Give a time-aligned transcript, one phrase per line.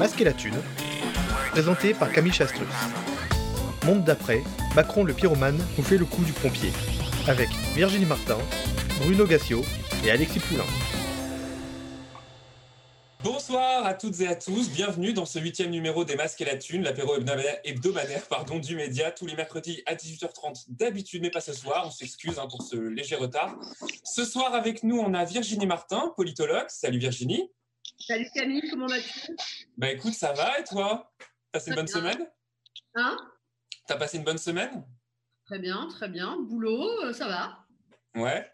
[0.00, 0.56] masques et la thune,
[1.50, 2.66] présenté par Camille Chastrus.
[3.84, 4.42] Monde d'après,
[4.74, 6.72] Macron le pyromane nous fait le coup du pompier,
[7.28, 8.38] avec Virginie Martin,
[9.02, 9.62] Bruno Gassio
[10.02, 10.64] et Alexis Poulain.
[13.22, 16.56] Bonsoir à toutes et à tous, bienvenue dans ce huitième numéro des Masques et la
[16.56, 17.16] Thune, l'apéro
[17.64, 21.90] hebdomadaire, pardon, du média, tous les mercredis à 18h30 d'habitude, mais pas ce soir, on
[21.90, 23.54] s'excuse hein, pour ce léger retard.
[24.02, 26.68] Ce soir avec nous, on a Virginie Martin, politologue.
[26.68, 27.50] Salut Virginie.
[28.00, 29.36] Salut Camille, comment vas-tu?
[29.76, 31.12] Bah écoute, ça va et toi?
[31.52, 32.26] T'as passé une bonne semaine?
[32.94, 33.16] Hein?
[33.86, 34.84] T'as passé une bonne semaine?
[35.44, 36.38] Très bien, très bien.
[36.40, 37.58] Boulot, euh, ça va.
[38.20, 38.50] Ouais.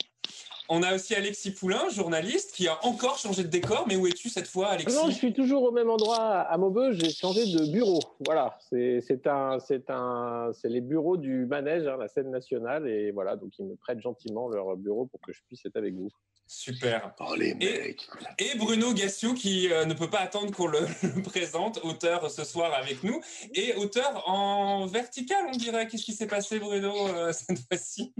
[0.68, 3.86] On a aussi Alexis Poulain, journaliste, qui a encore changé de décor.
[3.86, 4.96] Mais où es-tu cette fois, Alexis?
[4.96, 6.98] Non, je suis toujours au même endroit à Maubeuge.
[6.98, 8.00] J'ai changé de bureau.
[8.26, 13.12] Voilà, c'est un, c'est un, c'est les bureaux du manège, hein, la scène nationale, et
[13.12, 16.10] voilà, donc ils me prêtent gentiment leur bureau pour que je puisse être avec vous.
[16.48, 17.12] Super.
[17.18, 18.08] Oh les mecs.
[18.38, 22.44] Et, Bruno Gassio qui euh, ne peut pas attendre qu'on le, le, présente, auteur ce
[22.44, 23.20] soir avec nous,
[23.54, 25.88] et auteur en vertical, on dirait.
[25.88, 28.14] Qu'est-ce qui s'est passé, Bruno, euh, cette fois-ci?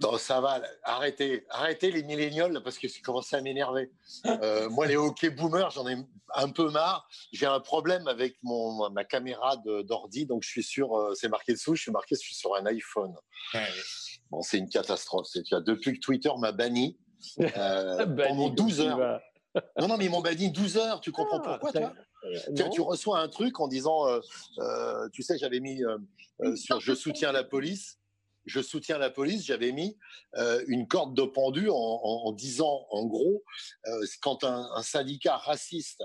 [0.00, 0.62] Non, ça va.
[0.84, 3.92] Arrêtez, arrêtez les millénials parce que c'est commencé à m'énerver.
[4.24, 5.96] Euh, moi, les hockey boomers, j'en ai
[6.34, 7.06] un peu marre.
[7.30, 11.12] J'ai un problème avec mon ma caméra d'ordi, donc je suis sur.
[11.14, 11.74] C'est marqué dessous.
[11.74, 12.14] Je suis marqué.
[12.14, 13.14] Je suis sur un iPhone.
[13.52, 13.68] Ouais.
[14.30, 15.28] Bon, c'est une catastrophe.
[15.34, 16.96] Depuis que Twitter m'a banni
[17.40, 19.20] euh, pendant 12 heures.
[19.78, 21.00] non, non, mais ils m'ont banni 12 heures.
[21.00, 21.92] Tu comprends ah, pourquoi, toi?
[22.56, 25.82] tu, tu, reçois un truc en disant, euh, tu sais, j'avais mis
[26.54, 27.98] sur je soutiens la police
[28.46, 29.98] je soutiens la police, j'avais mis
[30.36, 33.42] euh, une corde de pendu en, en, en disant, en gros,
[33.86, 36.04] euh, quand un, un, syndicat raciste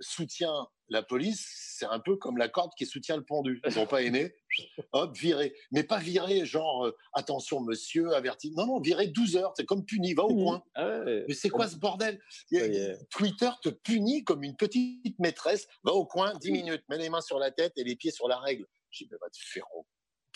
[0.00, 1.46] soutient la police,
[1.78, 3.60] c'est un peu comme la corde qui soutient le pendu.
[3.66, 4.34] Ils n'ont pas aimé,
[4.92, 5.54] hop, viré.
[5.72, 8.52] Mais pas viré, genre, euh, attention monsieur, averti.
[8.52, 10.62] Non, non, viré 12 heures, c'est comme puni, va au coin.
[10.74, 11.24] Ah ouais.
[11.26, 12.20] Mais c'est quoi ce bordel?
[12.50, 12.96] Yeah.
[13.10, 17.20] Twitter te punit comme une petite maîtresse, va au coin, 10 minutes, mets les mains
[17.20, 18.66] sur la tête et les pieds sur la règle.
[18.90, 19.64] Je dis, va te faire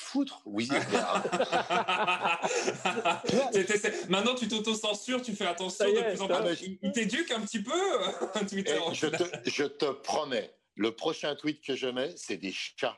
[0.01, 0.43] foutre.
[0.47, 0.69] Oui.
[4.09, 6.79] Maintenant, tu t'auto-censures, tu fais attention de plus en plus.
[6.83, 7.73] Il t'éduque un petit peu,
[8.49, 8.79] Twitter.
[8.93, 12.97] je, te, je, te, promets, le prochain tweet que je mets, c'est des chats.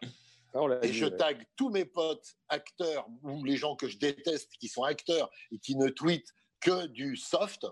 [0.55, 4.69] Ah, et je tag tous mes potes acteurs ou les gens que je déteste qui
[4.69, 7.66] sont acteurs et qui ne tweetent que du soft.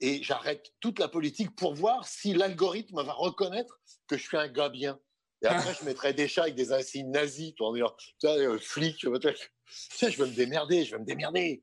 [0.00, 4.48] Et j'arrête toute la politique pour voir si l'algorithme va reconnaître que je suis un
[4.48, 4.98] gars bien.
[5.42, 7.72] Et après, je mettrais des chats avec des insignes nazis, vois,
[8.18, 11.62] tu vois, flic, je veux me démerder, je veux me démerder.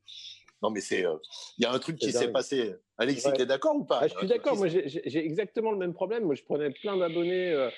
[0.62, 1.18] Non, mais c'est, il euh,
[1.60, 2.76] y a un truc qui s'est passé.
[3.02, 3.34] Alexis, ouais.
[3.34, 4.00] tu es d'accord ou pas?
[4.04, 4.56] Ah, Je suis d'accord.
[4.58, 6.26] Moi, j'ai exactement le même problème.
[6.26, 7.52] Moi, je prenais plein d'abonnés.
[7.52, 7.70] Euh,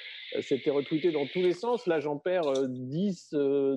[0.42, 1.88] C'était retweeté dans tous les sens.
[1.88, 3.34] Là, j'en perds euh, 10,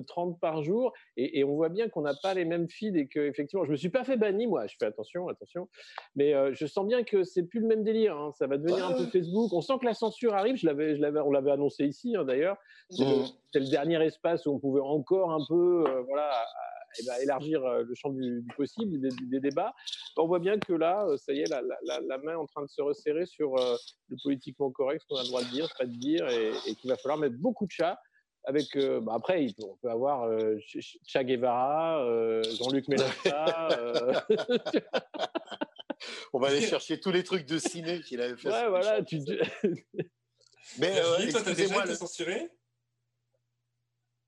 [0.07, 0.91] 30 par jour.
[1.15, 3.71] Et, et on voit bien qu'on n'a pas les mêmes feeds et que, effectivement, je
[3.71, 4.67] me suis pas fait banni, moi.
[4.67, 5.69] Je fais attention, attention.
[6.17, 8.17] Mais euh, je sens bien que c'est plus le même délire.
[8.17, 8.33] Hein.
[8.37, 9.53] Ça va devenir un peu Facebook.
[9.53, 10.57] On sent que la censure arrive.
[10.57, 12.57] Je l'avais, je l'avais, on l'avait annoncé ici, hein, d'ailleurs.
[12.89, 13.25] C'est mmh.
[13.53, 16.31] le, le, dernier espace où on pouvait encore un peu, voilà
[17.21, 19.73] élargir le champ du, du possible, des, des, débats.
[20.17, 22.63] On voit bien que là, ça y est, la, la, la main est en train
[22.63, 25.85] de se resserrer sur le politiquement correct, ce qu'on a le droit de dire, pas
[25.85, 27.99] de dire, et, et qu'il va falloir mettre beaucoup de chats.
[28.47, 33.11] Avec, euh, bah après, on peut avoir euh, Che Guevara, euh, Jean-Luc Mélenchon.
[36.31, 38.47] on va aller chercher tous les trucs de ciné qu'il avait fait.
[38.47, 39.03] Ouais, voilà.
[39.03, 39.17] Tu...
[40.79, 42.49] Mais euh, toi, t'as déjà été censuré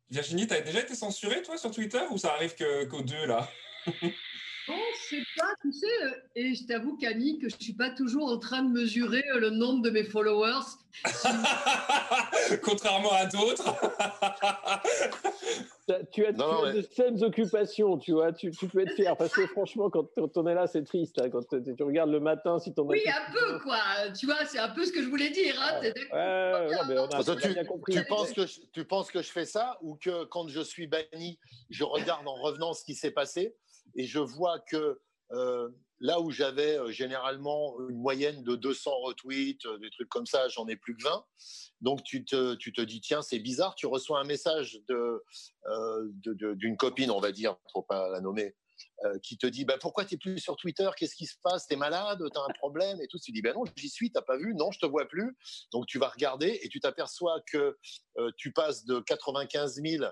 [0.09, 3.47] Virginie, t'as déjà été censurée, toi, sur Twitter, ou ça arrive qu'aux qu deux, là?
[4.69, 4.75] Bon,
[5.09, 5.87] c'est pas, tu sais,
[6.35, 9.81] et je t'avoue, Camille, que je suis pas toujours en train de mesurer le nombre
[9.81, 10.61] de mes followers.
[12.61, 13.63] Contrairement à d'autres.
[16.11, 19.17] tu as, non, tu as de saines occupations, tu vois, tu, tu, peux être fier.
[19.17, 21.19] Parce que franchement, quand on est là, c'est triste.
[21.19, 23.79] Hein, quand tu regardes le matin, si ton Oui, un peu, quoi.
[24.17, 25.55] Tu vois, c'est un peu ce que je voulais dire.
[25.59, 27.93] Hein, ouais, ouais, non, mais on a, tu, bien compris.
[27.93, 30.85] Tu penses, que je, tu penses que je fais ça ou que quand je suis
[30.85, 31.39] banni,
[31.71, 33.55] je regarde en revenant ce qui s'est passé?
[33.95, 34.99] Et je vois que
[35.31, 35.69] euh,
[35.99, 40.47] là où j'avais euh, généralement une moyenne de 200 retweets, euh, des trucs comme ça,
[40.47, 41.25] j'en ai plus que 20.
[41.81, 45.23] Donc tu te, tu te dis, tiens, c'est bizarre, tu reçois un message de,
[46.55, 48.55] d'une copine, on va dire, faut pas la nommer,
[49.23, 50.89] qui te dit, bah, pourquoi tu n'es plus sur Twitter?
[50.97, 51.67] Qu'est-ce qui se passe?
[51.67, 52.21] T'es malade?
[52.33, 52.99] T'as un problème?
[53.01, 53.17] Et tout.
[53.19, 54.53] Tu dis, ben non, j'y suis, t'as pas vu?
[54.55, 55.37] Non, je te vois plus.
[55.71, 57.77] Donc tu vas regarder et tu t'aperçois que
[58.37, 60.05] tu passes de 95 000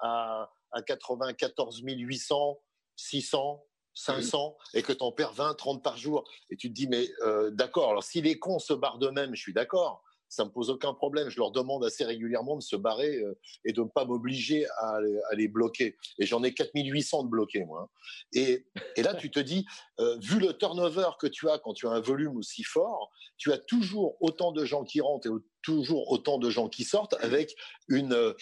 [0.00, 2.60] à, à 94 800
[2.98, 3.64] 600,
[3.94, 6.24] 500 et que tu en perds 20, 30 par jour.
[6.50, 9.40] Et tu te dis, mais euh, d'accord, alors si les cons se barrent d'eux-mêmes, je
[9.40, 10.04] suis d'accord.
[10.28, 11.28] Ça me pose aucun problème.
[11.28, 14.98] Je leur demande assez régulièrement de se barrer euh, et de ne pas m'obliger à,
[15.36, 15.96] les bloquer.
[16.18, 17.82] Et j'en ai 4800 de bloqués, moi.
[17.82, 17.88] Hein.
[18.32, 18.66] Et,
[19.02, 19.66] là, tu te dis,
[20.00, 23.52] euh, vu le turnover que tu as quand tu as un volume aussi fort, tu
[23.52, 25.30] as toujours autant de gens qui rentrent et
[25.62, 27.54] toujours autant de gens qui sortent avec
[27.88, 28.34] une, euh,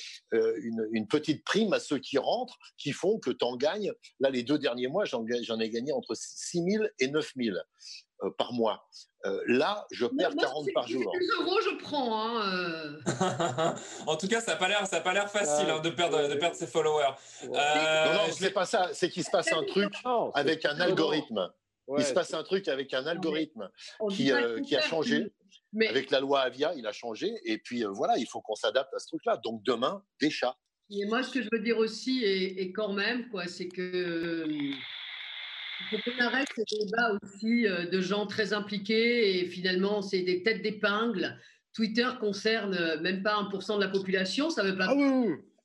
[0.92, 3.92] une, petite prime à ceux qui rentrent qui font que tu en gagnes.
[4.20, 7.56] Là, les deux derniers mois, j'en ai gagné entre 6 000 et 9 000
[8.38, 8.88] par mois.
[9.26, 11.12] Euh, là, je perds 40 par jour.
[11.40, 12.20] euros, je prends.
[12.20, 13.72] Hein, euh.
[14.06, 16.34] en tout cas, ça n'a pas l'air, ça pas l'air facile hein, de perdre, de
[16.34, 17.14] perdre ses followers.
[17.44, 18.90] Euh, non, non, c'est pas ça.
[18.92, 19.92] C'est qu'il se passe un truc
[20.34, 21.50] avec un algorithme.
[21.98, 23.68] il se passe un truc avec un algorithme
[24.10, 24.30] qui,
[24.66, 25.32] qui a changé.
[25.72, 25.88] Mais...
[25.88, 27.34] Avec la loi Avia, il a changé.
[27.44, 29.38] Et puis voilà, il faut qu'on s'adapte à ce truc-là.
[29.38, 30.56] Donc demain, des chats.
[30.88, 34.46] Et moi, ce que je veux dire aussi, et, quand même, quoi, c'est que
[35.80, 40.22] il faut qu'on arrête ce débat aussi euh, de gens très impliqués et finalement, c'est
[40.22, 41.38] des têtes d'épingle.
[41.74, 44.50] Twitter concerne euh, même pas 1% de la population.
[44.50, 44.88] Ça veut pas.
[44.88, 44.94] Ah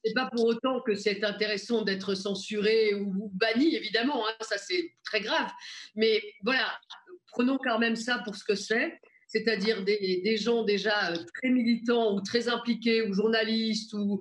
[0.04, 4.28] c'est pas pour autant que c'est intéressant d'être censuré ou banni, évidemment.
[4.28, 5.50] Hein, ça, c'est très grave.
[5.96, 6.68] Mais voilà,
[7.31, 9.00] prenons quand même ça pour ce que c'est
[9.31, 14.19] c'est-à-dire des, gens déjà euh, très militants ou très impliqués, ou journalistes ou,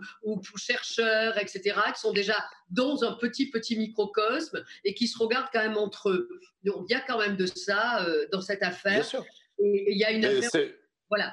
[0.56, 2.36] chercheurs, etc., qui sont déjà
[2.70, 6.28] dans un petit, petit microcosme et qui se regardent quand même entre eux.
[6.64, 8.92] Donc il y a quand même de ça euh, dans cette affaire.
[8.92, 9.24] Bien sûr.
[9.58, 10.70] Et il y a une affaire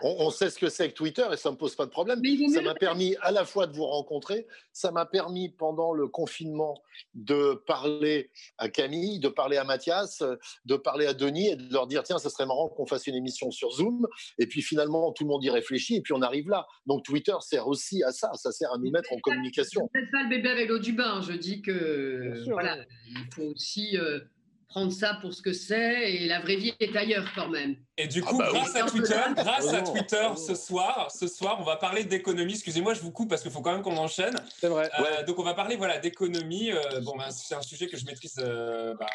[0.02, 2.22] on, sait ce que c'est que Twitter et ça ne me pose pas de problème.
[2.54, 6.82] Ça m'a permis à la fois de vous rencontrer, ça m'a permis pendant le confinement
[7.14, 10.24] de parler à Camille, de parler à Mathias,
[10.66, 13.16] de parler à Denis et de leur dire tiens, ça serait marrant qu'on fasse une
[13.16, 14.08] émission sur Zoom.
[14.40, 16.66] Et puis finalement, tout le monde y réfléchit et puis on arrive là.
[16.86, 19.90] Donc Twitter sert aussi à ça, ça sert à nous mettre en communication.
[19.94, 22.78] Je ne pas le bébé avec l'eau du bain, je dis que voilà,
[23.08, 23.98] il faut aussi.
[23.98, 24.20] Euh,
[24.68, 27.78] prendre ça pour ce que c'est et la vraie vie est ailleurs quand même.
[27.98, 31.58] Et du ah coup, bah grâce à Twitter, grâce à Twitter, ce soir, ce soir,
[31.60, 32.54] on va parler d'économie.
[32.54, 34.36] Excusez-moi, je vous coupe parce qu'il faut quand même qu'on enchaîne.
[34.60, 34.90] C'est vrai.
[35.00, 36.72] Euh, donc on va parler voilà d'économie.
[36.72, 39.08] Euh, bon, ben, c'est un sujet que je maîtrise euh, bah,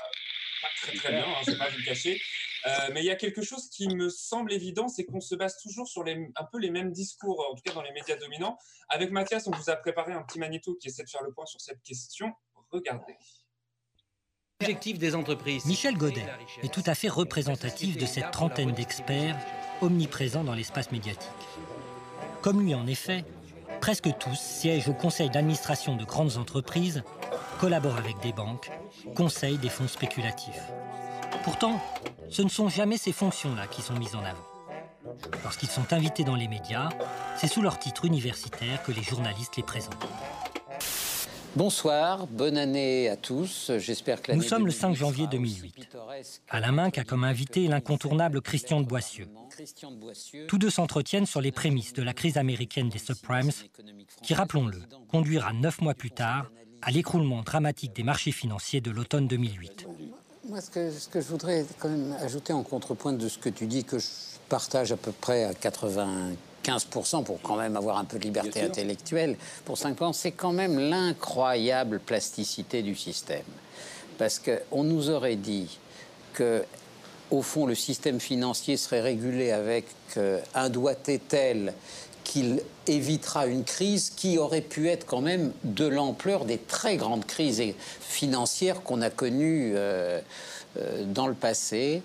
[0.62, 2.20] pas très très bien, hein, je ne vais pas vous le cacher.
[2.92, 5.86] mais il y a quelque chose qui me semble évident, c'est qu'on se base toujours
[5.86, 8.56] sur les, un peu les mêmes discours, en tout cas dans les médias dominants.
[8.88, 11.46] Avec Mathias, on vous a préparé un petit magnéto qui essaie de faire le point
[11.46, 12.32] sur cette question.
[12.70, 13.16] Regardez
[14.98, 15.64] des entreprises.
[15.66, 16.26] Michel Godet
[16.62, 19.36] est tout à fait représentatif de cette trentaine d'experts
[19.80, 21.28] omniprésents dans l'espace médiatique.
[22.40, 23.24] Comme lui, en effet,
[23.80, 27.02] presque tous siègent au conseil d'administration de grandes entreprises,
[27.58, 28.70] collaborent avec des banques,
[29.14, 30.62] conseillent des fonds spéculatifs.
[31.44, 31.80] Pourtant,
[32.30, 34.46] ce ne sont jamais ces fonctions-là qui sont mises en avant.
[35.42, 36.88] Lorsqu'ils sont invités dans les médias,
[37.36, 40.06] c'est sous leur titre universitaire que les journalistes les présentent.
[41.54, 43.72] Bonsoir, bonne année à tous.
[43.76, 45.88] J'espère que Nous sommes le 5 janvier 2008.
[46.48, 49.28] Alain Minck a comme invité l'incontournable Christian de Boissieu.
[50.48, 53.50] Tous deux s'entretiennent sur les prémices de la crise américaine des subprimes,
[54.22, 54.78] qui, rappelons-le,
[55.10, 56.50] conduira neuf mois plus tard
[56.80, 59.86] à l'écroulement dramatique des marchés financiers de l'automne 2008.
[60.48, 63.50] Moi, ce que, ce que, je voudrais quand même ajouter en contrepoint de ce que
[63.50, 64.06] tu dis, que je
[64.48, 66.32] partage à peu près à 80
[66.64, 70.78] 15% pour quand même avoir un peu de liberté intellectuelle, pour 5%, c'est quand même
[70.78, 73.42] l'incroyable plasticité du système.
[74.18, 75.78] Parce qu'on nous aurait dit
[76.34, 76.64] que,
[77.30, 79.86] au fond, le système financier serait régulé avec
[80.16, 81.74] euh, un doigté tel
[82.24, 87.26] qu'il évitera une crise qui aurait pu être quand même de l'ampleur des très grandes
[87.26, 87.62] crises
[88.00, 89.72] financières qu'on a connues.
[89.74, 90.20] Euh,
[91.06, 92.02] dans le passé.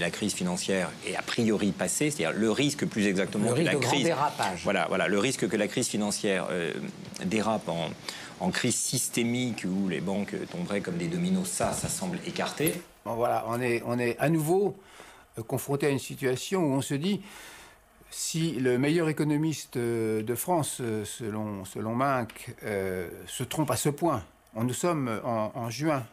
[0.00, 3.74] La crise financière est a priori passée, c'est-à-dire le risque plus exactement le que la
[3.74, 4.04] crise.
[4.04, 4.60] Dérapage.
[4.64, 6.72] Voilà, voilà, le risque que la crise financière euh,
[7.24, 7.90] dérape en,
[8.40, 12.74] en, crise systémique où les banques tomberaient comme des dominos, ça, ça semble écarté.
[13.04, 14.76] Bon, voilà, on est, on est à nouveau
[15.38, 17.20] euh, confronté à une situation où on se dit
[18.10, 22.54] si le meilleur économiste de France, selon, selon Minck,
[23.26, 24.22] se trompe à ce point,
[24.54, 26.06] nous sommes en, en juin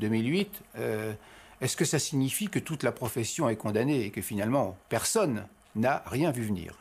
[0.00, 1.12] 2008, euh,
[1.60, 6.02] est-ce que ça signifie que toute la profession est condamnée et que finalement personne n'a
[6.06, 6.78] rien vu venir?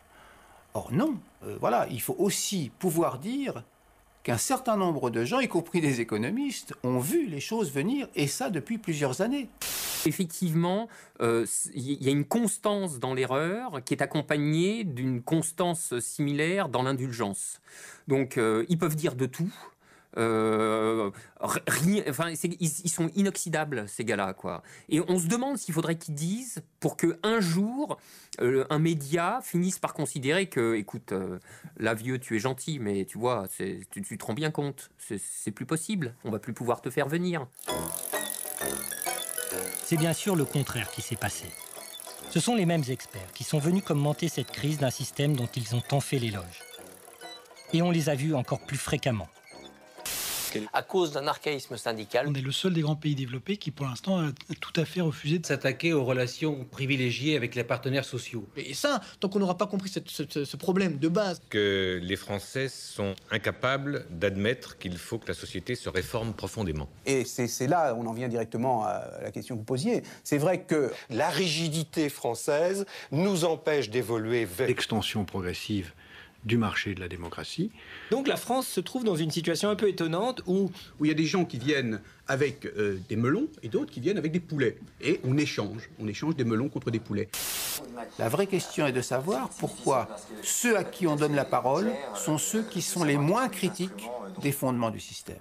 [0.73, 3.63] Or non, euh, voilà, il faut aussi pouvoir dire
[4.23, 8.27] qu'un certain nombre de gens, y compris des économistes, ont vu les choses venir, et
[8.27, 9.49] ça depuis plusieurs années.
[10.05, 10.89] Effectivement,
[11.21, 16.83] euh, il y a une constance dans l'erreur qui est accompagnée d'une constance similaire dans
[16.83, 17.61] l'indulgence.
[18.07, 18.37] Donc,
[18.69, 19.53] ils peuvent dire de tout,
[20.17, 24.35] euh, enfin, ils, sont inoxydables ces gars-là.
[24.89, 27.97] Et on se demande s'il faudrait qu'ils disent pour que un jour
[28.41, 31.39] euh, un média finisse par considérer que, écoute, euh,
[31.95, 35.65] vieux, tu es gentil, mais tu vois, tu, tu te rends bien compte, c'est plus
[35.65, 36.15] possible.
[36.23, 37.47] On va plus pouvoir te faire venir.
[39.83, 41.45] C'est bien sûr le contraire qui s'est passé.
[42.29, 45.75] Ce sont les mêmes experts qui sont venus commenter cette crise d'un système dont ils
[45.75, 46.63] ont tant fait l'éloge.
[47.73, 49.27] Et on les a vus encore plus fréquemment
[50.73, 52.27] à cause d'un archaïsme syndical.
[52.27, 55.01] On est le seul des grands pays développés qui, pour l'instant, a tout à fait
[55.01, 58.47] refusé de s'attaquer aux relations privilégiées avec les partenaires sociaux.
[58.55, 61.41] Et ça, tant qu'on n'aura pas compris ce, problème de base.
[61.49, 66.89] Que les Français sont incapables d'admettre qu'il faut que la société se réforme profondément.
[67.05, 70.03] Et c'est là, on en vient directement à la question que vous posiez.
[70.23, 75.93] C'est vrai que la rigidité française nous empêche d'évoluer vers l'extension progressive
[76.47, 77.71] du marché de la démocratie.
[78.09, 80.71] Donc la France se trouve dans une situation un peu étonnante où...
[80.99, 83.99] Où il y a des gens qui viennent avec euh, des melons et d'autres qui
[83.99, 84.77] viennent avec des poulets.
[85.01, 87.29] Et on échange, on échange des melons contre des poulets.
[88.19, 90.07] La vraie question est de savoir pourquoi
[90.43, 94.09] ceux à qui on donne la parole sont ceux qui sont les moins critiques
[94.41, 95.37] des fondements du système.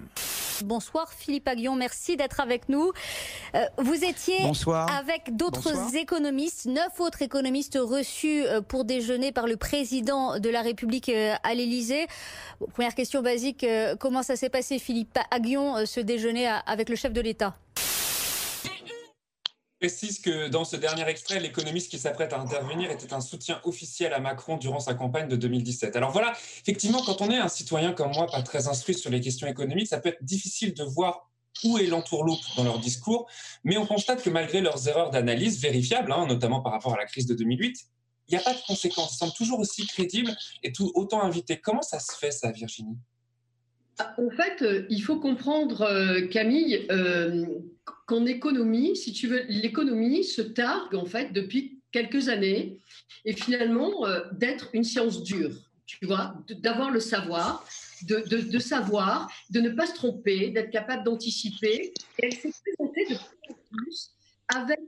[0.65, 2.93] Bonsoir Philippe Aguillon, merci d'être avec nous.
[3.55, 4.39] Euh, vous étiez
[4.99, 10.63] avec d'autres économistes, neuf autres économistes reçus euh, pour déjeuner par le président de la
[10.63, 12.07] République à l'Élysée.
[12.73, 13.67] première question basique,
[14.01, 17.57] comment ça s'est passé Philippe Aguillon, ce déjeuner à avec le chef de l'État.
[19.81, 24.13] Précise que dans ce dernier extrait, l'économiste qui s'apprête à intervenir était un soutien officiel
[24.13, 25.97] à Macron durant sa campagne de 2017.
[25.97, 29.23] Alors voilà, effectivement, quand on est un citoyen comme moi, pas très instruit sur les
[29.23, 31.31] questions économiques, ça peut être difficile de voir
[31.65, 33.27] où est l'entourloupe dans leur discours,
[33.65, 37.07] mais on constate que malgré leurs erreurs d'analyse vérifiables, hein, notamment par rapport à la
[37.07, 37.87] crise de 2008,
[38.29, 39.15] il n'y a pas de conséquences.
[39.15, 41.59] Ils semblent toujours aussi crédibles et tout, autant invités.
[41.59, 42.99] Comment ça se fait, ça, Virginie?
[44.19, 47.47] En fait, euh, il faut comprendre, euh, Camille, euh,
[48.07, 52.79] qu'en économie, si tu veux, l'économie se targue en fait depuis quelques années
[53.25, 55.55] et finalement d'être une science dure,
[55.87, 57.67] tu vois, d'avoir le savoir,
[58.03, 61.93] de, de, savoir, de ne pas se tromper, d'être capable d'anticiper.
[62.19, 64.11] Et elle s'est présentée de plus en plus
[64.55, 64.81] avec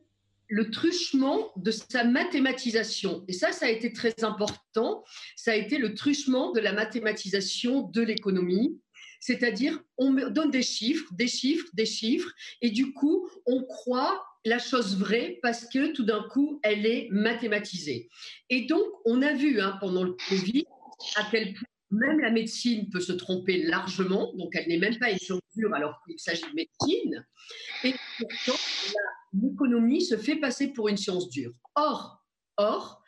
[0.48, 3.24] le truchement de sa mathématisation.
[3.26, 5.04] Et ça, ça a été très important.
[5.36, 8.78] Ça a été le truchement de la mathématisation de l'économie
[9.20, 12.30] c'est-à-dire, on donne des chiffres, des chiffres, des chiffres,
[12.62, 17.08] et du coup, on croit la chose vraie parce que tout d'un coup, elle est
[17.10, 18.08] mathématisée.
[18.50, 20.64] Et donc, on a vu hein, pendant le Covid
[21.16, 25.08] à quel point même la médecine peut se tromper largement, donc elle n'est même pas
[25.56, 27.26] dure alors qu'il s'agit de médecine,
[27.84, 28.60] et pourtant
[29.32, 31.52] l'économie se fait passer pour une science dure.
[31.76, 32.22] Or,
[32.56, 33.02] or,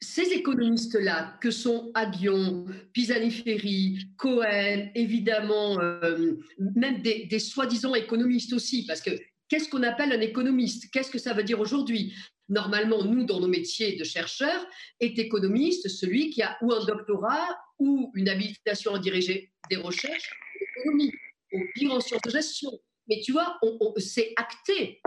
[0.00, 2.64] ces économistes-là, que sont Aguillon,
[2.94, 9.10] Pisani-Ferry, Cohen, évidemment, euh, même des, soi-disant économistes aussi, parce que
[9.48, 10.90] qu'est-ce qu'on appelle un économiste?
[10.90, 12.14] Qu'est-ce que ça veut dire aujourd'hui?
[12.48, 14.66] Normalement, nous, dans nos métiers de chercheurs,
[15.00, 20.30] est économiste celui qui a ou un doctorat ou une habilitation à diriger des recherches
[20.32, 21.12] en économie,
[21.52, 22.70] au pire en sciences de gestion.
[23.06, 23.60] Mais tu vois,
[23.98, 25.00] c'est acté,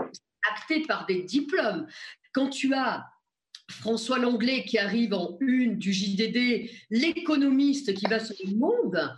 [0.52, 1.86] acté par des diplômes.
[2.32, 3.04] Quand tu as
[3.70, 9.16] François Langlais qui arrive en une du JDD, l'économiste qui va sur le monde,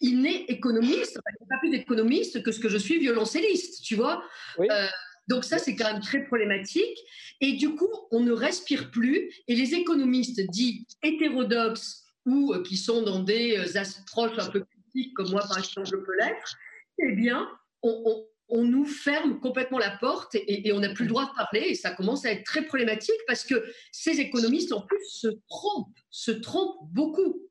[0.00, 3.94] il n'est économiste, il n'est pas plus d'économiste que ce que je suis violoncelliste, tu
[3.94, 4.22] vois.
[4.60, 4.86] Euh,
[5.28, 6.98] donc ça, c'est quand même très problématique.
[7.40, 9.32] Et du coup, on ne respire plus.
[9.48, 14.60] Et les économistes dits hétérodoxes ou euh, qui sont dans des euh, approches un peu
[14.60, 16.54] critiques, comme moi, par exemple, je peux l'être,
[16.98, 17.48] eh bien,
[17.82, 21.68] on, on nous ferme complètement la porte et, on n'a plus le droit de parler
[21.68, 25.98] et ça commence à être très problématique parce que ces économistes en plus se trompent,
[26.10, 27.42] se trompent beaucoup.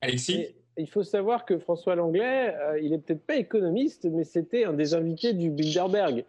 [0.00, 0.46] Alexis
[0.78, 4.72] il faut savoir que François Langlais, euh, il n'est peut-être pas économiste, mais c'était un
[4.72, 6.24] des invités du Bilderberg.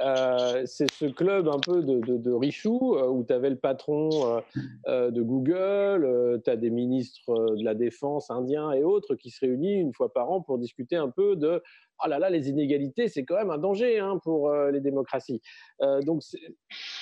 [0.00, 4.40] Euh, c'est ce club un peu de, Richoux euh, où tu avais le patron
[4.86, 9.82] de Google, tu as des ministres de la défense indiens et autres qui se réunissent
[9.82, 11.62] une fois par an pour discuter un peu de
[12.00, 15.40] ah là là, les inégalités, c'est quand même un danger hein, pour euh, les démocraties.
[15.82, 16.22] Euh, donc,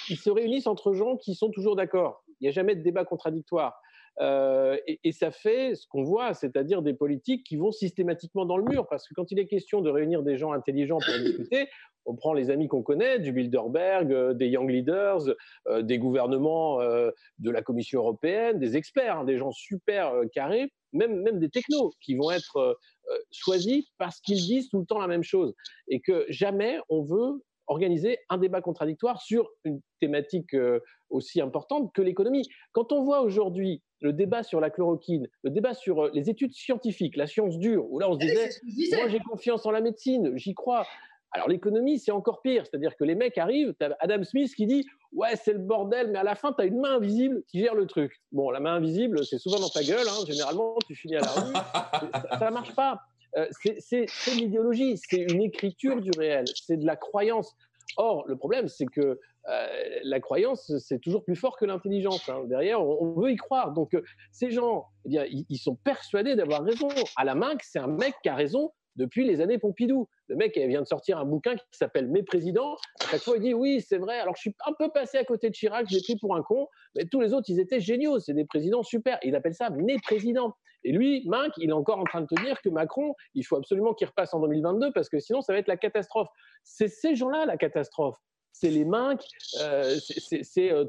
[0.09, 2.25] ils se réunissent entre gens qui sont toujours d'accord.
[2.41, 3.81] Il n'y a jamais de débat contradictoire.
[4.21, 8.65] Euh, et, ça fait ce qu'on voit, c'est-à-dire des politiques qui vont systématiquement dans le
[8.65, 11.69] mur, parce que quand il est question de réunir des gens intelligents pour discuter,
[12.05, 15.35] on prend les amis qu'on connaît, du Bilderberg, des Young Leaders,
[15.83, 21.39] des gouvernements de la Commission européenne, des experts, hein, des gens super carrés, même, même
[21.39, 22.79] des technos qui vont être
[23.11, 25.55] euh, choisis parce qu'ils disent tout le temps la même chose.
[25.89, 31.93] Et que jamais on veut organiser un débat contradictoire sur une thématique euh, aussi importante
[31.95, 32.49] que l'économie.
[32.73, 36.53] Quand on voit aujourd'hui le débat sur la chloroquine, le débat sur euh, les études
[36.53, 38.27] scientifiques, la science dure, où là on se eh,
[38.65, 40.87] disait, moi j'ai confiance en la médecine, j'y crois.
[41.33, 44.67] Alors l'économie, c'est encore pire, c'est-à-dire que les mecs arrivent, tu as Adam Smith qui
[44.67, 47.61] dit ouais c'est le bordel, mais à la fin tu as une main invisible qui
[47.61, 48.23] gère le truc.
[48.33, 50.25] Bon, la main invisible, c'est souvent dans ta gueule, hein.
[50.27, 51.53] généralement tu finis à la rue,
[52.39, 53.03] ça ne marche pas.
[53.37, 53.47] Euh,
[53.79, 57.55] c'est l'idéologie, c'est une écriture du réel, c'est de la croyance.
[57.97, 59.19] Or, le problème, c'est que
[59.49, 62.29] euh, la croyance, c'est toujours plus fort que l'intelligence.
[62.29, 62.45] hein.
[62.47, 63.73] Derrière, on, veut y croire.
[63.73, 66.89] Donc, euh, ces gens, eh ils, ils sont persuadés d'avoir raison.
[67.17, 70.09] À la main, c'est un mec qui a raison depuis les années Pompidou.
[70.27, 72.75] Le mec vient de sortir un bouquin qui s'appelle Mes présidents.
[73.01, 74.19] À chaque fois, il dit oui, c'est vrai.
[74.19, 76.43] Alors, je suis un peu passé à côté de Chirac, je l'ai pris pour un
[76.43, 78.19] con, mais tous les autres, ils étaient géniaux.
[78.19, 79.19] C'est des présidents super.
[79.23, 80.53] Il appelle ça Mes présidents.
[80.85, 83.57] Et lui, Minck, il est encore en train de te dire que Macron, il faut
[83.57, 86.29] absolument qu'il repasse en 2022 parce que sinon, ça va être la catastrophe.
[86.63, 88.17] C'est ces gens-là, la catastrophe.
[88.53, 89.21] C'est les Minck,
[89.63, 90.85] euh, c'est- euh,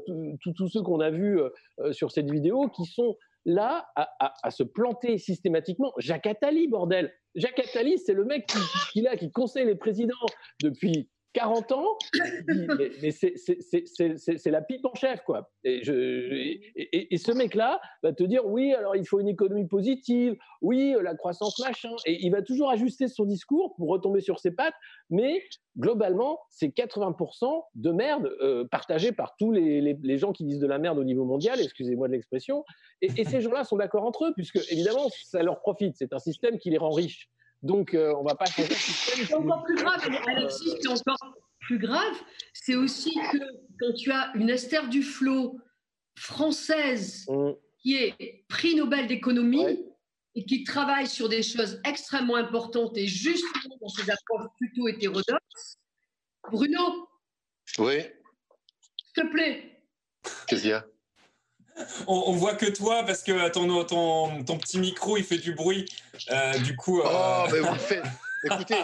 [0.56, 1.50] tous ceux qu'on a vus euh,
[1.80, 5.92] euh, sur cette vidéo qui sont là à, se planter systématiquement.
[5.98, 7.12] Jacques Attali, bordel.
[7.34, 8.58] Jacques Attali, c'est le mec qui,
[8.92, 10.14] qui, là, qui conseille les présidents
[10.62, 11.98] depuis 40 ans.
[13.02, 15.50] Mais c'est- la pipe en chef, quoi.
[15.64, 21.14] Et, ce mec-là va te dire, oui, alors il faut une économie positive, oui, la
[21.14, 21.94] croissance, machin.
[22.06, 24.74] Et il va toujours ajuster son discours pour retomber sur ses pattes,
[25.08, 25.42] mais
[25.78, 30.78] globalement, c'est 80% de merde euh, partagée par tous les, gens qui disent de la
[30.78, 32.64] merde au niveau mondial, excusez-moi de l'expression.
[33.02, 35.96] Et ces gens-là sont d'accord entre eux, puisque évidemment, ça leur profite.
[35.96, 37.30] C'est un système qui les rend riches.
[37.62, 38.74] Donc, euh, on va pas changer.
[38.74, 42.16] C'est encore plus grave, Alexis, c'est encore plus grave,
[42.54, 43.38] c'est aussi que
[43.78, 45.60] quand tu as une Esther Duflo
[46.16, 47.26] française
[47.78, 49.78] qui est prix Nobel d'économie
[50.34, 55.78] et qui travaille sur des choses extrêmement importantes et justement dans ses approches plutôt hétérodoxes,
[56.50, 57.08] Bruno,
[57.78, 59.82] Oui, s'il te plaît,
[60.46, 60.86] qu'est-ce qu'il y a?
[62.06, 65.54] On, on voit que toi parce que ton, ton, ton petit micro il fait du
[65.54, 65.86] bruit.
[66.30, 67.00] Euh, du coup.
[67.04, 68.04] Oh, mais vous le faites.
[68.44, 68.76] Écoutez,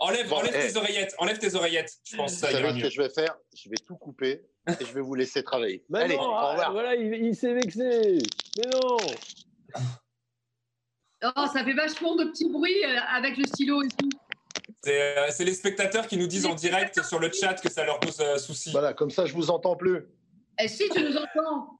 [0.00, 0.72] enlève, Bon, enlève eh.
[0.72, 1.14] tes oreillettes.
[1.18, 1.92] Enlève tes oreillettes.
[2.04, 3.36] Je pense vous ça savez ce que je vais faire?
[3.54, 5.84] Je vais tout couper et je vais vous laisser travailler.
[5.88, 6.72] Mais Allez, non, au ah, revoir.
[6.72, 8.18] voilà, il, il s'est vexé.
[8.56, 8.96] Mais non.
[11.24, 14.08] Oh, ça fait vachement de petits bruits euh, avec le stylo et tout.
[14.84, 17.84] C'est euh, c'est les spectateurs qui nous disent en direct sur le chat que ça
[17.84, 18.70] leur pose euh, souci.
[18.70, 19.96] Voilà, comme ça, je vous entends plus.
[20.60, 21.77] Et Eh, si tu nous entends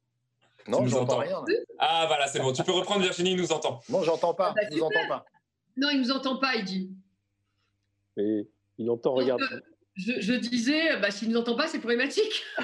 [0.69, 1.43] Non, Tu nous j'entends entends.
[1.45, 1.45] rien.
[1.79, 2.53] Ah voilà, c'est bon.
[2.53, 3.81] Tu peux reprendre Virginie, il nous entend.
[3.89, 4.53] Non, j'entends pas.
[4.53, 5.01] bah, je vous super.
[5.01, 5.25] entends pas.
[5.77, 6.91] Non, il nous entend pas, il dit.
[8.17, 9.41] Il entend, regarde.
[9.41, 9.61] Donc, euh,
[9.95, 12.45] je, je disais, bah, s'il ne nous entend pas, c'est problématique.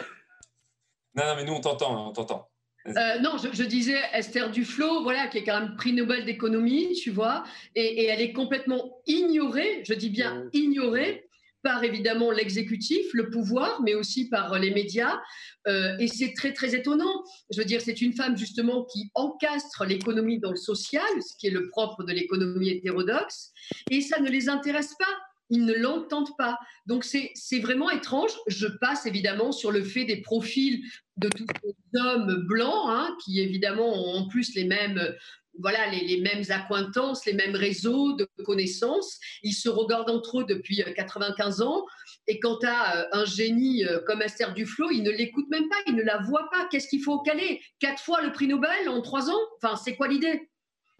[1.16, 2.49] Non, non, mais nous on t'entend, hein, on t'entend.
[2.88, 6.92] Euh, non, je, je disais Esther Duflo, voilà, qui est quand même prix Nobel d'économie,
[6.94, 7.44] tu vois,
[7.76, 11.28] et, et elle est complètement ignorée, je dis bien ignorée,
[11.64, 15.18] par évidemment l'exécutif, le pouvoir, mais aussi par les médias.
[15.66, 17.24] Euh, et c'est très, très étonnant.
[17.50, 21.48] Je veux dire, c'est une femme justement qui encastre l'économie dans le social, ce qui
[21.48, 23.50] est le propre de l'économie hétérodoxe,
[23.90, 25.12] et ça ne les intéresse pas.
[25.50, 26.58] Ils ne l'entendent pas.
[26.86, 28.30] Donc c'est vraiment étrange.
[28.46, 30.82] Je passe évidemment sur le fait des profils
[31.16, 35.12] de tous ces hommes blancs, hein, qui évidemment ont en plus les mêmes, euh,
[35.60, 39.19] voilà, les, les mêmes accointances, les mêmes réseaux de connaissances.
[39.43, 41.86] Ils se regardent entre eux depuis euh, 95 ans.
[42.26, 45.76] Et quant à euh, un génie euh, comme Esther Duflo, il ne l'écoute même pas,
[45.86, 46.67] il ne la voit pas.
[46.71, 49.40] Qu'est-ce qu'il faut caler Quatre fois le prix Nobel en trois ans?
[49.62, 50.49] Enfin, c'est quoi l'idée?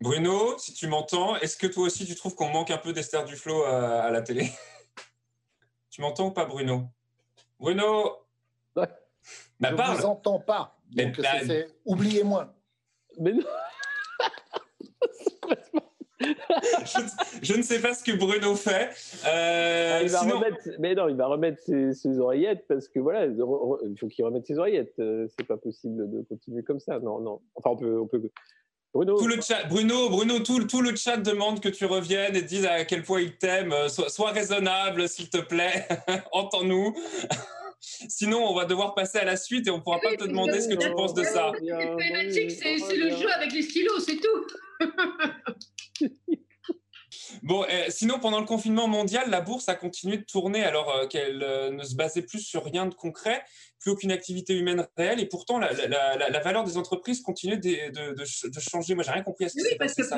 [0.01, 3.25] Bruno, si tu m'entends, est-ce que toi aussi tu trouves qu'on manque un peu d'Esther
[3.25, 4.51] Duflo à, à la télé?
[5.91, 6.89] Tu m'entends ou pas, Bruno?
[7.61, 8.27] Bruno
[8.75, 8.89] Bah
[9.61, 10.77] je parle vous entends pas.
[10.91, 11.05] Bah-
[11.85, 12.53] oubliez-moi.
[13.21, 13.45] Mais non.
[16.21, 16.99] Je,
[17.43, 18.91] je ne sais pas ce que Bruno fait.
[19.27, 22.89] Euh, Ah, il va sinon- remettre, mais non, il va remettre ses, ses oreillettes parce
[22.89, 24.95] que voilà, il faut qu'il remette ses oreillettes.
[25.01, 26.99] Euh, C'est pas possible de continuer comme ça.
[27.01, 27.41] Non, non.
[27.57, 28.23] Enfin, on peut, on peut.
[28.95, 29.19] Bruno.
[29.19, 32.43] Tout le chat, Bruno, Bruno, tout, le- tout le chat demande que tu reviennes et
[32.43, 33.73] dise à quel point il t'aime.
[33.73, 35.89] Euh, Sois, sois raisonnable, s'il te plaît.
[36.33, 36.95] Entends-nous.
[37.81, 40.61] Sinon, on va devoir passer à la suite et on ne pourra pas te demander
[40.61, 41.53] ce que tu penses de ça.
[41.59, 44.47] C'est c'est c'est le jeu avec les stylos, c'est tout.
[47.43, 51.07] Bon, euh, sinon, pendant le confinement mondial, la bourse a continué de tourner alors euh,
[51.07, 53.43] qu'elle euh, ne se basait plus sur rien de concret,
[53.79, 57.59] plus aucune activité humaine réelle, et pourtant la, la- la- la valeur des entreprises continuait
[57.59, 58.95] de, de- de ch- de changer.
[58.95, 60.17] Moi, j'ai rien compris à ce Oui, s'est parce que, ça.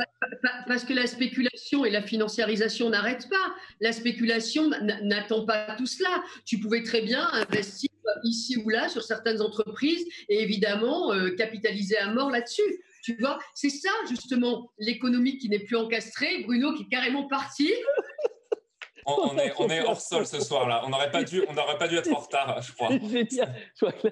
[0.67, 3.55] parce que la spéculation et la financiarisation n'arrêtent pas.
[3.81, 4.71] La spéculation
[5.03, 6.23] n'attend pas tout cela.
[6.47, 7.91] Tu pouvais très bien investir
[8.25, 12.63] ici ou là sur certaines entreprises et évidemment euh, capitaliser à mort là-dessus.
[13.07, 16.43] Tu vois, c'est ça justement l'économie qui n'est plus encastrée.
[16.43, 17.73] Bruno qui est carrément parti.
[19.09, 20.83] On, on est, on est hors sol ce soir là.
[20.85, 22.89] On n'aurait pas dû, on n'aurait pas dû être en retard, je crois.
[22.91, 24.09] Je crois que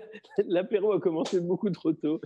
[0.47, 2.21] l'apéro a commencé beaucoup trop tôt.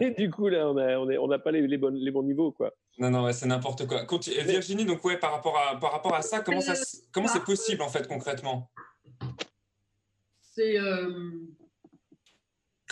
[0.00, 2.12] Et du coup, là, on n'a on est- on n'a pas les, les, bonnes- les
[2.12, 2.52] bons niveaux.
[2.52, 2.72] Quoi.
[2.98, 4.02] Non, non, ouais, c'est n'importe quoi.
[4.08, 6.74] Euh, Virginie, donc ouais, par rapport à, par rapport à ça, comment ça,
[7.10, 8.70] comment c'est possible en fait concrètement?
[10.54, 11.10] C'est euh,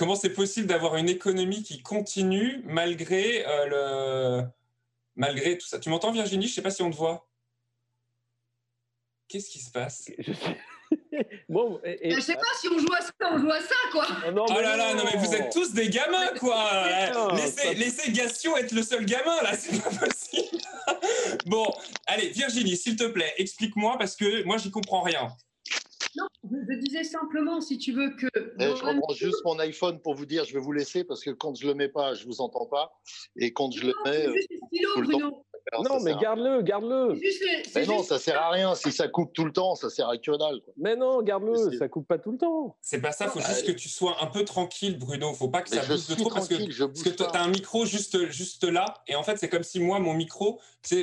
[0.00, 3.66] Comment c'est possible d'avoir une économie qui continue malgré euh,
[4.40, 4.48] le,
[5.14, 5.78] malgré tout ça?
[5.78, 6.48] Tu m'entends, Virginie?
[6.48, 7.28] Je sais pas si on te voit.
[9.28, 10.10] Qu'est-ce qui se passe?
[11.48, 14.06] Bon, et, Je sais pas si on joue à ça, on joue à ça, quoi.
[14.26, 16.88] Oh, non, oh là là, non, mais vous êtes tous des gamins, quoi.
[17.34, 20.58] laissez, laissez être le seul gamin, là, c'est pas possible.
[21.46, 21.66] bon,
[22.06, 25.28] allez, Virginie, s'il te plaît, explique-moi, parce que moi, j'y comprends rien.
[26.16, 28.26] Non, je, disais simplement, si tu veux, que.
[28.58, 31.30] Eh, je reprends juste mon iPhone pour vous dire, je vais vous laisser parce que
[31.30, 32.92] quand je le mets pas, je vous entends pas,
[33.36, 34.26] et quand je le mets.
[35.82, 37.18] Non, mais garde-le, garde-le.
[37.74, 38.74] Mais non, ça sert à rien.
[38.74, 40.60] Si ça coupe tout le temps, ça sert à que dalle.
[40.76, 42.76] Mais non, garde-le, ça coupe pas tout le temps.
[42.80, 45.32] C'est pas ça, faut juste que tu sois un peu tranquille, Bruno.
[45.34, 48.64] Faut pas que ça bouge de trop parce que, tu as un micro juste, juste
[48.64, 48.94] là.
[49.06, 50.60] Et en fait, c'est comme si moi, mon micro,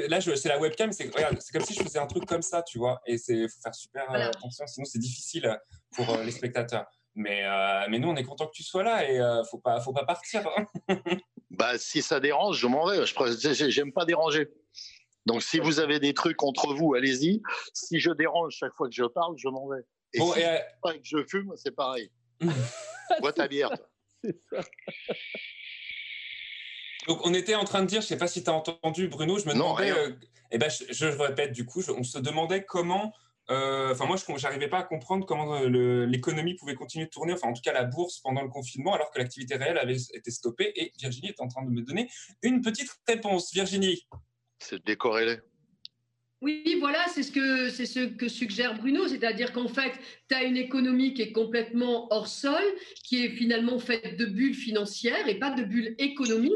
[0.10, 3.02] là, c'est la webcam, c'est comme si je faisais un truc comme ça, tu vois.
[3.06, 5.58] Et il faut faire super euh, attention, sinon c'est difficile
[5.96, 6.86] pour euh, les spectateurs.
[7.16, 9.82] Mais, euh, mais nous, on est content que tu sois là et euh, faut pas,
[9.82, 10.48] faut pas partir.
[10.56, 10.66] Hein.
[11.50, 13.06] bah, si ça dérange, je m'en vais.
[13.06, 14.50] Je j'aime pas déranger.
[15.26, 17.42] Donc, si vous avez des trucs entre vous, allez-y.
[17.74, 19.82] Si je dérange chaque fois que je parle, je m'en vais.
[20.14, 22.10] Et si euh, que je fume, c'est pareil.
[23.20, 23.72] Bois ta bière.
[24.24, 24.62] C'est ça.
[27.08, 29.38] Donc, on était en train de dire, je sais pas si tu as entendu, Bruno,
[29.38, 29.94] je me demandais,
[30.52, 34.44] eh ben, je, je, répète du coup, on se demandait comment euh, enfin, moi, je
[34.44, 37.74] n'arrivais pas à comprendre comment euh, l'économie pouvait continuer de tourner, enfin, en tout cas,
[37.74, 40.72] la bourse pendant le confinement, alors que l'activité réelle avait été stoppée.
[40.76, 42.10] Et Virginie est en train de me donner
[42.42, 43.54] une petite réponse.
[43.54, 44.08] Virginie
[44.60, 45.40] C'est décorrélé.
[46.42, 49.94] Oui, voilà, c'est ce que c'est ce que suggère Bruno, c'est-à-dire qu'en fait,
[50.30, 52.62] tu as une économie qui est complètement hors sol,
[53.04, 56.54] qui est finalement faite de bulles financières et pas de bulles économiques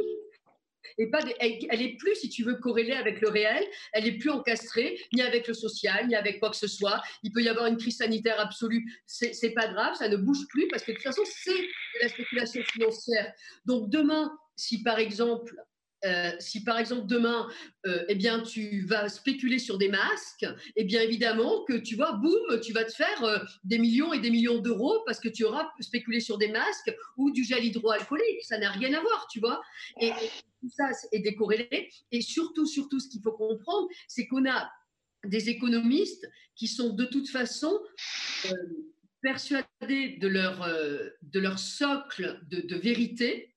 [1.07, 3.63] pas elle, est plus, si tu veux, corrélée avec le réel.
[3.93, 7.01] Elle est plus encastrée ni avec le social, ni avec quoi que ce soit.
[7.23, 10.67] Il peut y avoir une crise sanitaire absolue, c'est pas grave, ça ne bouge plus
[10.67, 13.33] parce que de toute façon, c'est de la spéculation financière.
[13.65, 15.55] Donc demain, si par exemple
[16.03, 17.47] euh, si par exemple demain,
[17.85, 22.13] euh, eh bien, tu vas spéculer sur des masques, eh bien évidemment que tu vois,
[22.13, 25.43] boum, tu vas te faire euh, des millions et des millions d'euros parce que tu
[25.43, 28.43] auras spéculé sur des masques ou du gel hydroalcoolique.
[28.43, 29.61] Ça n'a rien à voir, tu vois.
[30.61, 31.89] Tout ça est décorrélé.
[32.11, 34.71] Et surtout, surtout, ce qu'il faut comprendre, c'est qu'on a
[35.25, 37.79] des économistes qui sont de toute façon
[39.21, 40.67] persuadés de leur,
[41.21, 43.51] de leur socle de, de vérité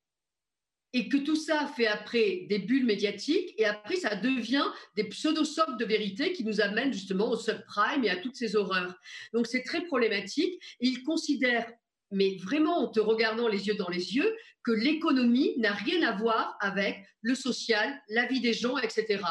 [0.94, 4.64] et que tout ça fait après des bulles médiatiques, et après ça devient
[4.94, 8.94] des pseudo-socles de vérité qui nous amènent justement au subprime et à toutes ces horreurs.
[9.32, 10.62] Donc c'est très problématique.
[10.78, 11.70] Ils considèrent,
[12.14, 16.16] mais vraiment en te regardant les yeux dans les yeux, que l'économie n'a rien à
[16.16, 19.22] voir avec le social, la vie des gens, etc.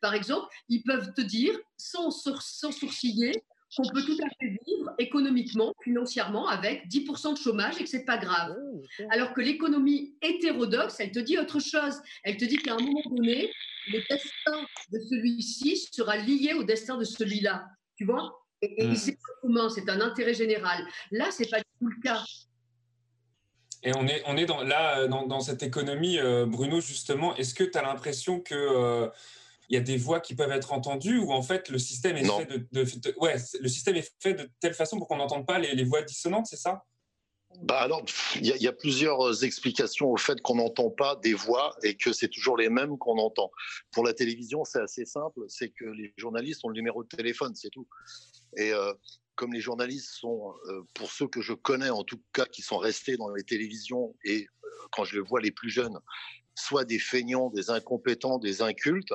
[0.00, 3.32] Par exemple, ils peuvent te dire, sans, sans sourciller,
[3.76, 8.04] qu'on peut tout à fait vivre économiquement, financièrement, avec 10% de chômage et que c'est
[8.04, 8.56] pas grave.
[8.58, 12.00] Oh, Alors que l'économie hétérodoxe, elle te dit autre chose.
[12.24, 13.52] Elle te dit qu'à un moment donné,
[13.88, 17.66] le destin de celui-ci sera lié au destin de celui-là.
[17.96, 18.32] Tu vois?
[18.62, 18.96] Et, hmm.
[18.96, 20.84] c'est commun, c'est un intérêt général.
[21.10, 22.24] Là, c'est pas du tout le cas.
[23.84, 27.54] Et on est, on est dans, là, dans, dans cette économie, euh, Bruno, justement, est-ce
[27.54, 29.08] que tu as l'impression que euh,
[29.68, 32.24] il y a des voix qui peuvent être entendues ou en fait le système est
[32.24, 35.84] fait de, ouais, le système est fait de telle façon pour qu'on n'entende pas les,
[35.84, 36.84] voix dissonantes, c'est ça?
[37.62, 38.04] Bah alors,
[38.36, 42.12] il y, a plusieurs euh, explications au fait qu'on n'entend pas des voix et que
[42.12, 43.50] c'est toujours les mêmes qu'on entend.
[43.90, 47.54] Pour la télévision, c'est assez simple, c'est que les journalistes ont le numéro de téléphone,
[47.54, 47.88] c'est tout.
[48.56, 48.92] Et euh,
[49.34, 52.78] comme les journalistes sont, euh, pour ceux que je connais en tout cas, qui sont
[52.78, 54.46] restés dans les télévisions et
[54.90, 55.98] quand je les vois les plus jeunes,
[56.54, 59.12] soit des feignants, des incompétents, des incultes,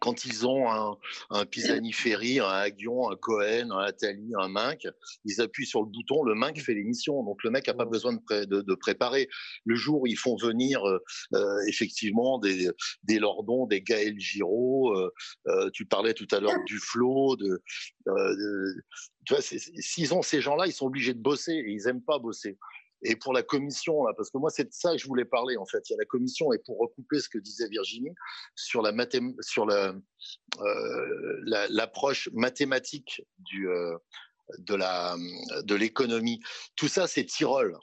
[0.00, 0.96] quand ils ont un,
[1.30, 4.86] un Pisani-Ferry, un Aguillon, un Cohen, un Attali, un Minc,
[5.24, 7.22] ils appuient sur le bouton, le Minc fait l'émission.
[7.24, 9.28] Donc le mec n'a pas besoin de, de, préparer.
[9.64, 10.98] Le jour où ils font venir euh,
[11.34, 12.70] euh, effectivement des,
[13.04, 17.62] des Lordons, des Gaël Giraud, euh, tu parlais tout à l'heure du Flot, de,
[19.24, 22.18] tu vois, s'ils ont ces gens-là, ils sont obligés de bosser et ils aiment pas
[22.18, 22.58] bosser.
[23.02, 25.56] Et pour la commission, là, parce que moi, c'est de ça que je voulais parler,
[25.56, 25.88] en fait.
[25.88, 28.14] Il y a la commission, et pour recouper ce que disait Virginie,
[28.54, 28.92] sur la
[29.40, 29.94] sur la,
[30.60, 33.96] euh, l'approche mathématique du, euh,
[34.58, 36.40] de l'économie.
[36.76, 37.78] Tout ça, c'est Tyrol.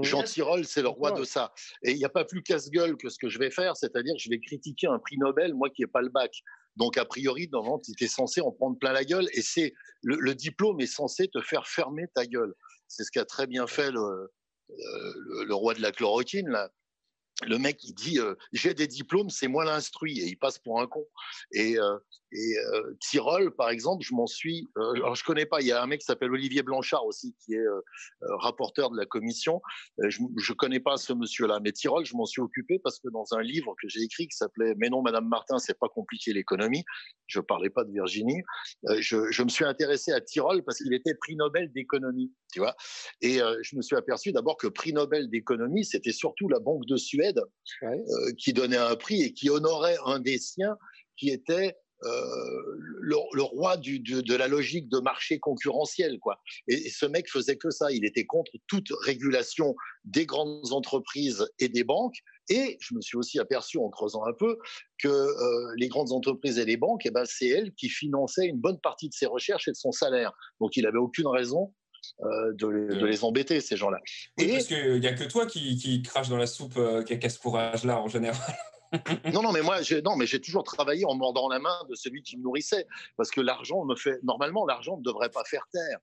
[0.00, 1.52] Jean Tirole, c'est le roi de ça.
[1.82, 4.22] Et il n'y a pas plus casse-gueule que ce que je vais faire, c'est-à-dire que
[4.22, 6.32] je vais critiquer un prix Nobel, moi qui n'ai pas le bac.
[6.76, 10.16] Donc, a priori, normalement, tu étais censé en prendre plein la gueule, et c'est le,
[10.16, 12.54] le, diplôme est censé te faire fermer ta gueule.
[12.92, 14.30] C'est ce qu'a très bien fait le,
[14.68, 16.54] le, roi de la chloroquine,
[17.46, 20.80] le mec il dit euh, j'ai des diplômes, c'est moi l'instruit et il passe pour
[20.80, 21.06] un con.
[21.52, 21.96] Et, euh,
[22.34, 24.70] euh, Tyrol, par exemple, je m'en suis.
[24.78, 25.60] Euh, alors je connais pas.
[25.60, 27.80] Il y a un mec qui s'appelle Olivier Blanchard aussi qui est euh,
[28.22, 29.60] euh, rapporteur de la commission.
[30.00, 33.08] Euh, je, je connais pas ce monsieur-là, mais Tyrol, je m'en suis occupé parce que
[33.08, 36.32] dans un livre que j'ai écrit qui s'appelait Mais non, Madame Martin, c'est pas compliqué
[36.32, 36.84] l'économie.
[37.26, 38.40] Je parlais pas de Virginie.
[38.86, 42.60] Euh, je, je me suis intéressé à Tyrol parce qu'il était prix Nobel d'économie, tu
[42.60, 42.76] vois.
[43.20, 46.96] Et je me suis aperçu d'abord que prix Nobel d'économie, c'était surtout la Banque de
[46.96, 47.40] Suède
[47.82, 50.76] euh, qui donnait un prix et qui honorait un des siens
[51.16, 56.18] qui était euh, le, le, roi du, du, de la logique de marché concurrentiel.
[56.18, 56.40] Quoi.
[56.66, 57.92] Et, et, ce mec faisait que ça.
[57.92, 62.16] Il était contre toute régulation des grandes entreprises et des banques.
[62.48, 64.58] Et je me suis aussi aperçu en creusant un peu
[64.98, 68.58] que euh, les grandes entreprises et les banques, eh ben, c'est elles qui finançaient une
[68.58, 70.32] bonne partie de ses recherches et de son salaire.
[70.60, 71.72] Donc il n'avait aucune raison
[72.22, 73.98] euh, de, de, les embêter, ces gens-là.
[74.38, 74.52] Oui, et...
[74.52, 77.28] parce qu'il n'y a que toi qui, qui crache dans la soupe euh, qui a
[77.28, 78.40] ce courage-là en général.
[79.32, 82.22] non, non, mais moi, non, mais j'ai toujours travaillé en mordant la main de celui
[82.22, 82.86] qui me nourrissait,
[83.16, 84.18] parce que l'argent me fait.
[84.22, 85.98] Normalement, l'argent ne devrait pas faire taire.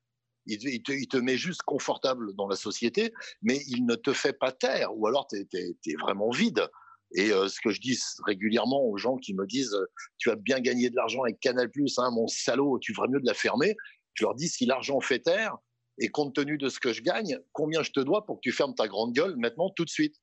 [0.47, 3.95] Il te, il, te, il te, met juste confortable dans la société, mais il ne
[3.95, 6.67] te fait pas taire, ou alors tu es, vraiment vide.
[7.15, 9.77] Et euh, ce que je dis régulièrement aux gens qui me disent
[10.17, 13.25] Tu as bien gagné de l'argent avec Canal, hein, mon salaud, tu ferais mieux de
[13.25, 13.75] la fermer.
[14.13, 15.57] Je leur dis Si l'argent fait taire,
[15.99, 18.51] et compte tenu de ce que je gagne, combien je te dois pour que tu
[18.51, 20.15] fermes ta grande gueule maintenant, tout de suite?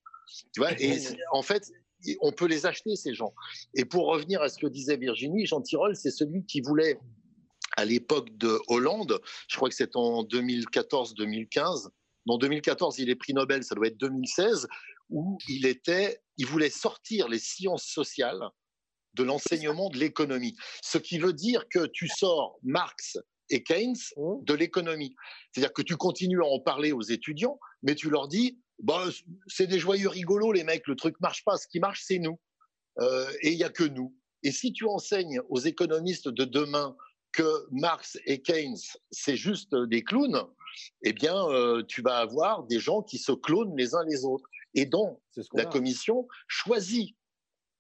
[0.53, 0.99] Tu vois Et
[1.33, 1.71] en fait,
[2.21, 3.35] on peut les acheter, ces gens.
[3.75, 6.99] Et pour revenir à ce que disait Virginie, Jean Tirole, c'est celui qui voulait,
[7.77, 11.89] à l'époque de Hollande, je crois que c'est en 2014-2015,
[12.27, 14.67] non 2014, il est prix Nobel, ça doit être 2016,
[15.11, 18.51] où il était, il voulait sortir les sciences sociales
[19.15, 20.57] de l'enseignement de l'économie.
[20.83, 23.19] Ce qui veut dire que tu sors Marx
[23.51, 25.15] et Keynes de l'économie.
[25.53, 29.05] C'est-à-dire que tu continues à en parler aux étudiants, mais tu leur dis, bah,
[29.47, 31.57] c'est des joyeux rigolos, les mecs, le truc marche pas.
[31.57, 32.39] Ce qui marche, c'est nous.
[32.99, 34.15] Euh, et il n'y a que nous.
[34.43, 36.97] Et si tu enseignes aux économistes de demain
[37.33, 38.79] que Marx et Keynes,
[39.11, 40.43] c'est juste des clowns,
[41.03, 44.49] eh bien, euh, tu vas avoir des gens qui se clonent les uns les autres.
[44.75, 45.21] Et donc,
[45.55, 45.67] la a.
[45.67, 47.17] commission choisie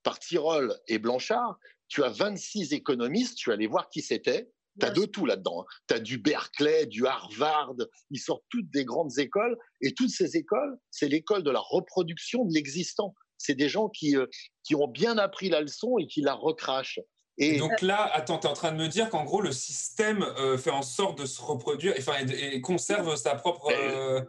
[0.02, 4.91] par Tirol et Blanchard, tu as 26 économistes, tu aller voir qui c'était, tu as
[4.91, 5.62] de tout là-dedans.
[5.62, 5.75] Hein.
[5.89, 7.75] Tu as du Berkeley, du Harvard,
[8.11, 9.57] ils sortent toutes des grandes écoles.
[9.81, 13.15] Et toutes ces écoles, c'est l'école de la reproduction de l'existant.
[13.39, 14.27] C'est des gens qui, euh,
[14.65, 17.01] qui ont bien appris la leçon et qui la recrachent.
[17.39, 19.53] Et, et donc là, attends, tu es en train de me dire qu'en gros, le
[19.53, 23.71] système euh, fait en sorte de se reproduire enfin, et, et conserve sa propre.
[23.71, 24.23] Euh,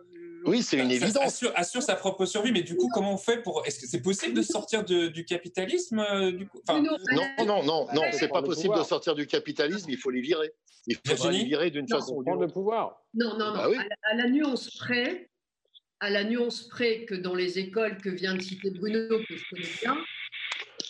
[0.45, 1.17] oui, c'est une évidence.
[1.17, 3.65] Assure, assure, sa propre survie, mais du coup, comment on fait pour.
[3.65, 6.59] Est-ce que c'est possible de sortir de, du capitalisme du coup?
[6.67, 6.97] Enfin, Non,
[7.45, 10.51] non, non, non, c'est pas possible de sortir du capitalisme, il faut les virer.
[10.87, 12.43] Il faut les virer d'une façon ou d'une autre.
[12.43, 13.03] le pouvoir.
[13.13, 13.53] Non, non, non.
[13.53, 13.77] Bah oui.
[13.77, 15.29] à, la, à, la, nuance près,
[15.99, 19.43] à la nuance près que dans les écoles que vient de citer Bruno, que je
[19.49, 19.97] connais bien,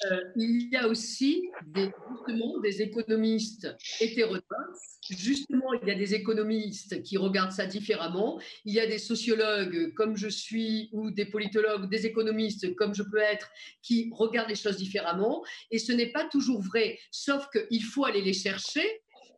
[0.05, 4.99] euh, il y a aussi des, justement des économistes hétérodoxes.
[5.09, 8.39] Justement, il y a des économistes qui regardent ça différemment.
[8.65, 13.03] Il y a des sociologues comme je suis ou des politologues, des économistes comme je
[13.03, 13.49] peux être
[13.81, 15.43] qui regardent les choses différemment.
[15.71, 18.85] Et ce n'est pas toujours vrai, sauf qu'il faut aller les chercher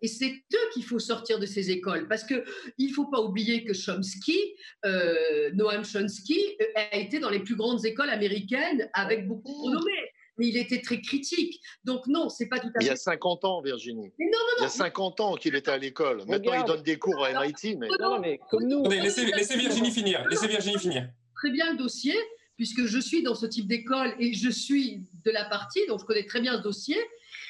[0.01, 2.07] et c'est eux qu'il faut sortir de ces écoles.
[2.07, 2.43] Parce qu'il
[2.79, 4.39] ne faut pas oublier que Chomsky,
[4.85, 6.39] euh, Noam Chomsky,
[6.75, 10.08] a été dans les plus grandes écoles américaines avec beaucoup de renommée
[10.39, 11.61] mais il était très critique.
[11.83, 12.85] Donc non, c'est pas tout à fait.
[12.85, 14.11] Il y a 50 ans, Virginie.
[14.17, 14.57] Mais non, non, non.
[14.59, 16.23] Il y a 50 ans qu'il était à l'école.
[16.27, 17.77] Maintenant, il donne des cours à MIT.
[17.77, 17.87] Mais...
[17.99, 18.83] Non, mais comme nous.
[18.85, 20.25] Laissez, laissez Virginie finir.
[20.29, 21.09] Laissez Virginie finir.
[21.35, 22.15] Très bien le dossier,
[22.55, 26.05] puisque je suis dans ce type d'école et je suis de la partie, donc je
[26.05, 26.97] connais très bien ce dossier.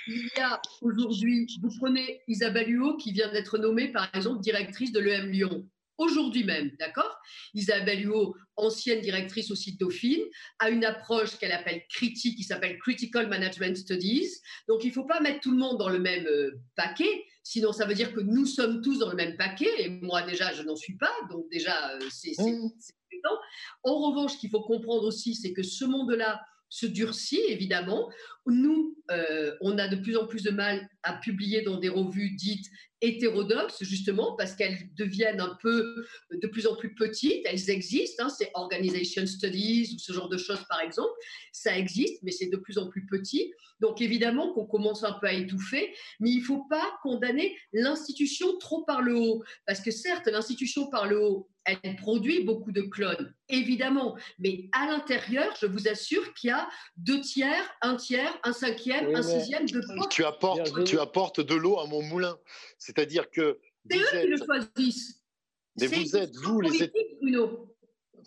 [0.08, 4.92] Il y a aujourd'hui, vous prenez Isabelle Huot qui vient d'être nommée par exemple directrice
[4.92, 5.68] de l'EM Lyon
[6.00, 7.20] aujourd'hui même, d'accord?
[7.54, 10.24] Isabelle Huot, ancienne directrice au site Dauphine,
[10.58, 14.30] a une approche qu'elle appelle critique, qui s'appelle Critical Management Studies.
[14.68, 17.72] Donc, il ne faut pas mettre tout le monde dans le même euh, paquet, sinon
[17.72, 20.64] ça veut dire que nous sommes tous dans le même paquet, et moi déjà, je
[20.64, 22.70] n'en suis pas, donc déjà, euh, c'est mmh.
[23.84, 28.10] En revanche, ce qu'il faut comprendre aussi, c'est que ce monde-là, se durcit, évidemment.
[28.46, 32.36] Nous, euh, on a de plus en plus de mal à publier dans des revues
[32.36, 32.66] dites
[33.02, 37.46] hétérodoxes, justement, parce qu'elles deviennent un peu de plus en plus petites.
[37.46, 41.12] Elles existent, hein, c'est Organization Studies ou ce genre de choses, par exemple.
[41.54, 43.54] Ça existe, mais c'est de plus en plus petit.
[43.80, 48.58] Donc, évidemment qu'on commence un peu à étouffer, mais il ne faut pas condamner l'institution
[48.58, 51.50] trop par le haut, parce que certes, l'institution par le haut,
[51.84, 56.68] elle produit beaucoup de clones, évidemment, mais à l'intérieur, je vous assure qu'il y a
[56.98, 60.10] deux tiers, un tiers, un cinquième, oui, un sixième de potes.
[60.10, 62.38] Tu apportes, tu apportes de l'eau à mon moulin,
[62.78, 64.22] c'est-à-dire que c'est eux êtes...
[64.22, 65.24] qui le choisissent.
[65.80, 67.76] Mais vous êtes vous les Bruno.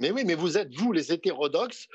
[0.01, 1.87] Mais oui, mais vous êtes vous les hétérodoxes.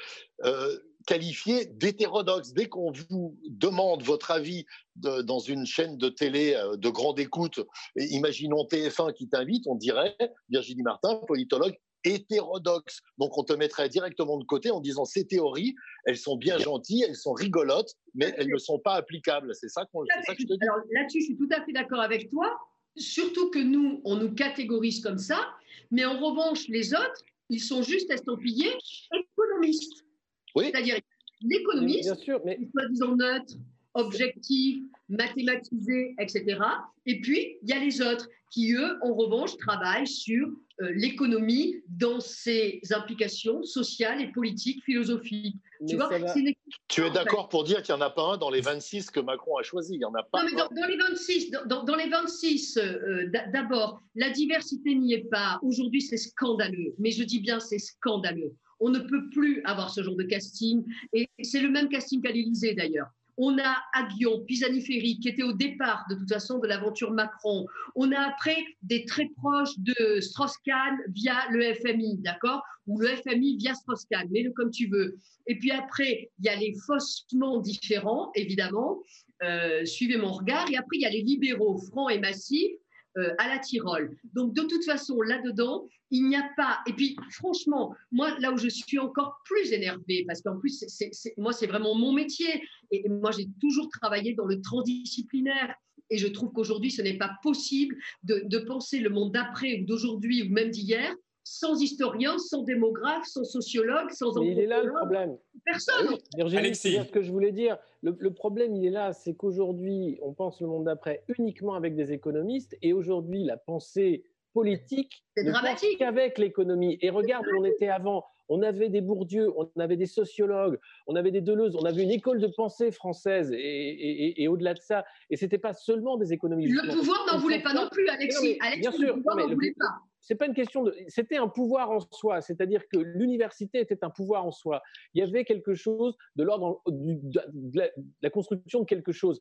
[0.43, 2.53] Euh, qualifié d'hétérodoxe.
[2.53, 4.65] Dès qu'on vous demande votre avis
[4.95, 7.59] dans une chaîne de télé euh, de grande écoute,
[7.95, 10.15] imaginons TF1 qui t'invite, on dirait
[10.49, 13.01] Virginie Martin, politologue hétérodoxe.
[13.17, 17.03] Donc on te mettrait directement de côté en disant ces théories, elles sont bien gentilles,
[17.07, 19.53] elles sont rigolotes, mais elles ne sont pas applicables.
[19.55, 20.01] C'est ça, qu'on.
[20.01, 22.55] Alors là-dessus, je suis tout à fait d'accord avec toi.
[22.95, 25.47] Surtout que nous, on nous catégorise comme ça,
[25.91, 28.73] mais en revanche, les autres, ils sont juste estampillés
[29.13, 30.06] économistes.
[30.55, 30.97] C'est-à-dire
[31.41, 33.53] l'économiste, mais soi-disant neutre,
[33.93, 36.59] objectif, mathématisé, etc.
[37.05, 40.47] Et puis, il y a les autres qui, eux, en revanche, travaillent sur
[40.81, 45.57] euh, l'économie dans ses implications sociales et politiques, philosophiques.
[45.81, 46.53] Mais tu vois, va- c'est une
[46.87, 47.13] Tu es en fait.
[47.13, 49.63] d'accord pour dire qu'il n'y en a pas un dans les 26 que Macron a
[49.63, 50.65] choisi Il n'y en a pas Non, mais un.
[50.67, 55.29] dans, dans les 26, dans, dans- les 26 euh, d'a- d'abord, la diversité n'y est
[55.29, 55.59] pas.
[55.63, 56.93] Aujourd'hui, c'est scandaleux.
[56.99, 58.53] Mais je dis bien, c'est scandaleux.
[58.79, 60.83] On ne peut plus avoir ce genre de casting.
[61.13, 63.09] Et c'est le même casting qu'à l'Élysée, d'ailleurs.
[63.39, 67.67] On a Aguillon, Pisani-Ferry, qui était au départ, de toute façon, de l'aventure Macron.
[67.95, 72.63] On a après des très proches de Strauss-Kahn via le FMI, d'accord?
[72.87, 75.17] Ou le FMI via Strauss-Kahn, mets-le comme tu veux.
[75.45, 79.03] Et puis après, il y a les faussements différents, évidemment.
[79.43, 80.67] Euh, suivez mon regard.
[80.71, 82.73] Et après, il y a les libéraux francs et massifs
[83.17, 84.15] euh, à la Tyrol.
[84.33, 86.79] Donc, de toute façon, là-dedans, il n'y a pas.
[86.87, 90.89] Et puis, franchement, moi, là où je suis encore plus énervée, parce qu'en plus, c'est-
[90.89, 92.63] c'est- c'est- moi, c'est vraiment mon métier.
[92.91, 95.73] Et, et moi, j'ai toujours travaillé dans le transdisciplinaire.
[96.09, 99.85] Et je trouve qu'aujourd'hui, ce n'est pas possible de, de penser le monde d'après ou
[99.85, 104.83] d'aujourd'hui ou même d'hier sans historien, sans démographe, sans sociologue, sans Mais il est là
[104.83, 105.37] le problème.
[105.65, 106.17] Personne.
[106.35, 106.93] Virginie, Alexis.
[106.93, 107.77] c'est ce que je voulais dire.
[108.01, 111.95] Le, le problème, il est là, c'est qu'aujourd'hui, on pense le monde d'après uniquement avec
[111.95, 115.99] des économistes, et aujourd'hui, la pensée politique C'est dramatique.
[115.99, 116.97] qu'avec l'économie.
[117.01, 118.25] Et regarde où on était avant.
[118.49, 122.11] On avait des Bourdieu, on avait des sociologues, on avait des Deleuze, on avait une
[122.11, 126.15] école de pensée française, et, et- et- et au-delà de ça, et c'était pas seulement
[126.15, 126.73] des économistes.
[126.73, 128.37] Le pouvoir n'en voulait pas non plus, Alexis.
[128.37, 129.93] Non, mais Alexis, bien le sûr, pouvoir n'en le- voulait pas.
[130.27, 130.93] C'est pas une question de.
[131.07, 134.83] C'était un pouvoir en soi, c'est-à-dire que l'université était un pouvoir en soi.
[135.13, 137.39] Il y avait quelque chose de l'ordre de,
[137.73, 139.39] la, de la construction de quelque chose.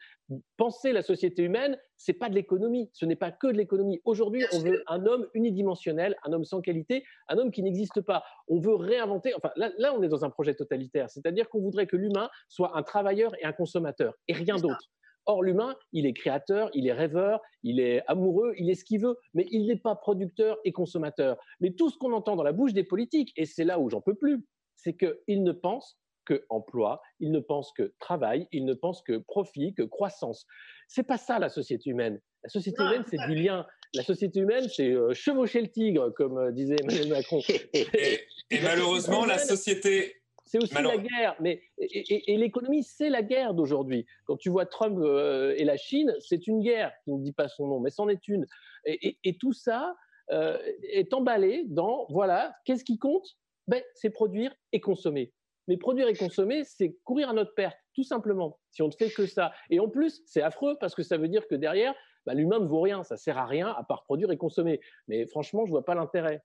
[0.57, 4.01] Penser la société humaine, c'est pas de l'économie, ce n'est pas que de l'économie.
[4.05, 8.23] Aujourd'hui, on veut un homme unidimensionnel, un homme sans qualité, un homme qui n'existe pas.
[8.47, 9.35] On veut réinventer.
[9.35, 12.79] Enfin, là, là, on est dans un projet totalitaire, c'est-à-dire qu'on voudrait que l'humain soit
[12.79, 14.89] un travailleur et un consommateur, et rien d'autre.
[15.27, 19.01] Or, l'humain, il est créateur, il est rêveur, il est amoureux, il est ce qu'il
[19.01, 21.37] veut, mais il n'est pas producteur et consommateur.
[21.61, 24.01] Mais tout ce qu'on entend dans la bouche des politiques, et c'est là où j'en
[24.01, 24.45] peux plus,
[24.77, 29.19] c'est qu'ils ne pensent que emploi, ils ne pensent que travail, ils ne pensent que
[29.19, 30.47] profit, que croissance.
[30.89, 32.21] C'est pas ça la société humaine.
[32.43, 33.67] La société humaine, c'est du lien.
[33.95, 37.41] La société humaine, c'est euh, chevaucher le tigre, comme euh, disait Emmanuel Macron.
[37.75, 40.17] Et malheureusement, la société.
[40.47, 44.07] C'est aussi la guerre, mais et, et- et l'économie, c'est la guerre d'aujourd'hui.
[44.25, 47.49] Quand tu vois Trump euh, et la Chine, c'est une guerre qui ne dit pas
[47.49, 48.47] son nom, mais c'en est une.
[48.85, 49.97] Et, et- et tout ça
[50.31, 53.27] euh, est emballé dans voilà, qu'est-ce qui compte?
[53.69, 55.33] Ben, C'est produire et consommer.
[55.69, 58.59] Mais produire et consommer, c'est courir à notre perte, tout simplement.
[58.71, 61.27] Si on ne fait que ça, et en plus, c'est affreux parce que ça veut
[61.29, 61.93] dire que derrière,
[62.25, 64.81] ben, l'humain ne vaut rien, ça sert à rien à part produire et consommer.
[65.09, 66.43] Mais franchement, je vois pas l'intérêt.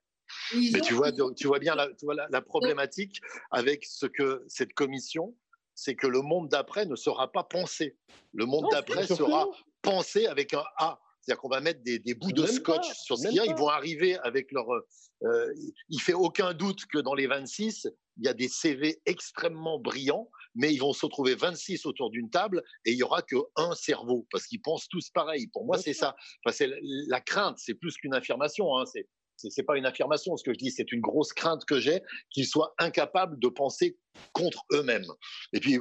[0.73, 3.19] Mais tu vois, tu vois bien la, tu vois la, la problématique
[3.51, 5.35] avec ce que cette commission,
[5.75, 7.97] c'est que le monde d'après ne sera pas pensé.
[8.33, 9.47] Le monde d'après sera
[9.81, 10.99] pensé avec un A.
[11.21, 13.45] C'est-à-dire qu'on va mettre des, des bouts de scotch pas, sur ce qu'il y a.
[13.45, 14.65] Ils vont arriver avec leur.
[14.71, 15.53] euh,
[15.89, 17.87] il fait aucun doute que dans les 26,
[18.17, 22.29] il y a des CV extrêmement brillants, mais ils vont se retrouver 26 autour d'une
[22.31, 25.45] table et il y aura que un cerveau parce qu'ils pensent tous pareil.
[25.47, 26.15] Pour moi, c'est ça.
[26.43, 27.57] Enfin, c'est la, la crainte.
[27.59, 28.75] C'est plus qu'une affirmation.
[28.77, 28.85] Hein.
[28.91, 29.07] C'est
[29.49, 32.45] c'est pas une affirmation ce que je dis, c'est une grosse crainte que j'ai qu'ils
[32.47, 33.97] soient incapables de penser
[34.33, 35.07] contre eux-mêmes.
[35.53, 35.79] Et puis,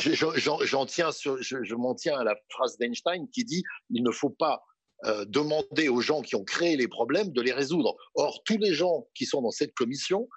[0.00, 3.44] je- je- j'en j'en tiens sur- je, je m'en tiens à la phrase d'Einstein qui
[3.44, 4.62] dit il ne faut pas
[5.04, 7.94] euh, demander aux gens qui ont créé les problèmes de les résoudre.
[8.14, 10.28] Or, tous les gens qui sont dans cette commission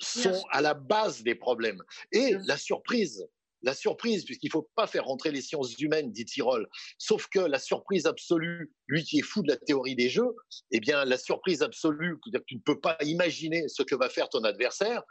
[0.00, 1.82] sont à la base des problèmes.
[2.12, 3.26] Et la surprise,
[3.62, 6.68] la surprise, puisqu'il ne faut pas faire rentrer les sciences humaines, dit Tirole,
[6.98, 10.34] sauf que la surprise absolue, lui qui est fou de la théorie des jeux,
[10.70, 14.08] eh bien, la surprise absolue, c'est-à-dire que tu ne peux pas imaginer ce que va
[14.08, 15.02] faire ton adversaire,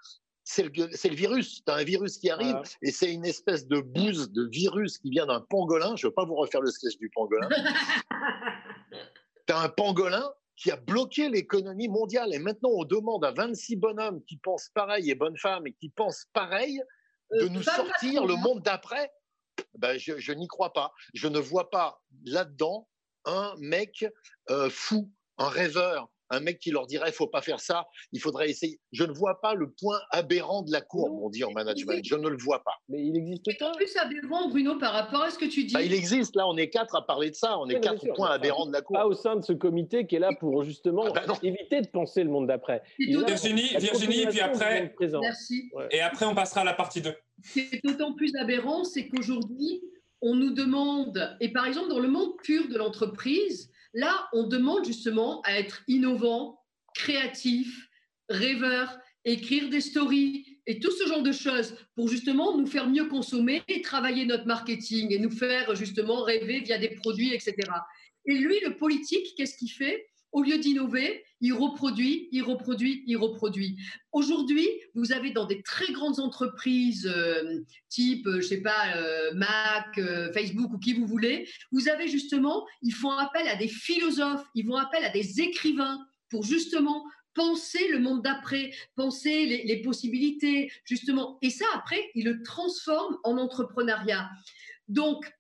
[0.44, 1.64] c'est le, virus.
[1.64, 2.68] Tu as un virus qui arrive Voilà.
[2.82, 5.96] et c'est une espèce de bouse de virus qui vient d'un pangolin.
[5.96, 7.48] Je ne veux pas vous refaire le sketch du pangolin.
[9.48, 12.34] tu as un pangolin qui a bloqué l'économie mondiale.
[12.34, 15.90] Et maintenant, on demande à 26 bonhommes qui pensent pareil et bonnes femmes et qui
[15.90, 16.82] pensent pareil
[17.32, 19.12] de nous pas sortir le monde d'après.
[19.76, 20.94] Ben, je, je n'y crois pas.
[21.13, 22.88] Je ne vois pas là-dedans
[23.26, 24.06] un mec
[24.50, 28.19] euh, fou, un rêveur, un mec qui leur dirait, il faut pas faire ça, il
[28.19, 28.80] faudrait essayer.
[28.92, 32.04] Je ne vois pas le point aberrant de la courbe, on dit en management.
[32.04, 32.73] Je ne le vois pas.
[32.88, 33.71] Mais il existe pas.
[33.71, 35.73] plus aberrant, Bruno, par rapport à ce que tu dis.
[35.73, 36.36] Bah, il existe.
[36.36, 37.58] Là, on est quatre à parler de ça.
[37.60, 39.00] On est quatre points aberrants de la courbe.
[39.00, 41.88] Pas au sein de ce comité qui est là pour justement ah, bah éviter de
[41.88, 42.82] penser le monde d'après.
[43.00, 44.94] Virginie, Virginie, et puis après.
[45.21, 45.71] Merci.
[45.92, 47.13] Et après, on passera à la partie 2.
[47.44, 49.82] Ce qui est d'autant plus aberrant, c'est qu'aujourd'hui,
[50.21, 54.85] on nous demande, et par exemple dans le monde pur de l'entreprise, là, on demande
[54.85, 56.60] justement à être innovant,
[56.94, 57.90] créatif,
[58.29, 63.06] rêveur, écrire des stories et tout ce genre de choses pour justement nous faire mieux
[63.06, 67.56] consommer et travailler notre marketing et nous faire justement rêver via des produits, etc.
[68.25, 70.08] Et lui, le politique, qu'est-ce qu'il fait?
[70.31, 73.77] Au lieu d'innover, il reproduit, il reproduit, il reproduit.
[74.12, 79.33] Aujourd'hui, vous avez dans des très grandes entreprises euh, type, euh, je sais pas, euh,
[79.33, 80.00] Mac,
[80.33, 84.65] Facebook ou qui vous voulez, vous avez justement, ils font appel à des philosophes, ils
[84.65, 90.71] vont appel à des écrivains pour justement penser le monde d'après, penser les, les, possibilités,
[90.83, 91.37] justement.
[91.42, 94.29] Et ça, après, ils le transforment en entrepreneuriat.
[94.87, 95.31] Donc,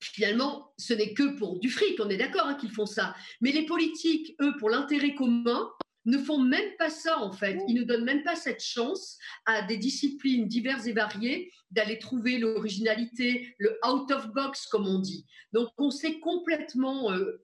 [0.00, 3.14] finalement, ce n'est que pour du fric, on est d'accord hein, qu'ils font ça.
[3.40, 5.70] Mais les politiques, eux, pour l'intérêt commun,
[6.06, 7.58] ne font même pas ça en fait.
[7.68, 12.38] Ils ne donnent même pas cette chance à des disciplines diverses et variées d'aller trouver
[12.38, 15.26] l'originalité, le out of box comme on dit.
[15.52, 17.42] Donc on s'est complètement euh,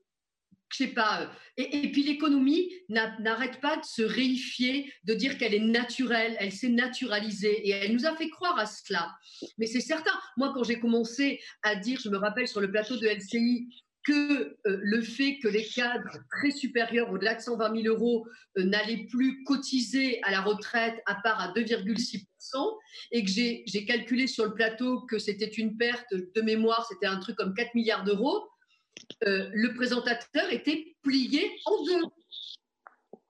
[0.70, 1.22] je sais pas.
[1.22, 6.52] Euh, et, puis l'économie n'arrête pas de se réifier, de dire qu'elle est naturelle, elle
[6.52, 9.12] s'est naturalisée et elle nous a fait croire à cela.
[9.58, 10.12] Mais c'est certain.
[10.36, 13.68] Moi, quand j'ai commencé à dire, je me rappelle sur le plateau de LCI,
[14.06, 18.24] que euh, le fait que les cadres très supérieurs, au-delà de 120 000 euros,
[18.56, 22.24] euh, n'allaient plus cotiser à la retraite à part à 2,6%
[23.10, 27.18] et que j'ai calculé sur le plateau que c'était une perte de mémoire, c'était un
[27.18, 28.48] truc comme 4 milliards d'euros,
[29.26, 32.02] euh, le présentateur était plié en deux.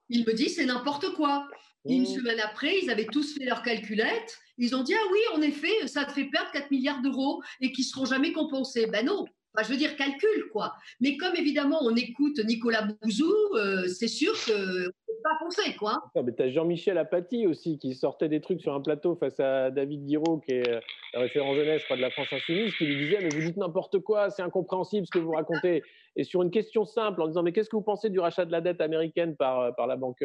[0.09, 1.49] Il me dit, c'est n'importe quoi.
[1.85, 2.07] Une mmh.
[2.07, 4.39] semaine après, ils avaient tous fait leur calculette.
[4.59, 7.73] Ils ont dit, ah oui, en effet, ça te fait perdre 4 milliards d'euros et
[7.73, 8.87] qui seront jamais compensés.
[8.87, 9.25] Ben non,
[9.63, 10.75] je veux dire, calcul, quoi.
[11.01, 14.91] Mais comme évidemment, on écoute Nicolas Bouzou, euh, c'est sûr que
[15.27, 16.03] pas penser, quoi.
[16.15, 19.71] mais tu as Jean-Michel Apathy aussi, qui sortait des trucs sur un plateau face à
[19.71, 20.81] David Guiraud, qui est euh,
[21.15, 23.99] référent jeunesse, je crois, de la France Insoumise, qui lui disait Mais vous dites n'importe
[23.99, 25.83] quoi, c'est incompréhensible ce que vous racontez.
[26.15, 28.53] Et sur une question simple, en disant Mais qu'est-ce que vous pensez du rachat de
[28.53, 30.23] la dette américaine par, euh, par la banque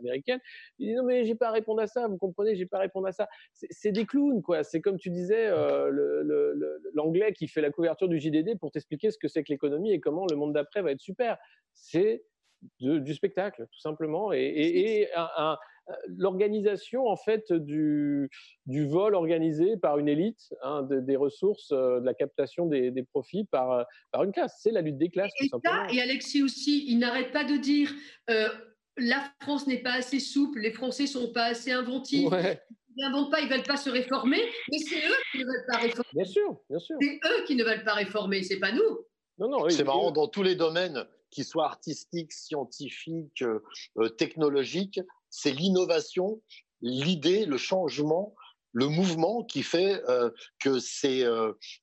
[0.00, 0.40] américaine
[0.78, 2.80] Il dit Non, mais j'ai pas à répondre à ça, vous comprenez, j'ai pas à
[2.80, 3.28] répondre à ça.
[3.52, 4.64] C'est des clowns, quoi.
[4.64, 5.50] C'est comme tu disais,
[6.94, 10.00] l'anglais qui fait la couverture du JDD pour t'expliquer ce que c'est que l'économie et
[10.00, 11.38] comment le monde d'après va être super.
[11.72, 12.24] C'est
[12.80, 14.32] du spectacle, tout simplement.
[14.32, 15.08] Et,
[16.16, 18.30] l'organisation, en fait, du,
[18.64, 23.44] du, vol organisé par une élite, hein, des ressources, euh, de la captation des, profits
[23.44, 24.58] par, par une classe.
[24.62, 25.86] C'est la lutte des classes, et tout simplement.
[25.88, 27.90] et Alexis aussi, il n'arrête pas de dire
[28.30, 28.48] euh,
[28.96, 32.30] la France n'est pas assez souple, les Français sont pas assez inventifs
[32.96, 34.40] n'inventent pas, ils ne veulent pas se réformer,
[34.70, 36.10] mais c'est eux qui ne veulent pas réformer.
[36.12, 36.96] Bien sûr, bien sûr.
[37.00, 39.06] C'est eux qui ne veulent pas réformer, c'est pas nous.
[39.38, 41.04] Non, non, c'est marrant, dans tous les domaines,
[41.34, 43.62] qu'ils soient artistiques, scientifiques, euh,
[43.98, 46.40] euh, technologiques, c'est l'innovation,
[46.80, 48.34] l'idée, le changement,
[48.72, 50.30] le mouvement qui fait euh,
[50.60, 51.22] que c'est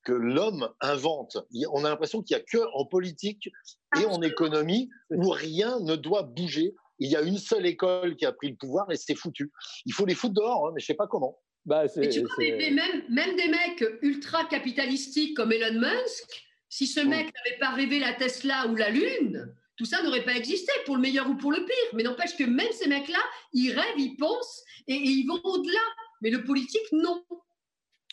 [0.03, 1.37] que l'homme invente.
[1.71, 3.49] On a l'impression qu'il n'y a que en politique
[3.97, 8.25] et en économie où rien ne doit bouger il y a une seule école qui
[8.25, 9.51] a pris le pouvoir et c'est foutu.
[9.85, 11.39] Il faut les foutre dehors, hein, mais je sais pas comment.
[11.65, 12.79] Bah, mais tu vois, même,
[13.09, 18.13] même, des mecs ultra capitalistiques comme Elon Musk, si ce mec n'avait pas rêvé la
[18.13, 21.59] Tesla ou la Lune, tout ça n'aurait pas existé, pour le meilleur ou pour le
[21.59, 21.93] pire.
[21.93, 23.19] Mais n'empêche que même ces mecs-là,
[23.53, 25.81] ils rêvent, ils pensent et, ils vont au-delà.
[26.21, 27.23] Mais le politique, non.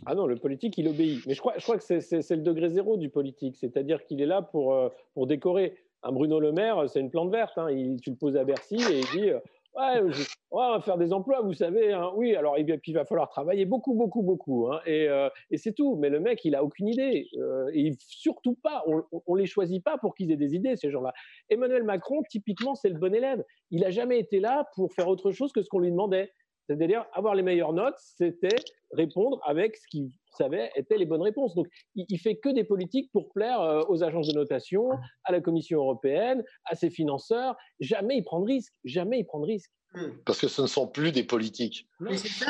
[0.07, 1.25] Ah non, le politique, il obéit.
[1.27, 4.27] Mais je crois, je crois que c'est le degré zéro du politique, c'est-à-dire qu'il est
[4.27, 7.57] là pour, euh, pour décorer un Bruno Le Maire, c'est une plante verte.
[7.59, 7.71] Hein.
[7.71, 9.31] Il, tu le poses à Bercy et il dit
[9.79, 11.93] ouais, faire des emplois, vous savez.
[11.93, 12.11] Hein.
[12.15, 14.69] Oui, alors puis, il va falloir travailler beaucoup, beaucoup, beaucoup.
[14.69, 14.81] Hein.
[14.87, 15.97] Et, euh, et c'est tout.
[15.97, 17.29] Mais le mec, il a aucune idée.
[17.37, 20.91] Euh, et surtout pas, on, ne les choisit pas pour qu'ils aient des idées, ces
[20.91, 21.13] gens-là.
[21.49, 23.45] Emmanuel Macron, typiquement, c'est le bon élève.
[23.71, 26.33] Il a jamais été là pour faire autre chose que ce qu'on lui demandait.
[26.69, 28.57] C'est-à-dire, avoir les meilleures notes, c'était
[28.93, 31.55] répondre avec ce qu'il savait étaient les bonnes réponses.
[31.55, 34.91] Donc, il, ne fait que des politiques pour plaire euh, aux agences de notation,
[35.25, 37.57] à la Commission européenne, à ses financeurs.
[37.81, 38.75] Jamais il prend de risque.
[38.85, 39.71] Jamais il prend de risque.
[39.95, 40.11] Hmm.
[40.27, 41.89] Parce que ce ne sont plus des politiques.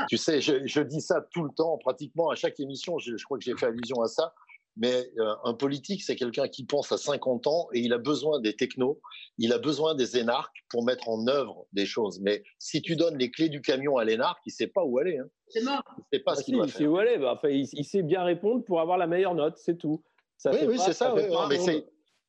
[0.09, 2.99] Tu sais, je, dis ça tout le temps, pratiquement à chaque émission.
[2.99, 4.35] je crois que j'ai fait allusion à ça
[4.79, 8.41] mais euh, un politique, c'est quelqu'un qui pense à 50 ans et il a besoin
[8.41, 9.01] des technos,
[9.37, 12.21] il a besoin des énarques pour mettre en œuvre des choses.
[12.21, 14.99] Mais si tu donnes les clés du camion à l'énarque, il ne sait pas où
[14.99, 15.19] aller.
[15.19, 15.27] Hein.
[15.49, 15.83] C'est mort.
[15.99, 17.19] Il sait pas ah ce qu'il doit sait où aller.
[17.19, 20.03] Bah, il, sait bien répondre pour avoir la meilleure note, c'est tout.
[20.37, 21.13] Ça oui, oui, c'est ça.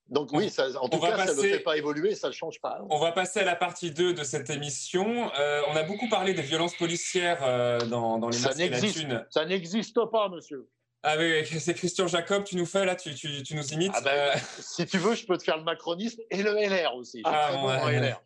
[0.08, 2.34] Donc oui, ça, en tout on cas, ça ne le fait pas évoluer, ça ne
[2.34, 2.84] change pas.
[2.90, 5.32] On va passer à la partie 2 de cette émission.
[5.38, 8.70] Euh, on a beaucoup parlé des violences policières euh, dans, dans les Ça masques et
[8.70, 9.26] la n'existe, thune.
[9.30, 10.68] ça n'existe pas, monsieur.
[11.02, 13.94] Ah oui, c'est Christian Jacob, tu nous fais là, tu, tu, tu nous imites.
[13.96, 17.22] Ah ben, si tu veux, je peux te faire le macronisme et le LR aussi.
[17.24, 18.00] Ah, bon ouais, en ouais.
[18.00, 18.22] LR.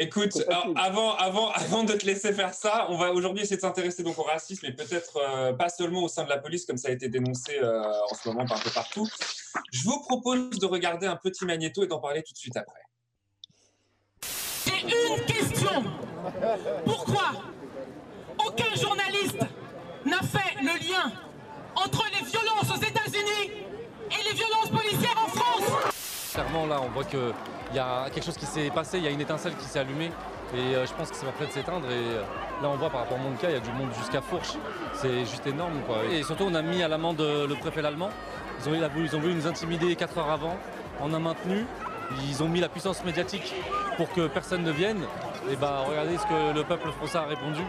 [0.00, 3.62] Écoute, alors, avant, avant, avant de te laisser faire ça, on va aujourd'hui essayer de
[3.62, 6.76] s'intéresser donc au racisme, et peut-être euh, pas seulement au sein de la police, comme
[6.76, 9.08] ça a été dénoncé euh, en ce moment un peu partout.
[9.72, 12.80] Je vous propose de regarder un petit magnéto et d'en parler tout de suite après.
[14.66, 15.82] J'ai une question.
[16.84, 17.32] Pourquoi
[18.46, 19.40] aucun journaliste
[20.04, 21.12] n'a fait le lien
[21.84, 23.50] entre les violences aux États-Unis
[24.10, 25.92] et les violences policières en France
[26.32, 27.18] Clairement, là, on voit qu'il
[27.74, 30.10] y a quelque chose qui s'est passé, il y a une étincelle qui s'est allumée.
[30.54, 31.86] Et euh, je pense que ça va près de s'éteindre.
[31.90, 32.22] Et euh,
[32.62, 34.52] là, on voit par rapport à mon cas, il y a du monde jusqu'à Fourche.
[34.94, 35.80] C'est juste énorme.
[35.86, 36.04] Quoi.
[36.10, 38.10] Et surtout, on a mis à l'amende euh, le préfet allemand.
[38.62, 40.56] Ils ont, il a voulu- ils ont voulu nous intimider 4 heures avant.
[41.00, 41.66] On a maintenu.
[42.30, 43.52] Ils ont mis la puissance médiatique
[43.98, 45.02] pour que personne ne vienne.
[45.50, 47.60] Et bah, regardez ce que le peuple français a répondu.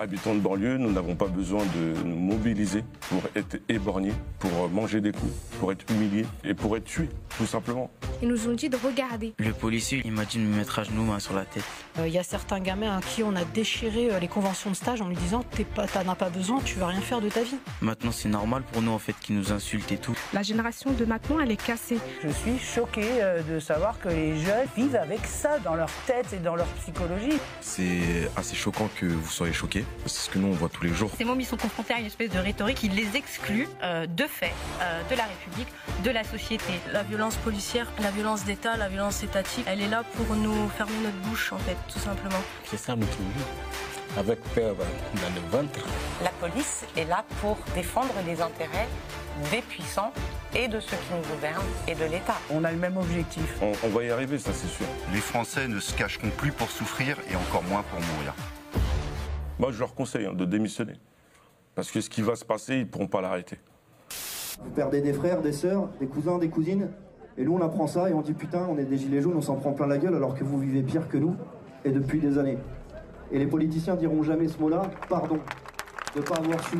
[0.00, 5.00] Habitants de banlieue, nous n'avons pas besoin de nous mobiliser pour être éborgnés, pour manger
[5.00, 7.90] des coups, pour être humiliés et pour être tués, tout simplement.
[8.22, 9.34] Ils nous ont dit de regarder.
[9.38, 11.64] Le policier, il m'a dit de me mettre à genoux, main sur la tête.
[11.98, 14.76] Euh, Il y a certains gamins à qui on a déchiré euh, les conventions de
[14.76, 15.44] stage en lui disant
[15.74, 17.56] t'en as pas besoin, tu vas rien faire de ta vie.
[17.80, 20.16] Maintenant, c'est normal pour nous, en fait, qu'ils nous insultent et tout.
[20.32, 21.98] La génération de maintenant, elle est cassée.
[22.22, 26.32] Je suis choqué euh, de savoir que les jeunes vivent avec ça dans leur tête
[26.32, 27.38] et dans leur psychologie.
[27.60, 29.84] C'est assez choquant que vous soyez choqués.
[30.06, 31.10] C'est ce que nous, on voit tous les jours.
[31.16, 34.24] Ces mômes, ils sont confrontés à une espèce de rhétorique qui les exclut euh, de
[34.24, 35.68] fait euh, de la République,
[36.04, 36.72] de la société.
[36.92, 40.92] La violence policière, la violence d'État, la violence étatique, elle est là pour nous fermer
[41.02, 42.42] notre bouche, en fait, tout simplement.
[42.64, 43.44] C'est ça notre vie,
[44.16, 45.86] avec peur dans le ventre.
[46.22, 48.88] La police est là pour défendre les intérêts
[49.50, 50.12] des puissants
[50.54, 52.36] et de ceux qui nous gouvernent et de l'État.
[52.50, 53.58] On a le même objectif.
[53.62, 54.86] On, on va y arriver, ça c'est sûr.
[55.12, 58.34] Les Français ne se cacheront plus pour souffrir et encore moins pour mourir.
[59.58, 60.94] Moi, je leur conseille hein, de démissionner.
[61.74, 63.58] Parce que ce qui va se passer, ils ne pourront pas l'arrêter.
[64.62, 66.90] Vous perdez des frères, des sœurs, des cousins, des cousines.
[67.36, 69.42] Et nous, on apprend ça et on dit putain, on est des gilets jaunes, on
[69.42, 71.36] s'en prend plein la gueule alors que vous vivez pire que nous
[71.84, 72.58] et depuis des années.
[73.30, 75.40] Et les politiciens diront jamais ce mot-là, pardon,
[76.16, 76.78] de pas avoir su.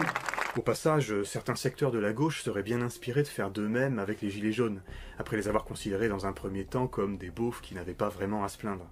[0.56, 4.30] Au passage, certains secteurs de la gauche seraient bien inspirés de faire d'eux-mêmes avec les
[4.30, 4.82] Gilets jaunes,
[5.18, 8.42] après les avoir considérés dans un premier temps comme des beaufs qui n'avaient pas vraiment
[8.44, 8.90] à se plaindre.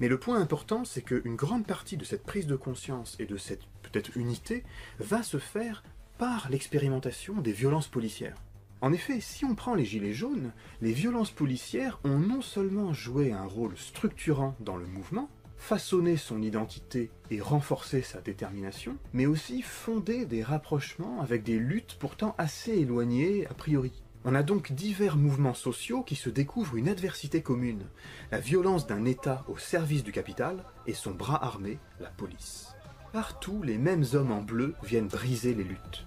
[0.00, 3.36] Mais le point important, c'est qu'une grande partie de cette prise de conscience et de
[3.36, 4.64] cette peut-être unité
[4.98, 5.84] va se faire
[6.18, 8.36] par l'expérimentation des violences policières.
[8.80, 13.32] En effet, si on prend les Gilets jaunes, les violences policières ont non seulement joué
[13.32, 15.30] un rôle structurant dans le mouvement,
[15.64, 21.96] façonné son identité et renforcé sa détermination, mais aussi fondé des rapprochements avec des luttes
[21.98, 23.90] pourtant assez éloignées a priori.
[24.26, 27.86] On a donc divers mouvements sociaux qui se découvrent une adversité commune,
[28.30, 32.74] la violence d'un État au service du capital et son bras armé, la police.
[33.14, 36.04] Partout, les mêmes hommes en bleu viennent briser les luttes.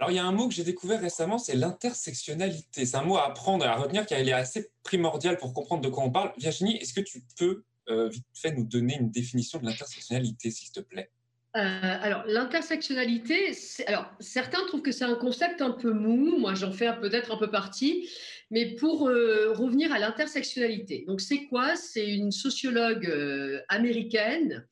[0.00, 2.84] Alors, il y a un mot que j'ai découvert récemment, c'est l'intersectionnalité.
[2.84, 5.82] C'est un mot à apprendre et à retenir car il est assez primordial pour comprendre
[5.82, 6.32] de quoi on parle.
[6.36, 7.62] Virginie, est-ce que tu peux
[8.10, 11.10] vite fait nous donner une définition de l'intersectionnalité, s'il te plaît
[11.54, 13.52] Euh, alors, l'intersectionnalité,
[13.86, 16.38] alors certains trouvent que c'est un concept un peu mou.
[16.38, 18.08] Moi, j'en fais peut-être un peu partie.
[18.50, 21.76] Mais pour euh, revenir à l'intersectionnalité, donc c'est quoi?
[21.76, 24.66] C'est une sociologue euh, américaine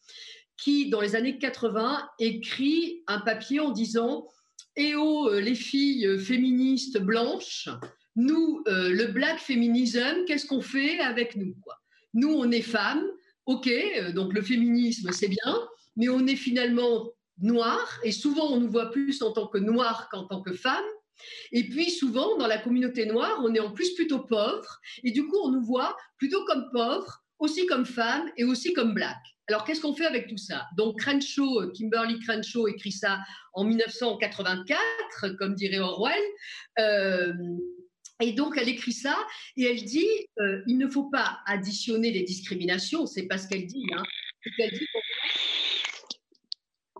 [0.61, 4.29] qui, dans les années 80, écrit un papier en disant
[4.77, 7.69] Eh oh, euh, les filles euh, féministes blanches,
[8.17, 11.55] nous, euh, le black féminisme, qu'est-ce qu'on fait avec nous
[12.15, 13.05] Nous, on est femmes,
[13.47, 18.61] ok, euh, donc le féminisme, c'est bien, mais on est finalement noirs, et souvent on
[18.61, 20.85] nous voit plus en tant que noirs qu'en tant que femmes.
[21.53, 25.27] Et puis souvent, dans la communauté noire, on est en plus plutôt pauvre, et du
[25.27, 29.17] coup, on nous voit plutôt comme pauvres, aussi comme femmes et aussi comme black.
[29.49, 30.67] Alors, qu'est-ce qu'on fait avec tout ça?
[30.77, 33.19] Donc, Crenshaw, euh, Kimberly Crenshaw écrit ça
[33.53, 36.23] en 1984, comme dirait Orwell.
[36.79, 37.33] Euh,
[38.21, 39.17] et donc, elle écrit ça
[39.57, 40.09] et elle dit
[40.41, 43.85] euh, il ne faut pas additionner les discriminations, c'est pas ce qu'elle dit.
[43.97, 44.03] Hein.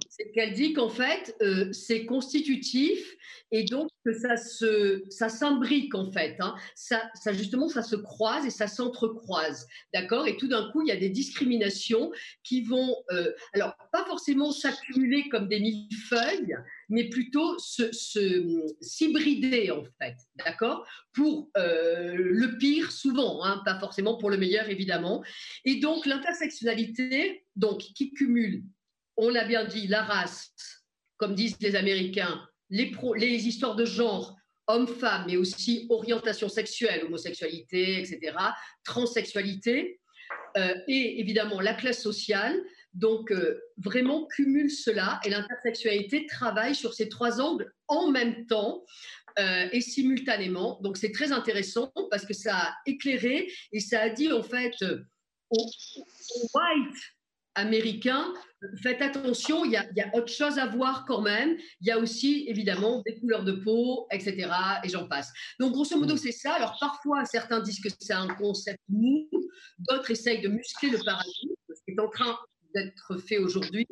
[0.09, 3.17] C'est qu'elle dit qu'en fait- euh, c'est constitutif
[3.53, 6.37] et donc que ça se, ça s'imbrique en fait.
[6.41, 6.55] hein.
[6.75, 10.93] Ça, justement, ça se croise et ça s'entrecroise, d'accord Et tout d'un coup, il y
[10.93, 12.13] a des discriminations
[12.45, 16.55] qui vont, euh, alors pas forcément s'accumuler comme des millefeuilles,
[16.91, 20.87] mais plutôt se, se- s'hybrider en fait, d'accord?
[21.13, 25.25] Pour euh, le pire souvent, hein, pas forcément pour le meilleur évidemment.
[25.65, 28.65] Et donc l'intersectionnalité, donc qui cumule,
[29.17, 30.53] on l'a bien dit, la race,
[31.17, 34.37] comme disent les Américains, les, histoires de genre
[34.67, 38.37] homme-femme, mais aussi orientation sexuelle, homosexualité, etc.,
[38.85, 40.01] transsexualité,
[40.57, 42.59] euh, et évidemment la classe sociale.
[42.95, 48.85] Donc, euh, vraiment cumule cela et l'intersexualité travaille sur ces trois angles en même temps
[49.39, 50.81] euh, et simultanément.
[50.83, 54.75] Donc, c'est très intéressant parce que ça a éclairé et ça a dit en fait
[55.51, 55.71] aux,
[56.55, 56.97] white
[57.55, 58.33] américains
[58.83, 61.57] faites attention, il y, a, il y, a, autre chose à voir quand même.
[61.81, 64.49] Il y a aussi évidemment des couleurs de peau, etc.
[64.85, 65.33] Et j'en passe.
[65.59, 66.19] Donc grosso modo, mm.
[66.19, 66.55] c'est ça.
[66.55, 69.29] Alors parfois, certains disent que c'est un concept mou,
[69.79, 72.39] d'autres essayent de muscler le paradigme, ce qui est en train
[72.75, 73.87] d'être fait aujourd'hui.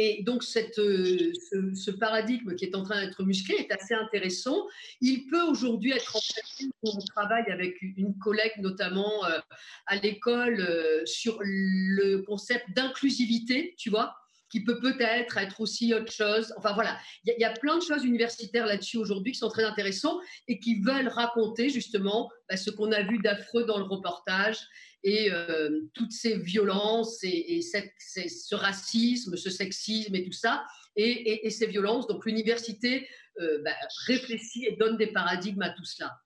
[0.00, 1.32] Et donc, cette, euh,
[1.74, 4.68] ce, paradigme qui est en train d'être musclé est assez intéressant.
[5.00, 6.66] Il peut aujourd'hui être fait.
[6.84, 9.40] On travaille avec une collègue, notamment euh,
[9.86, 14.14] à l'école, euh, sur le concept d'inclusivité, tu vois
[14.50, 16.54] qui peut peut-être être aussi autre chose.
[16.56, 20.20] Enfin voilà, il y, a plein de choses universitaires là-dessus aujourd'hui qui sont très intéressantes
[20.46, 24.58] et qui veulent raconter justement bah, ce qu'on a vu d'affreux dans le reportage
[25.04, 30.64] et euh, toutes ces violences et, ce racisme, ce sexisme et tout ça,
[30.96, 32.06] et, ces violences.
[32.06, 33.08] Donc l'université
[33.40, 33.74] euh, bah,
[34.06, 36.18] réfléchit et donne des paradigmes à tout cela.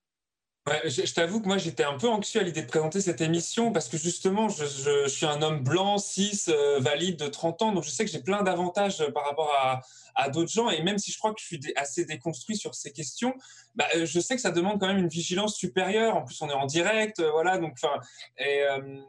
[0.84, 3.88] Je, t'avoue que moi j'étais un peu anxieux à l'idée de présenter cette émission parce
[3.88, 7.90] que justement je, suis un homme blanc, cis, euh, valide de 30 ans, donc je
[7.90, 9.80] sais que j'ai plein d'avantages par rapport à,
[10.28, 10.70] d'autres gens.
[10.70, 13.34] Et même si je crois que je suis assez déconstruit sur ces questions,
[13.74, 16.16] bah, euh, je sais que ça demande quand même une vigilance supérieure.
[16.16, 17.58] En plus, on est en direct, euh, voilà.
[17.58, 17.98] Donc, enfin,
[18.38, 19.00] et euh,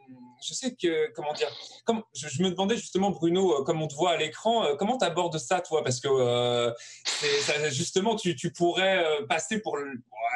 [0.41, 1.49] je sais que comment dire.
[2.13, 5.59] Je, me demandais justement, Bruno, comme on te voit à l'écran, comment tu abordes ça,
[5.59, 5.83] toi?
[5.83, 6.73] Parce que
[7.69, 9.77] justement, tu, tu, pourrais passer pour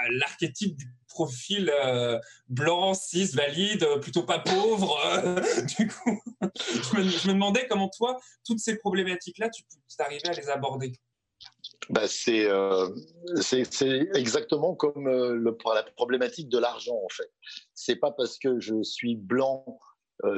[0.09, 4.99] l'archétype du profil euh, blanc, cis, valide, euh, plutôt pas pauvre.
[5.03, 5.41] Euh,
[5.79, 6.21] du coup,
[6.63, 9.63] je me, demandais comment toi, toutes ces problématiques-là, tu,
[9.97, 10.93] arrivais à les aborder.
[11.89, 12.47] Bah c'est
[14.13, 17.31] exactement comme la problématique de l'argent en fait.
[17.73, 19.79] C'est pas parce que je suis blanc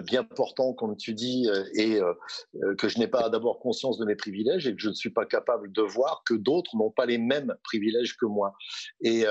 [0.04, 2.00] bien portant, comme tu dis, et
[2.78, 5.26] que je n'ai pas d'abord conscience de mes privilèges et que je ne suis pas
[5.26, 8.54] capable de voir que d'autres n'ont pas les mêmes privilèges que moi.
[9.02, 9.26] Et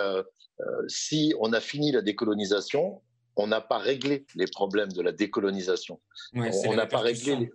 [0.89, 3.01] si on a fini la décolonisation,
[3.37, 6.01] on n'a pas réglé les problèmes de la décolonisation.
[6.35, 7.53] on n'a pas réglé les...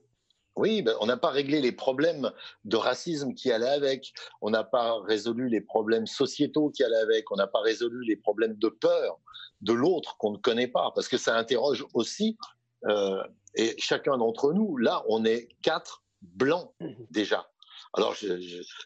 [0.56, 2.32] Oui, ben, on n'a pas réglé les problèmes
[2.64, 4.14] de racisme qui allaient avec.
[4.42, 7.32] On n'a pas résolu les problèmes sociétaux qui allaient avec.
[7.32, 9.20] On n'a pas résolu les problèmes de peur
[9.62, 12.38] de l'autre qu'on ne connaît pas, parce que ça interroge aussi.
[12.86, 13.24] Euh,
[13.56, 16.72] et chacun d'entre nous, là, on est quatre blancs
[17.10, 17.50] déjà.
[17.96, 18.16] Alors,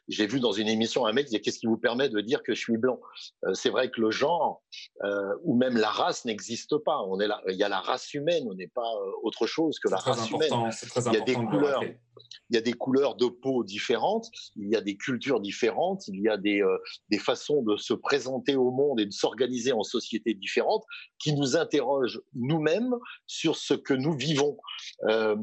[0.10, 2.54] j'ai vu dans une émission un mec dire qu'est-ce qui vous permet de dire que
[2.54, 3.00] je suis blanc?
[3.46, 4.64] Euh, C'est vrai que le genre
[5.04, 7.02] euh, ou même la race n'existe pas.
[7.04, 9.80] On est là, il y a la race humaine, on n'est pas euh, autre chose
[9.80, 10.52] que la race humaine.
[10.52, 14.28] il y a des couleurs, il y a des couleurs de peau différentes,
[14.58, 16.62] il y a des cultures différentes, il y a des,
[17.10, 20.84] des façons de se présenter au monde et de s'organiser en sociétés différentes
[21.20, 22.96] qui nous interrogent nous-mêmes
[23.26, 24.58] sur ce que nous vivons.
[25.04, 25.36] Euh,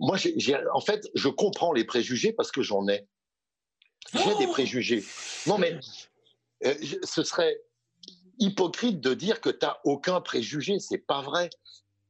[0.00, 0.16] moi,
[0.72, 3.06] en fait, je comprends les préjugés parce que j'en ai.
[4.12, 5.04] J'ai des oh préjugés.
[5.46, 5.78] Non, mais
[6.64, 7.60] euh, ce serait
[8.38, 10.78] hypocrite de dire que tu n'as aucun préjugé.
[10.78, 11.50] C'est pas vrai.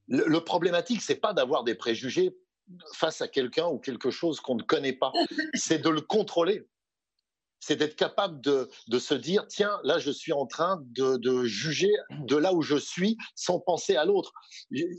[0.08, 2.36] Le, le problématique, c'est pas d'avoir des préjugés
[2.94, 5.12] face à quelqu'un ou quelque chose qu'on ne connaît pas.
[5.54, 6.66] C'est de le contrôler
[7.64, 11.92] c'est d'être capable de, se dire, tiens, là, je suis en train de, juger
[12.26, 14.32] de là où je suis sans penser à l'autre.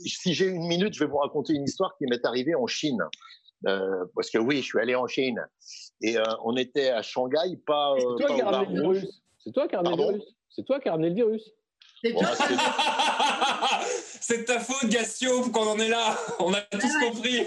[0.04, 3.02] Si j'ai une minute, je vais vous raconter une histoire qui m'est arrivée en Chine.
[3.66, 5.40] Euh, parce que oui, je suis allé en Chine.
[6.02, 9.22] Et euh, on était à Shanghai, pas, C'est toi, qui as ramené le virus.
[9.38, 10.36] C'est toi qui as ramené le virus.
[10.50, 11.52] C'est toi qui as ramené le virus.
[12.02, 12.12] C'est
[14.44, 16.18] ta faute, Gassio, qu'on en est là.
[16.38, 17.42] On a tous compris.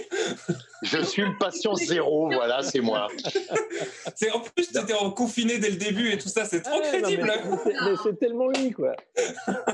[0.81, 3.07] Je suis le patient zéro, voilà, c'est moi.
[4.15, 6.79] C'est en plus, tu étais en confiné dès le début et tout ça, c'est trop
[6.79, 7.31] crédible.
[7.65, 8.95] mais c'est tellement lui, quoi.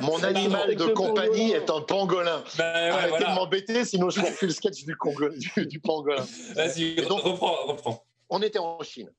[0.01, 2.43] Mon animal de compagnie est un pangolin.
[2.57, 6.25] Ben, Arrêtez de m'embêter, sinon je refais le sketch du, du pangolin.
[6.55, 8.03] Vas-y, reprends, reprends.
[8.29, 9.11] On était en Chine.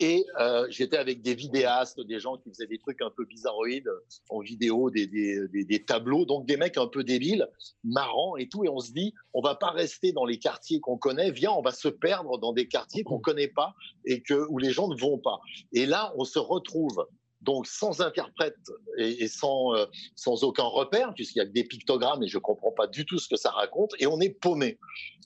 [0.00, 3.90] Et euh, j'étais avec des vidéastes, des gens qui faisaient des trucs un peu bizarroïdes
[4.28, 7.48] en vidéo, des, des, des, tableaux, donc des mecs un peu débiles,
[7.84, 8.64] marrants et tout.
[8.64, 11.62] Et on se dit, on va pas rester dans les quartiers qu'on connaît, viens, on
[11.62, 13.74] va se perdre dans des quartiers qu'on connaît pas
[14.04, 15.40] et que, où les gens ne vont pas.
[15.72, 17.06] Et là, on se retrouve
[17.40, 18.56] donc sans interprète
[18.96, 19.86] et, sans, euh,
[20.16, 23.18] sans aucun repère, puisqu'il y a que des pictogrammes et je comprends pas du tout
[23.18, 24.78] ce que ça raconte, et on est paumé.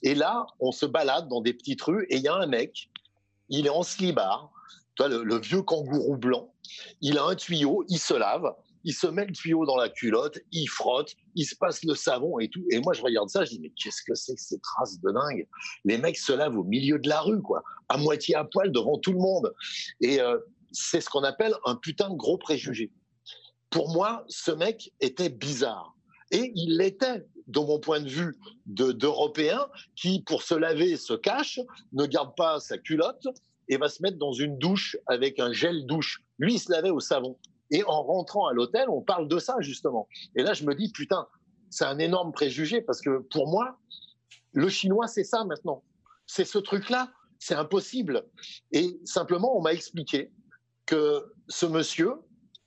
[0.03, 2.89] Et là, on se balade dans des petites rues et il y a un mec
[3.49, 4.51] il est en slibard,
[4.95, 6.53] toi, le, vieux kangourou blanc.
[7.01, 10.39] Il a un tuyau, il se lave, il se met le tuyau dans la culotte,
[10.51, 12.63] il frotte, il se passe le savon et tout.
[12.71, 15.11] Et moi, je regarde ça, je dis, mais qu'est-ce que c'est que ces traces de
[15.11, 15.47] dingue?
[15.85, 18.97] Les mecs se lavent au milieu de la rue, quoi, à moitié à poil devant
[18.97, 19.53] tout le monde.
[20.01, 20.37] Et, euh,
[20.73, 22.91] c'est ce qu'on appelle un putain de gros préjugé.
[23.69, 25.95] Pour moi, ce mec était bizarre.
[26.31, 31.59] Et il l'était, de mon point de vue d'Européen, qui, pour se laver, se cache,
[31.91, 33.27] ne garde pas sa culotte
[33.69, 36.23] et va se mettre dans une douche avec un gel douche.
[36.39, 37.37] Lui, il se lavait au savon.
[37.71, 40.07] Et en rentrant à l'hôtel, on parle de ça, justement.
[40.35, 41.27] Et là, je me dis, putain,
[41.69, 43.79] c'est un énorme préjugé parce que pour moi,
[44.51, 45.83] le chinois, c'est ça maintenant.
[46.27, 47.11] C'est ce truc-là.
[47.39, 48.25] C'est impossible.
[48.71, 50.31] Et simplement, on m'a expliqué
[50.85, 52.13] que ce monsieur,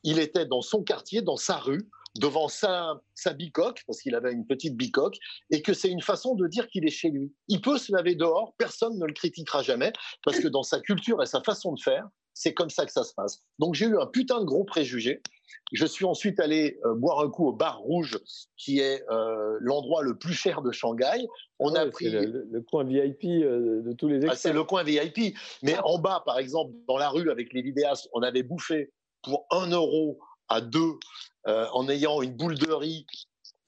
[0.03, 4.33] il était dans son quartier, dans sa rue, devant sa, sa bicoque, parce qu'il avait
[4.33, 5.17] une petite bicoque,
[5.51, 7.33] et que c'est une façon de dire qu'il est chez lui.
[7.49, 9.93] Il peut se laver dehors, personne ne le critiquera jamais,
[10.25, 13.03] parce que dans sa culture et sa façon de faire, c'est comme ça que ça
[13.03, 13.43] se passe.
[13.59, 15.23] Donc j'ai eu un putain de gros préjugé.
[15.73, 18.19] Je suis ensuite allé euh, boire un coup au bar rouge,
[18.57, 21.27] qui est euh, l'endroit le plus cher de Shanghai.
[21.59, 25.35] On a pris le, coin VIP euh, de tous les ah, c'est le coin VIP.
[25.63, 28.93] Mais en bas, par exemple, dans la rue avec les vidéastes, on avait bouffé
[29.23, 30.93] pour un euro à deux,
[31.47, 33.07] en ayant une boule de riz,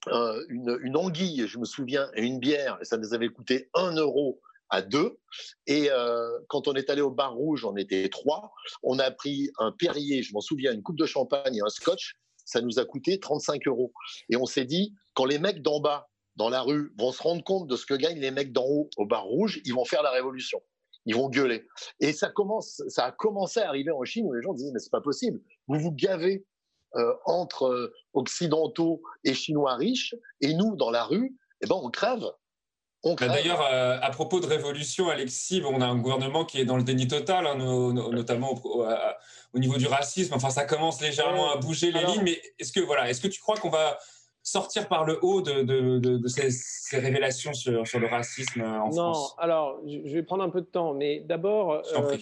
[0.07, 4.41] une, une, anguille, je me souviens, et une bière, ça nous avait coûté un euro
[4.71, 5.19] à deux.
[5.67, 8.53] Et euh, quand on est allé au bar rouge, on était trois.
[8.83, 12.17] On a pris un Perrier, je m'en souviens, une coupe de champagne et un scotch.
[12.45, 13.93] Ça nous a coûté 35 euros.
[14.31, 17.43] Et on s'est dit, quand les mecs d'en bas, dans la rue, vont se rendre
[17.43, 20.03] compte de ce que gagnent les mecs d'en haut au bar rouge, ils vont faire
[20.03, 20.63] la révolution.
[21.05, 21.67] Ils vont gueuler.
[22.01, 24.79] Et ça commence, ça a commencé à arriver en Chine où les gens disaient mais
[24.79, 25.41] c'est pas possible.
[25.67, 26.45] Vous vous gavez
[26.97, 31.91] euh, entre euh, occidentaux et chinois riches, et nous dans la rue, eh ben on
[31.91, 32.25] crève.
[33.05, 36.77] Bah, d'ailleurs, euh, à propos de révolution, Alexis, on a un gouvernement qui est dans
[36.77, 40.35] le déni total, hein, notamment au, niveau du racisme.
[40.35, 43.41] Enfin, ça commence légèrement à bouger les lignes, mais est-ce que, voilà, est-ce que tu
[43.41, 43.99] crois qu'on va
[44.43, 48.97] sortir par le haut de, ces, révélations sur, le racisme en France?
[48.97, 52.17] Non, alors, je vais prendre un peu de temps, mais d'abord, euh,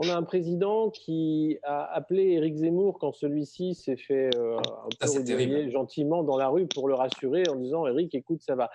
[0.00, 5.24] on a un président qui a appelé Éric Zemmour quand celui-ci s'est fait euh, un
[5.24, 8.70] peu gentiment dans la rue pour le rassurer en disant Éric, écoute, ça va.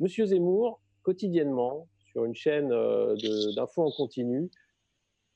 [0.00, 3.16] Monsieur Zemmour, quotidiennement sur une chaîne euh,
[3.54, 4.50] d'infos en continu,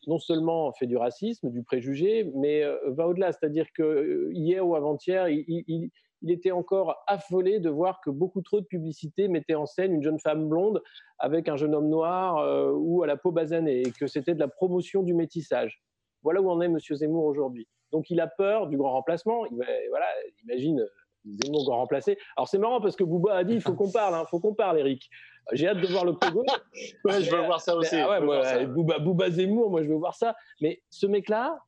[0.07, 3.33] non seulement fait du racisme, du préjugé, mais euh, va au-delà.
[3.33, 5.91] C'est-à-dire que euh, hier ou avant-hier, il,
[6.29, 10.19] était encore affolé de voir que beaucoup trop de publicités mettaient en scène une jeune
[10.19, 10.83] femme blonde
[11.19, 14.49] avec un jeune homme noir ou à la peau basanée, et que c'était de la
[14.49, 15.83] promotion du métissage.
[16.23, 16.79] Voilà où en est M.
[16.79, 17.67] Zemmour aujourd'hui.
[17.93, 19.47] Donc il a peur du grand remplacement.
[19.47, 19.57] Il,
[19.89, 20.07] voilà,
[20.45, 20.87] imagine
[21.25, 22.19] Zemmour grand remplacé.
[22.37, 24.41] Alors c'est marrant parce que Bouba a dit il faut qu'on parle, il hein, faut
[24.41, 25.09] qu'on parle, Eric.
[25.53, 26.45] J'ai hâte de voir le Pogo.
[27.05, 27.97] ouais, je veux voir ça aussi.
[27.97, 30.35] Ah ouais, Bouba, Zemmour, moi je veux voir ça.
[30.61, 31.59] Mais ce mec-là,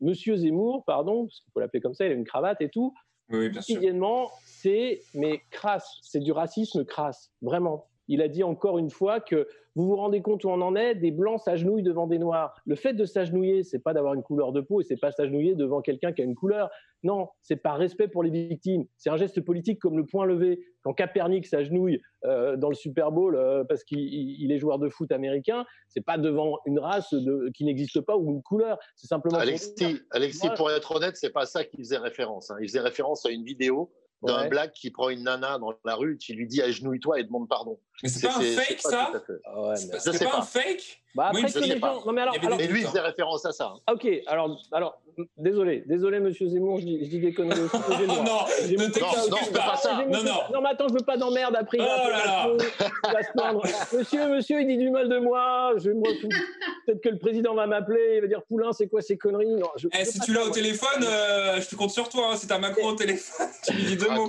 [0.00, 2.94] Monsieur Zemmour, pardon, parce qu'il faut l'appeler comme ça, il a une cravate et tout.
[3.30, 7.86] Oui, c'est mais crasse, c'est du racisme crasse, vraiment.
[8.08, 10.96] Il a dit encore une fois que vous vous rendez compte où on en est
[10.96, 12.60] Des blancs s'agenouillent devant des noirs.
[12.66, 15.54] Le fait de s'agenouiller, c'est pas d'avoir une couleur de peau et c'est pas s'agenouiller
[15.54, 16.68] devant quelqu'un qui a une couleur.
[17.04, 18.86] Non, c'est par respect pour les victimes.
[18.96, 20.60] C'est un geste politique comme le point levé.
[20.82, 25.12] Quand Kaepernick s'agenouille euh, dans le Super Bowl euh, parce qu'il est joueur de foot
[25.12, 27.14] américain, c'est pas devant une race
[27.54, 28.78] qui n'existe pas ou une couleur.
[28.96, 29.38] C'est simplement.
[29.38, 32.50] Alexis, Alexis pour être honnête, c'est pas ça qu'il faisait référence.
[32.50, 32.56] Hein.
[32.60, 33.92] Il faisait référence à une vidéo
[34.22, 37.48] d'un black qui prend une nana dans la rue, qui lui dit agenouille-toi et demande
[37.48, 37.78] pardon.
[38.02, 39.12] Mais c'est pas un fake ça
[39.44, 42.04] ah C'est pas, un fake bah après, oui, les gens...
[42.06, 42.60] non, mais alors, alors...
[42.60, 43.72] Et lui, il faisait référence à ça.
[43.74, 43.92] Hein.
[43.92, 45.00] Ok, alors, alors
[45.36, 47.76] désolé, désolé, monsieur Zemmour, je dis, je dis des conneries aussi.
[47.90, 49.76] oh, non, ne t'excuse pas.
[49.76, 50.04] Ça.
[50.06, 50.40] Non, non.
[50.52, 51.78] non, mais attends, je veux pas d'emmerde après.
[51.80, 52.48] Oh là là.
[53.92, 55.72] Monsieur, monsieur, il dit du mal de moi.
[55.78, 59.56] Je Peut-être que le président va m'appeler, il va dire Poulain, c'est quoi ces conneries?
[59.56, 59.88] Non, je...
[59.98, 62.30] eh, Si tu l'as au téléphone, euh, je te compte sur toi.
[62.32, 64.28] Hein, si t'as Macron au téléphone, tu lui dis deux mots.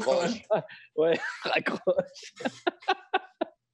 [0.96, 2.34] Ouais, raccroche.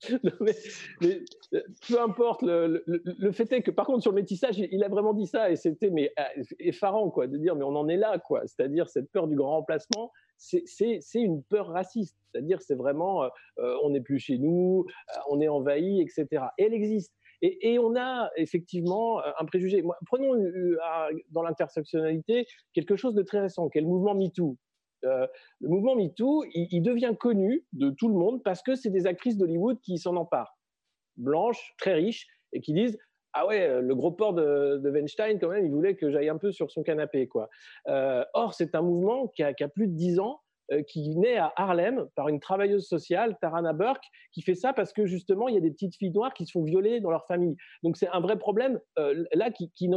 [0.41, 0.55] mais,
[1.03, 5.13] euh, peu importe, le, fait est que par contre sur le métissage, il, a vraiment
[5.13, 8.41] dit ça et c'était euh, effarant quoi de dire mais on en est là quoi,
[8.45, 13.29] c'est-à-dire cette peur du grand remplacement, c'est une peur raciste, c'est-à-dire c'est vraiment euh,
[13.83, 14.85] on n'est plus chez nous,
[15.29, 16.45] on est envahi, etc.
[16.57, 17.13] Et elle existe.
[17.41, 19.83] Et, et, on a effectivement un préjugé.
[20.05, 20.33] prenons
[21.31, 24.57] dans l'intersectionnalité quelque chose de très récent, qui est le mouvement MeToo.
[25.05, 25.27] Euh,
[25.59, 29.37] le mouvement MeToo, il, devient connu de tout le monde parce que c'est des actrices
[29.37, 30.57] d'Hollywood qui s'en emparent,
[31.17, 32.97] blanches, très riches, et qui disent
[33.37, 36.53] ah ouais, le gros port de, Weinstein, quand même, il voulait que j'aille un peu
[36.53, 37.27] sur son canapé.
[37.27, 37.49] quoi.
[37.87, 40.39] Euh, or, c'est un mouvement qui a, qui a, plus de dix ans
[40.87, 45.05] qui naît à Harlem par une travailleuse sociale, Tarana Burke, qui fait ça parce que
[45.05, 47.55] justement, il y a des petites filles noires qui se font violer dans leur famille.
[47.83, 49.89] Donc c'est un vrai problème euh, là qui, qui,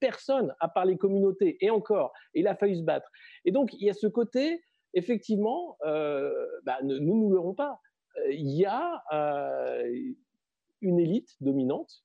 [0.00, 1.56] personne à part les communautés.
[1.60, 3.10] Et encore, il a fallu se battre.
[3.44, 4.62] Et donc il y a ce côté,
[4.94, 6.32] effectivement, euh,
[6.64, 7.80] bah, nous ne l'aurons pas.
[8.30, 9.02] Il y a
[10.80, 12.02] une élite dominante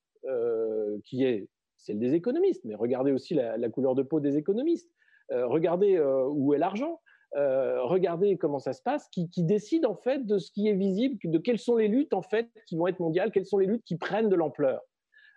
[1.06, 4.92] qui est celle des économistes, mais regardez aussi la, couleur de peau des économistes.
[5.30, 7.00] regardez où est l'argent.
[7.36, 11.38] Regardez comment ça se passe, qui, décide en fait de ce qui est visible, de
[11.38, 13.98] quelles sont les luttes en fait qui vont être mondiales, quelles sont les luttes qui
[13.98, 14.82] prennent de l'ampleur.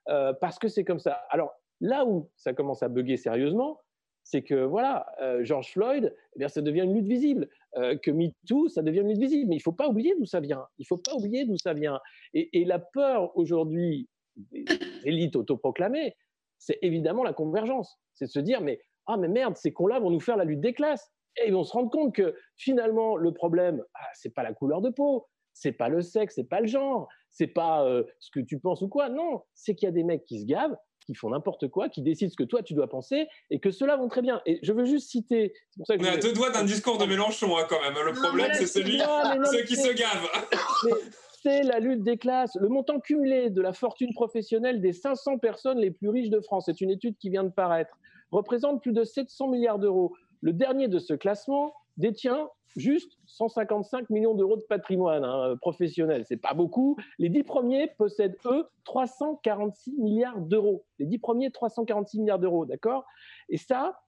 [0.06, 1.22] parce que c'est comme ça.
[1.30, 3.80] Alors là où ça commence à bugger sérieusement,
[4.24, 5.06] c'est que voilà,
[5.42, 7.48] George Floyd, eh bien, ça devient une lutte visible.
[7.74, 9.48] que MeToo, ça devient une lutte visible.
[9.48, 10.66] Mais il ne faut pas oublier d'où ça vient.
[10.78, 12.00] Il ne faut pas oublier d'où ça vient.
[12.32, 14.64] Et, la peur aujourd'hui des
[15.04, 16.16] élites autoproclamées,
[16.58, 17.98] c'est évidemment la convergence.
[18.14, 20.60] C'est de se dire, mais ah mais merde, ces cons-là vont nous faire la lutte
[20.60, 21.12] des classes.
[21.42, 24.80] Et ils vont se rendre compte que finalement, le problème, ah, c'est pas la couleur
[24.80, 27.86] de peau, c'est pas le sexe, c'est pas le genre, c'est pas
[28.18, 29.08] ce que tu penses ou quoi.
[29.08, 32.02] Non, c'est qu'il y a des mecs qui se gavent qui font n'importe quoi, qui
[32.02, 34.40] décident ce que toi tu dois penser, et que ceux-là vont très bien.
[34.46, 35.52] Et je veux juste citer.
[35.76, 37.94] Pour ça que On est à deux doigts d'un discours de Mélenchon, hein, quand même.
[38.04, 40.28] Le problème, c'est celui ceux qui se gavent.
[41.42, 42.56] c'est la lutte des classes.
[42.60, 46.64] Le montant cumulé de la fortune professionnelle des 500 personnes les plus riches de France,
[46.66, 47.98] c'est une étude qui vient de paraître,
[48.30, 50.14] représente plus de 700 milliards d'euros.
[50.44, 56.26] Le dernier de ce classement détient juste 155 millions d'euros de patrimoine hein, professionnel.
[56.28, 56.98] C'est pas beaucoup.
[57.18, 60.84] Les dix premiers possèdent, eux, 346 milliards d'euros.
[60.98, 63.06] Les dix premiers, 346 milliards d'euros, d'accord?
[63.48, 64.02] Et ça,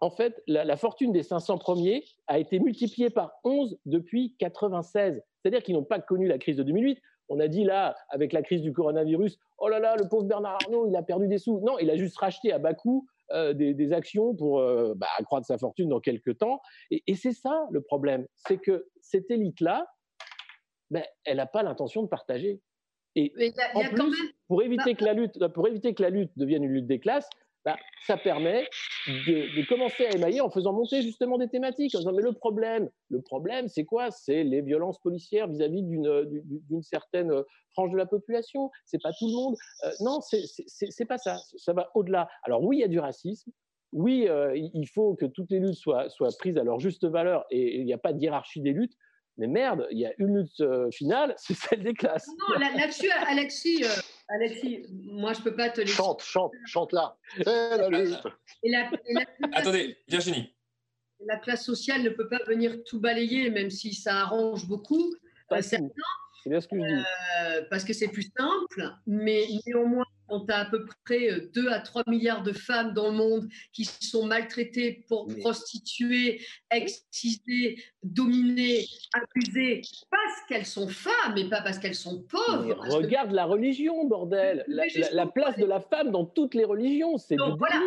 [0.00, 5.22] en fait, la, fortune des 500 premiers a été multipliée par 11 depuis 96.
[5.42, 6.98] C'est-à-dire qu'ils n'ont pas connu la crise de 2008.
[7.28, 10.56] On a dit là, avec la crise du coronavirus, oh là là, le pauvre Bernard
[10.64, 11.60] Arnault, il a perdu des sous.
[11.60, 15.46] Non, il a juste racheté à bas coût euh, des, actions pour euh, bah, accroître
[15.46, 16.60] sa fortune dans quelques temps.
[16.90, 19.86] Et, c'est ça le problème, c'est que cette élite-là,
[20.90, 22.60] ben, elle n'a pas l'intention de partager.
[23.16, 23.32] Et
[23.74, 26.86] en plus, pour éviter que la lutte, pour éviter que la lutte devienne une lutte
[26.86, 27.28] des classes,
[27.64, 28.68] bah, ça permet
[29.06, 32.88] de, commencer à émailler en faisant monter justement des thématiques, en disant mais le problème,
[33.10, 34.10] le problème c'est quoi?
[34.10, 37.42] C'est les violences policières vis-à-vis d'une certaine euh,
[37.72, 38.70] frange de la population.
[38.86, 39.56] C'est pas tout le monde.
[39.84, 41.36] Euh, non, c'est pas ça.
[41.56, 42.28] Ça va au-delà.
[42.44, 43.50] Alors oui, il y a du racisme.
[43.92, 47.46] Oui, euh, il faut que toutes les luttes soient, soient prises à leur juste valeur
[47.50, 48.94] et il n'y a pas de hiérarchie des luttes.
[49.38, 52.26] Mais merde, il y a une lutte finale, c'est celle des classes.
[52.26, 53.84] Non, là-dessus, Alexis,
[54.28, 55.94] Alexis, moi, je peux pas te laisser.
[55.94, 57.16] Chante, chante, chante là.
[57.46, 58.18] la lutte.
[59.54, 60.54] Attendez, Virginie.
[61.20, 65.14] La classe sociale ne peut pas venir tout balayer, même si ça arrange beaucoup.
[65.48, 65.80] Pas c'est
[66.48, 67.04] bien ce que je dis.
[67.42, 71.72] Euh, parce que c'est plus simple, mais néanmoins, on a à peu près 2 euh,
[71.72, 78.84] à 3 milliards de femmes dans le monde qui sont maltraitées, pour prostituées, excisées, dominées,
[79.12, 82.76] accusées, parce qu'elles sont femmes et pas parce qu'elles sont pauvres.
[82.88, 84.64] regarde la religion, bordel.
[84.68, 87.80] La, place de la femme dans toutes les religions, c'est du voilà.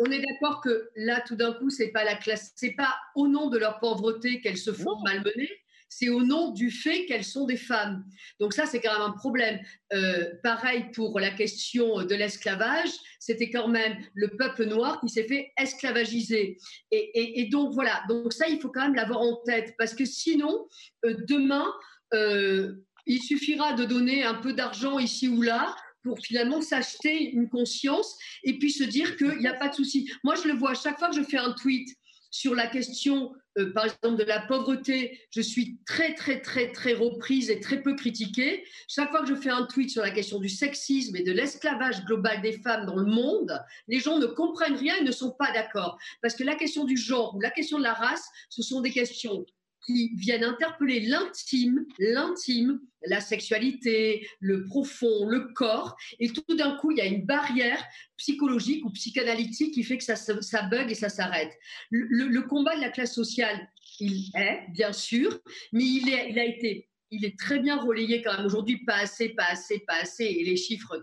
[0.00, 3.26] On est d'accord que là, tout d'un coup, c'est pas la classe, c'est pas au
[3.26, 5.50] nom de leur pauvreté qu'elles se font malmener,
[5.88, 8.04] c'est au nom du fait qu'elles sont des femmes.
[8.40, 9.58] Donc ça, c'est quand même un problème.
[9.92, 15.26] Euh, pareil pour la question de l'esclavage, c'était quand même le peuple noir qui s'est
[15.26, 16.58] fait esclavagiser.
[16.90, 20.66] Et, donc voilà, donc ça, il faut quand même l'avoir en tête, parce que sinon,
[21.04, 21.66] euh, demain,
[22.14, 22.74] euh,
[23.06, 28.16] il suffira de donner un peu d'argent ici ou là pour finalement s'acheter une conscience
[28.44, 30.10] et puis se dire qu'il n'y a pas de souci.
[30.24, 31.88] Moi, je le vois chaque fois que je fais un tweet
[32.30, 36.92] sur la question, euh, par exemple, de la pauvreté, je suis très, très, très, très
[36.92, 38.64] reprise et très peu critiquée.
[38.86, 42.04] Chaque fois que je fais un tweet sur la question du sexisme et de l'esclavage
[42.04, 43.58] global des femmes dans le monde,
[43.88, 45.98] les gens ne comprennent rien et ne sont pas d'accord.
[46.22, 48.92] Parce que la question du genre ou la question de la race, ce sont des
[48.92, 49.44] questions
[49.88, 56.90] qui viennent interpeller l'intime, l'intime, la sexualité, le profond, le corps, et tout d'un coup,
[56.90, 57.82] il y a une barrière
[58.18, 61.52] psychologique ou psychanalytique qui fait que ça, bug et ça s'arrête.
[61.90, 63.66] Le, combat de la classe sociale,
[63.98, 65.40] il est, bien sûr,
[65.72, 68.44] mais il, il a été il est très bien relayé quand même.
[68.44, 71.02] Aujourd'hui, pas assez, pas assez, pas assez, et les chiffres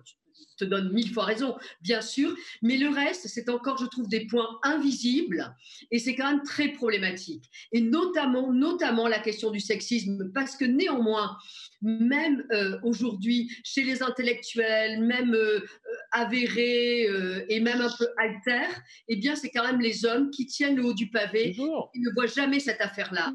[0.55, 4.25] te donne mille fois raison, bien sûr, mais le reste, c'est encore, je trouve, des
[4.25, 5.55] points invisibles
[5.91, 7.49] et c'est quand même très problématique.
[7.71, 11.37] Et notamment, notamment la question du sexisme, parce que néanmoins,
[11.81, 15.59] même euh, aujourd'hui, chez les intellectuels, même euh,
[15.95, 17.07] euh, avérés
[17.49, 18.67] et même un peu alter,
[19.07, 22.13] eh bien, c'est quand même les hommes qui tiennent le haut du pavé, qui ne
[22.13, 23.31] voient jamais cette affaire-là.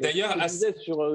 [0.00, 0.36] D'ailleurs,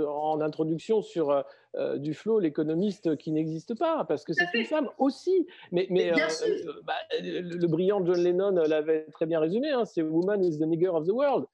[0.08, 1.44] en introduction sur
[1.78, 5.46] euh, du flot, l'économiste qui n'existe pas, parce que c'est une femme aussi.
[5.72, 10.02] Mais, mais, euh, euh, bah, le, brillant John Lennon l'avait très bien résumé, hein, c'est
[10.02, 11.46] Woman is the nigger of the world.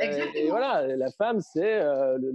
[0.00, 2.32] Et voilà, la femme, c'est le,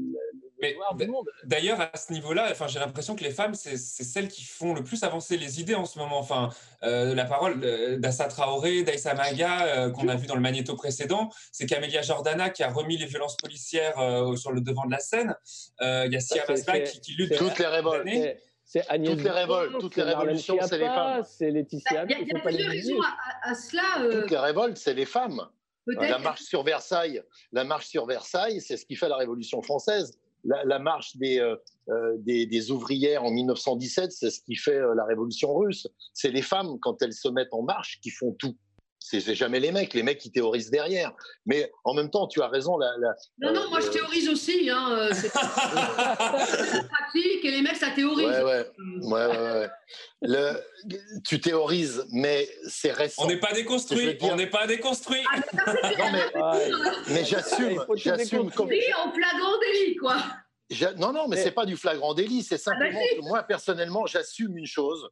[0.97, 1.25] du monde.
[1.45, 4.83] D'ailleurs, à ce niveau-là, enfin, j'ai l'impression que les femmes, c'est celles qui font le
[4.83, 6.19] plus avancer les idées en ce moment.
[6.19, 6.49] Enfin,
[6.81, 7.59] la parole
[7.99, 12.63] d'Assa Traoré, d'Aïssa Maga, qu'on a vu dans le magnéto précédent, c'est Camélia Jordana qui
[12.63, 13.95] a remis les violences policières
[14.37, 15.35] sur le devant de la scène.
[15.81, 18.07] Il y a Sia Masbach qui, qui, lutte toutes les révoltes.
[18.63, 21.23] c'est Agnès Toutes les révoltes, toutes les révolutions, c'est les femmes.
[21.25, 22.05] C'est Laetitia.
[22.05, 23.81] Il y a, il y a plusieurs raisons à, à cela.
[24.01, 25.41] euh, Toutes les révoltes, c'est les femmes.
[25.97, 27.21] La marche sur Versailles,
[27.51, 30.17] la marche sur Versailles, c'est ce qui fait la Révolution française.
[30.45, 31.55] La, la marche des, euh,
[31.89, 35.87] euh, des, des ouvrières en 1917, c'est ce qui fait euh, la Révolution russe.
[36.13, 38.55] C'est les femmes, quand elles se mettent en marche, qui font tout.
[39.11, 41.11] C'est jamais les mecs, les mecs qui théorisent derrière.
[41.47, 42.77] Mais en même temps, tu as raison.
[42.77, 44.69] La, la- Non, non, moi je euh, théorise aussi.
[44.69, 45.29] Hein, euh, c'est
[46.87, 48.27] pratique et les mecs, ça théorise.
[48.27, 48.67] Ouais, ouais,
[49.01, 49.69] ouais, ouais, ouais.
[50.21, 50.61] Le,
[51.27, 53.23] tu théorises, mais c'est récent.
[53.23, 55.23] On n'est pas déconstruit, on n'est pas déconstruit.
[55.97, 56.69] Non, mais,
[57.09, 58.67] mais j'assume, j'assume comme.
[58.67, 60.17] Oui, en flagrant délit, quoi.
[60.97, 62.43] Non, non, mais c'est pas du flagrant délit.
[62.43, 63.15] C'est simplement bah si.
[63.17, 65.09] que moi, personnellement, j'assume une chose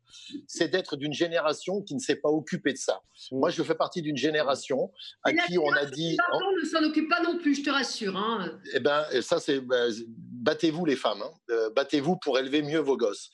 [0.47, 3.01] c'est d'être d'une génération qui ne s'est pas occupée de ça.
[3.31, 4.91] Moi, je fais partie d'une génération
[5.23, 6.15] à qui on a dit.
[6.17, 8.15] Pardon, ne s'en occupe pas non plus, je te rassure.
[8.15, 8.59] Hein.
[8.73, 11.31] Eh ben, ça, c'est bah, battez-vous les femmes, hein.
[11.49, 13.29] Euh, battez-vous pour élever mieux vos gosses.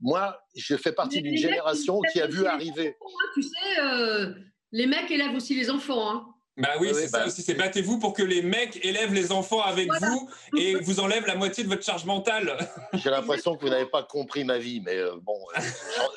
[0.00, 2.96] Moi, je fais partie d'une génération qui a vu arriver.
[3.00, 4.34] enfants, hein, Tu sais, euh,
[4.72, 6.10] les mecs élèvent aussi les enfants.
[6.10, 6.26] Hein.
[6.58, 7.42] Bah oui, Oui, c'est bah, ça aussi.
[7.42, 10.08] C'est battez-vous pour que les mecs élèvent les enfants avec Voilà.
[10.08, 12.56] vous et vous enlèvent la moitié de votre charge mentale.
[12.94, 15.60] J'ai l'impression que vous n'avez pas compris ma vie, mais euh, bon, euh,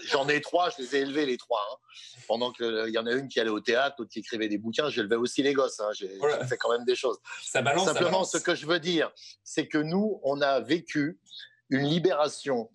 [0.08, 1.62] j'en- ai trois, je les ai élevés les trois.
[1.72, 1.76] hein.
[2.28, 4.90] Pendant qu'il y en a une qui allait au théâtre, l'autre qui écrivait des bouquins,
[4.90, 5.80] j'élevais aussi les gosses.
[5.80, 5.90] hein.
[5.94, 6.46] J'ai Voilà.
[6.48, 7.18] fait quand même des choses.
[7.44, 8.32] Ça balance, ça Simplement, balance.
[8.32, 9.12] ce que je veux dire,
[9.44, 11.20] c'est que nous, on a vécu
[11.70, 12.70] une libération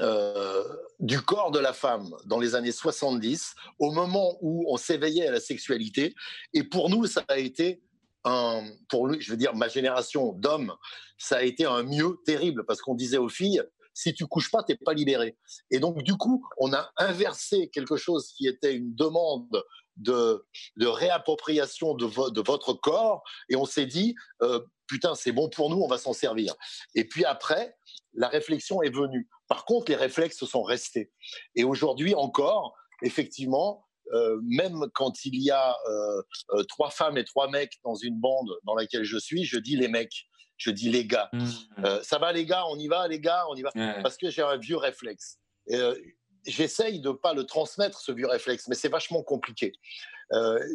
[0.00, 0.64] euh,
[1.00, 5.32] du corps de la femme dans les années 70, au moment où on s'éveillait à
[5.32, 6.14] la sexualité.
[6.54, 7.82] Et pour nous, ça a été
[8.24, 10.74] un, pour lui, je veux dire, ma génération d'hommes,
[11.16, 13.62] ça a été un mieux terrible parce qu'on disait aux filles,
[13.94, 15.36] si tu couches pas, t'es pas libéré.
[15.70, 19.64] Et donc, du coup, on a inversé quelque chose qui était une demande
[19.96, 20.44] de,
[20.80, 25.88] réappropriation de votre corps et on s'est dit, euh, putain, c'est bon pour nous, on
[25.88, 26.54] va s'en servir.
[26.94, 27.76] Et puis après,
[28.14, 29.28] la réflexion est venue.
[29.48, 31.12] Par contre, les réflexes sont restés.
[31.54, 37.24] Et aujourd'hui encore, effectivement, euh, même quand il y a euh, euh, trois femmes et
[37.24, 40.90] trois mecs dans une bande dans laquelle je suis, je dis les mecs, je dis
[40.90, 41.30] les gars.
[41.84, 43.70] Euh, ça va les gars, on y va les gars, on y va.
[44.02, 45.38] Parce que j'ai un vieux réflexe.
[46.46, 49.72] J'essaye de pas le transmettre, ce vieux réflexe, mais c'est vachement compliqué.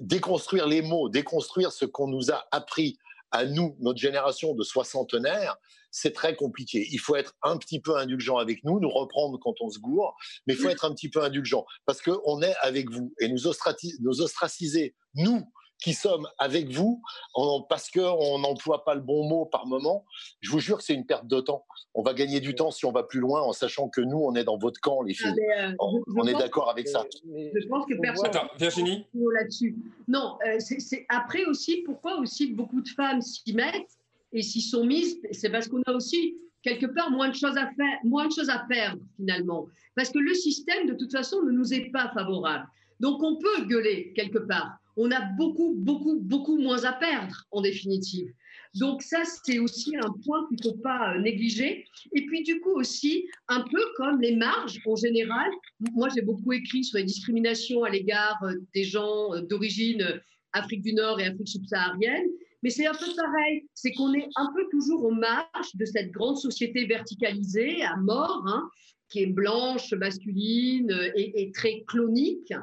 [0.01, 2.97] Déconstruire les mots, déconstruire ce qu'on nous a appris
[3.33, 5.57] à nous, notre génération de soixantenaires,
[5.91, 6.87] c'est très compliqué.
[6.91, 10.15] Il faut être un petit peu indulgent avec nous, nous reprendre quand on se gourre,
[10.47, 13.47] mais il faut être un petit peu indulgent parce qu'on est avec vous et nous,
[13.47, 15.43] ostraciser, nous
[15.81, 17.01] qui sommes avec vous,
[17.33, 20.05] en- parce qu'on n'emploie pas le bon mot par moment,
[20.39, 21.65] je vous jure que c'est une perte de temps.
[21.93, 24.33] On va gagner du temps si on va plus loin en sachant que nous, on
[24.35, 25.33] est dans votre camp, les filles.
[25.35, 27.03] mais, euh, on je- je on est d'accord avec ça.
[27.25, 29.75] Je pense que personne Attends, Virginie là-dessus.
[30.07, 33.97] Non, euh, c'est- après aussi, pourquoi aussi beaucoup de femmes s'y mettent
[34.31, 37.67] et s'y sont mises C'est parce qu'on a aussi quelque part moins de choses à
[37.75, 39.67] faire, moins de choses à perdre finalement.
[39.95, 42.65] Parce que le système, de toute façon, ne nous est pas favorable.
[43.01, 44.77] Donc on peut gueuler quelque part.
[44.97, 48.31] On a beaucoup, beaucoup, beaucoup moins à perdre en définitive.
[48.75, 51.85] Donc ça, c'est aussi un point qu'il ne faut pas euh, négliger.
[52.13, 55.49] Et puis du coup aussi, un peu comme les marges en général.
[55.93, 60.19] Moi, j'ai beaucoup écrit sur les discriminations à l'égard euh, des gens euh, d'origine
[60.53, 62.27] Afrique du Nord et Afrique subsaharienne.
[62.63, 66.11] Mais c'est un peu pareil, c'est qu'on est un peu toujours aux marges de cette
[66.11, 68.69] grande société verticalisée à mort, hein,
[69.09, 72.53] qui est blanche, masculine et, et très clonique.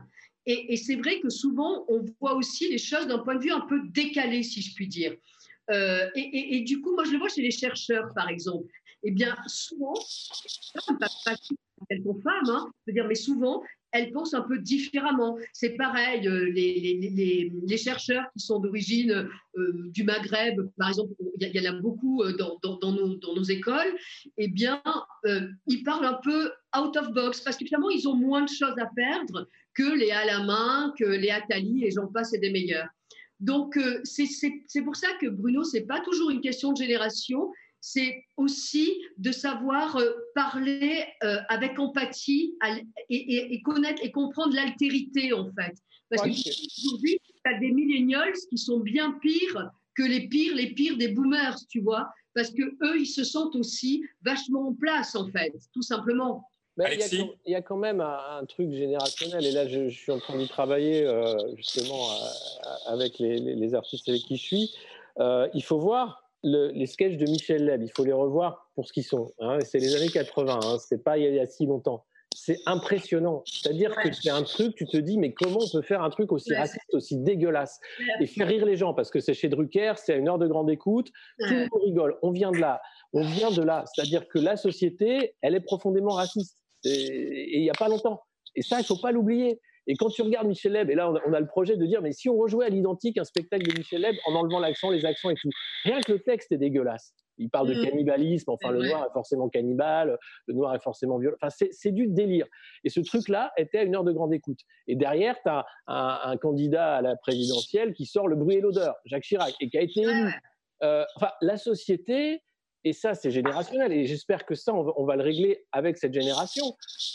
[0.50, 3.60] Et, c'est vrai que souvent, on voit aussi les choses d'un point de vue un
[3.60, 5.14] peu décalé, si je puis dire.
[5.70, 8.72] Euh, et, du coup, moi, je le vois chez les chercheurs, par exemple.
[9.02, 9.94] Eh bien, souvent,
[10.98, 11.34] pas, pas
[11.88, 13.62] elles sont femmes, hein, je veux dire, mais souvent,
[13.92, 15.36] elles pensent un peu différemment.
[15.52, 21.68] C'est pareil, euh, les, chercheurs qui sont d'origine euh, du Maghreb, par exemple, il y,
[21.68, 23.96] en a beaucoup euh, dans, nos, écoles,
[24.36, 24.82] eh bien,
[25.66, 28.78] ils parlent un peu out of box, parce que finalement, ils ont moins de choses
[28.78, 32.88] à perdre que les Alamin, que les Attali, et j'en passe, et des meilleurs.
[33.38, 37.50] Donc, c'est pour ça que Bruno, c'est pas toujours une question de génération,
[37.80, 42.54] c'est aussi de savoir euh, parler euh, avec empathie
[43.08, 45.74] et, et- et connaître et comprendre l'altérité, en fait.
[46.10, 50.72] Parce Ouais, qu'aujourd'hui, tu as des millennials qui sont bien pires que les pires, les
[50.74, 52.10] pires des boomers, tu vois.
[52.34, 56.44] Parce que eux, ils se sentent aussi vachement en place, en fait, tout simplement.
[56.76, 59.50] Ben, il, y a quand, il y a quand même un, un truc générationnel, et
[59.52, 62.16] là je, je suis en train de travailler euh, justement euh,
[62.86, 64.74] avec les, les- les artistes avec qui je suis.
[65.18, 68.86] Euh, il faut voir le- les sketchs de Michel Leb, il faut les revoir pour
[68.86, 69.30] ce qu'ils sont.
[69.40, 69.58] hein.
[69.64, 72.04] C'est les années 80, hein, c'est pas il y, a, si longtemps.
[72.34, 73.42] C'est impressionnant.
[73.44, 76.30] C'est-à-dire que c'est un truc, tu te dis, mais comment on peut faire un truc
[76.32, 76.58] aussi Ouais.
[76.58, 77.80] raciste, aussi dégueulasse
[78.20, 80.46] Et faire rire les gens, parce que c'est chez Drucker, c'est à une heure de
[80.46, 81.08] grande écoute,
[81.40, 82.18] tout le monde rigole.
[82.22, 82.80] On vient de là.
[83.12, 83.84] On vient de là.
[83.92, 86.56] C'est-à-dire que la société, elle est profondément raciste.
[86.84, 88.22] et il n'y a pas longtemps.
[88.56, 89.60] Et ça, il ne faut pas l'oublier.
[89.86, 92.12] Et quand tu regardes Michel Leb, et là on a, le projet de dire, mais
[92.12, 95.30] si on rejouait à l'identique un spectacle de Michel Leb en enlevant l'accent, les accents
[95.30, 95.50] et tout,
[95.84, 97.14] rien que le texte est dégueulasse.
[97.38, 97.84] Il parle de mmh.
[97.84, 101.36] cannibalisme, enfin le noir est forcément cannibale, le noir est forcément violent.
[101.40, 102.46] Enfin, c'est du délire.
[102.84, 104.58] Et ce truc-là était à une heure de grande écoute.
[104.86, 108.94] Et derrière, tu as un, candidat à la présidentielle qui sort le bruit et l'odeur,
[109.06, 110.30] Jacques Chirac, et qui a été élu.
[110.82, 112.42] Euh, enfin, la société,
[112.84, 113.92] et ça, c'est générationnel.
[113.92, 116.64] Et j'espère que ça, on va, le régler avec cette génération,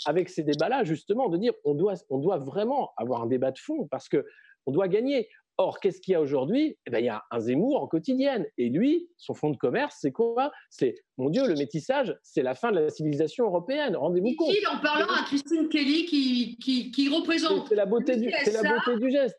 [0.06, 3.58] avec ces débats-là, justement, de dire on doit, on doit vraiment avoir un débat de
[3.58, 4.26] fond parce que
[4.66, 5.30] on doit gagner.
[5.58, 6.78] Or, qu'est-ce qu'il y a aujourd'hui?
[6.86, 8.46] Eh ben, Il y a un Zemmour en quotidienne.
[8.58, 10.52] Et lui, son fonds de commerce, c'est quoi?
[10.70, 13.96] C'est, mon Dieu, le métissage, c'est la fin de la civilisation européenne.
[13.96, 14.54] Rendez-vous compte.
[14.70, 17.70] en parlant à Christine Kelly qui, qui, qui représente.
[17.70, 19.38] C'est la, beauté du, c'est la beauté du geste.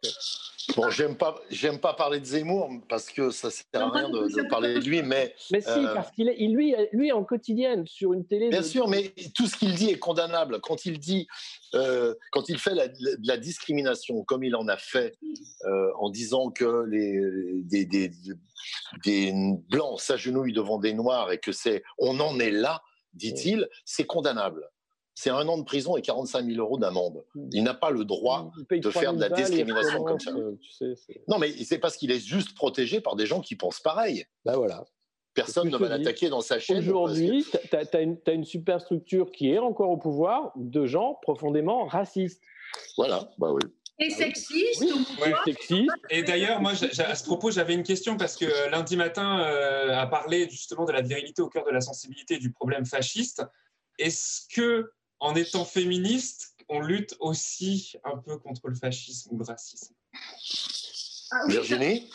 [0.75, 4.49] Bon, j'aime pas, j'aime pas parler de Zemmour parce que ça sert à rien de,
[4.49, 5.35] parler de lui, mais.
[5.53, 8.49] Mais si, euh, parce qu'il est, lui, lui en quotidienne sur une télé.
[8.49, 10.61] Bien sûr, mais tout ce qu'il dit est condamnable.
[10.61, 11.29] Quand il dit,
[11.75, 12.89] euh, quand il fait la,
[13.23, 15.14] la, discrimination, comme il en a fait,
[15.64, 17.21] euh, en disant que les
[17.62, 18.11] des, des,
[19.05, 19.33] des
[19.69, 22.83] blancs s'agenouillent devant des noirs et que c'est, on en est là,
[23.14, 24.69] dit-il, c'est condamnable
[25.19, 27.25] c'est un an de prison et 45 000 euros d'amende.
[27.51, 30.31] Il n'a pas le droit de faire de la discrimination comme ça.
[31.27, 34.27] non, mais c'est parce qu'il est juste protégé par des gens qui pensent pareil.
[34.45, 34.85] Ben voilà.
[35.37, 36.78] Personne ne va l'attaquer dans sa chaîne.
[36.78, 41.84] Aujourd'hui, tu as, une, as une superstructure qui est encore au pouvoir de gens profondément
[41.87, 42.43] racistes.
[42.97, 43.61] Voilà, bah oui.
[43.99, 44.84] Et sexiste,
[46.11, 49.97] Et d'ailleurs, moi, à ce propos, j'avais une question parce que euh, lundi matin euh,
[49.97, 53.43] a parlé justement de la virilité au cœur de la sensibilité et du problème fasciste.
[53.99, 59.45] Est-ce que en étant féministe, on lutte aussi un peu contre le fascisme ou le
[59.45, 59.95] racisme?
[61.33, 62.09] Ah Virginie?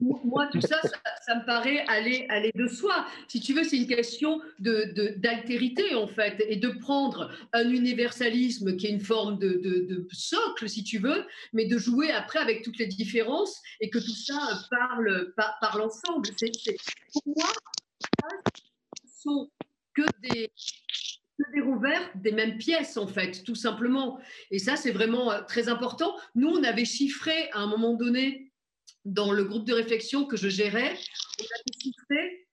[0.00, 0.80] Moi, tout ça,
[1.26, 3.06] ça, me paraît aller, aller de soi.
[3.28, 8.76] Si tu veux, c'est une question d'altérité, de, en fait, et de prendre un universalisme
[8.76, 12.78] qui est une forme de, socle, si tu veux, mais de jouer après avec toutes
[12.78, 14.38] les différences et que tout ça
[14.70, 16.28] parle, par, parle ensemble.
[17.12, 17.48] pour moi,
[19.04, 19.50] ce sont
[19.94, 20.50] que des,
[21.54, 24.18] des rouverts des mêmes pièces, en fait, tout simplement.
[24.50, 26.16] Et ça, c'est vraiment euh, très important.
[26.34, 28.49] Nous, on avait chiffré à un moment donné,
[29.04, 30.94] dans le groupe de réflexion que je gérais,
[31.40, 31.44] on
[31.82, 32.46] chiffré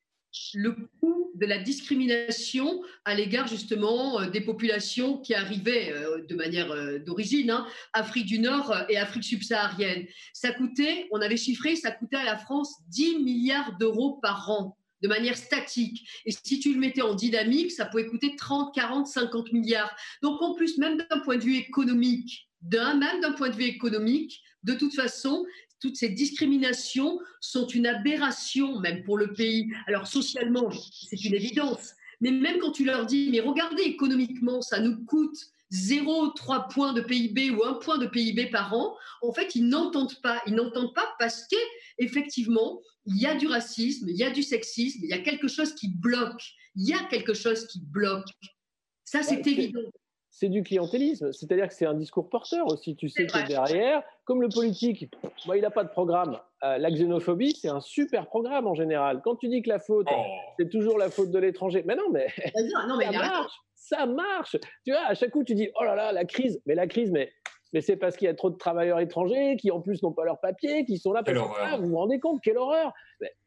[0.53, 6.35] le coût de la discrimination à l'égard justement euh, des populations qui arrivaient euh, de
[6.35, 6.67] manière
[7.03, 10.05] d'origine, hein, Afrique du Nord et Afrique subsaharienne.
[10.33, 14.77] Ça coûtait, on avait chiffré, ça coûtait à la France 10 milliards d'euros par an
[15.01, 16.07] de manière statique.
[16.25, 19.95] Et si tu le mettais en dynamique, ça pouvait coûter 30, 40, 50 milliards.
[20.21, 23.65] Donc en plus, même d'un point de vue économique, d'un, même d'un point de vue
[23.65, 25.45] économique, de toute façon,
[25.79, 29.71] toutes ces discriminations sont une aberration même pour le pays.
[29.87, 30.71] Alors socialement,
[31.09, 31.93] c'est une évidence.
[32.21, 35.37] Mais même quand tu leur dis, mais regardez économiquement, ça nous coûte
[35.71, 40.19] 0,3 points de PIB ou 1 point de PIB par an, en fait, ils n'entendent
[40.21, 40.41] pas.
[40.47, 45.01] Ils n'entendent pas parce qu'effectivement, il y a du racisme, il y a du sexisme,
[45.03, 46.41] il y a quelque chose qui bloque.
[46.75, 48.29] Il y a quelque chose qui bloque.
[49.03, 49.81] Ça, c'est évident.
[50.39, 52.95] C'est du clientélisme, c'est-à-dire que c'est un discours porteur aussi.
[52.95, 55.09] Tu sais que derrière, comme le politique,
[55.47, 56.37] moi, il n'a pas de programme.
[56.63, 59.21] Euh, la xénophobie, c'est un super programme en général.
[59.23, 60.23] Quand tu dis que la faute, oh.
[60.59, 62.27] c'est toujours la faute de l'étranger, mais non, mais,
[62.87, 64.57] non, mais ça marche, ça marche.
[64.85, 67.09] Tu vois, à chaque coup, tu dis, oh là là, la crise, mais la crise,
[67.09, 67.31] mais
[67.73, 70.23] mais c'est parce qu'il y a trop de travailleurs étrangers qui en plus n'ont pas
[70.23, 72.93] leurs papiers, qui sont là parce que vous vous rendez compte, quelle horreur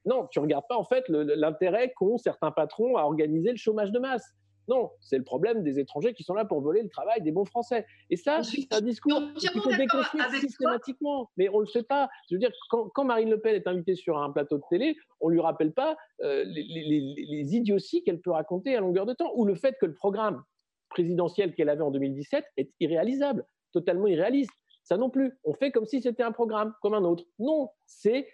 [0.05, 3.99] Non, tu regardes pas en fait l'intérêt qu'ont certains patrons à organiser le chômage de
[3.99, 4.34] masse.
[4.70, 7.44] Non, c'est le problème des étrangers qui sont là pour voler le travail des bons
[7.44, 7.84] Français.
[8.08, 11.28] Et ça, c'est un discours qu'il faut déconstruire systématiquement.
[11.36, 12.08] Mais on ne le sait pas.
[12.30, 15.28] Je veux dire, quand, Marine Le Pen est invitée sur un plateau de télé, on
[15.28, 19.32] ne lui rappelle pas euh, les, les idioties qu'elle peut raconter à longueur de temps,
[19.34, 20.44] ou le fait que le programme
[20.88, 24.52] présidentiel qu'elle avait en 2017 est irréalisable totalement irréaliste.
[24.84, 25.36] Ça non plus.
[25.42, 27.24] On fait comme si c'était un programme, comme un autre.
[27.40, 28.28] Non, c'est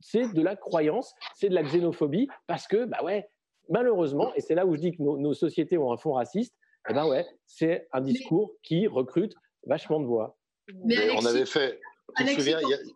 [0.00, 3.28] c'est de la croyance, c'est de la xénophobie, parce que, bah ouais,
[3.70, 6.54] malheureusement, et c'est là où je dis que nos, sociétés ont un fond raciste,
[6.88, 9.34] eh ben ouais, c'est un discours qui recrute
[9.66, 10.38] vachement de voix.
[10.84, 11.80] Mais on avait fait.
[12.16, 12.54] Alexis,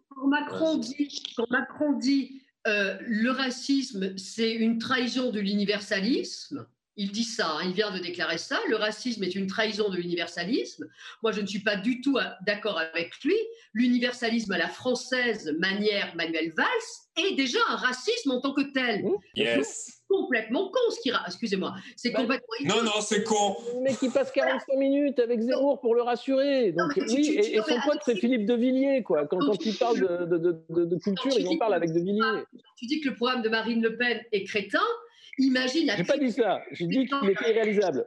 [0.09, 6.66] quand, Macron dit, quand Macron dit euh, le racisme, c'est une trahison de l'universalisme,
[6.97, 8.59] il dit ça, hein, il vient de déclarer ça.
[8.69, 10.87] Le racisme est une trahison de l'universalisme.
[11.23, 13.37] Moi, je ne suis pas du tout euh, d'accord avec lui.
[13.73, 16.66] L'universalisme à la française, manière Manuel Valls,
[17.16, 19.05] est déjà un racisme en tant que tel.
[19.35, 20.03] Yes.
[20.09, 21.11] Complètement con ce qui.
[21.27, 21.75] Excusez-moi.
[21.97, 22.77] C'est bah, complètement.
[22.77, 23.57] Non, non, c'est con.
[23.83, 26.71] Mais qui passe 45 minutes avec Zemmour pour le rassurer.
[26.73, 29.27] Donc, oui, et, son pote, c'est Philippe de Villiers, quoi.
[29.27, 32.45] Quand, quand il parle de, de, de culture, il en parle avec de Villiers.
[32.77, 34.79] Tu dis que le programme de Marine Le Pen est crétin.
[35.39, 35.97] Imagine la.
[35.97, 36.62] J'ai pas dit ça.
[36.73, 38.06] J'ai dit qu'il était irréalisable.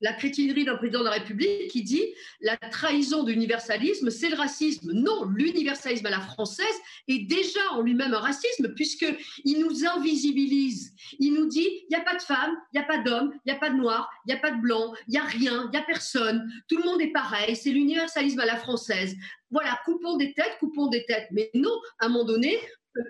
[0.00, 2.02] la crétinerie d'un président de la République qui dit
[2.40, 4.92] la trahison de l'universalisme, c'est le racisme.
[4.92, 6.66] Non, l'universalisme à la française
[7.06, 10.94] est déjà en lui-même un racisme puisqu'il nous invisibilise.
[11.18, 13.52] Il nous dit il n'y a pas de femme, il n'y a pas d'homme, il
[13.52, 15.64] n'y a pas de noir, il n'y a pas de blanc, il n'y a rien,
[15.66, 16.50] il n'y a personne.
[16.68, 17.54] Tout le monde est pareil.
[17.54, 19.14] C'est l'universalisme à la française.
[19.50, 21.28] Voilà, coupons des têtes, coupons des têtes.
[21.32, 22.56] Mais non, à un moment donné,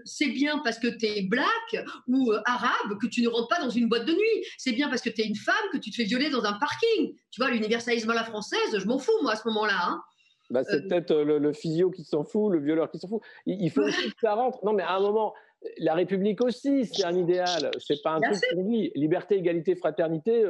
[0.04, 3.60] c'est bien parce que tu es black ou euh, arabe que tu ne rentres pas
[3.60, 4.46] dans une boîte de nuit.
[4.58, 6.54] C'est bien parce que tu es une femme que tu te fais violer dans un
[6.54, 7.14] parking.
[7.30, 9.78] Tu vois, l'universalisme à la française, je m'en fous, moi, à ce moment-là.
[9.82, 10.02] Hein.
[10.50, 13.22] Bah, c'est euh, peut-être euh, le, physio qui s'en fout, le violeur qui s'en fout.
[13.46, 14.58] Il, faut aussi que ça rentre.
[14.64, 15.32] Non, mais à un moment,
[15.78, 17.70] la République aussi, c'est un idéal.
[17.78, 18.90] C'est pas un truc pour lui.
[18.94, 20.44] Liberté, égalité, fraternité,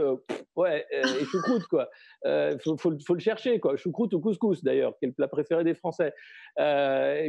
[0.57, 1.91] ouais, et choucroute, quoi.
[2.25, 3.77] Il faut, faut, le chercher, quoi.
[3.77, 6.15] Choucroute ou couscous, d'ailleurs, qui est le plat préféré des Français.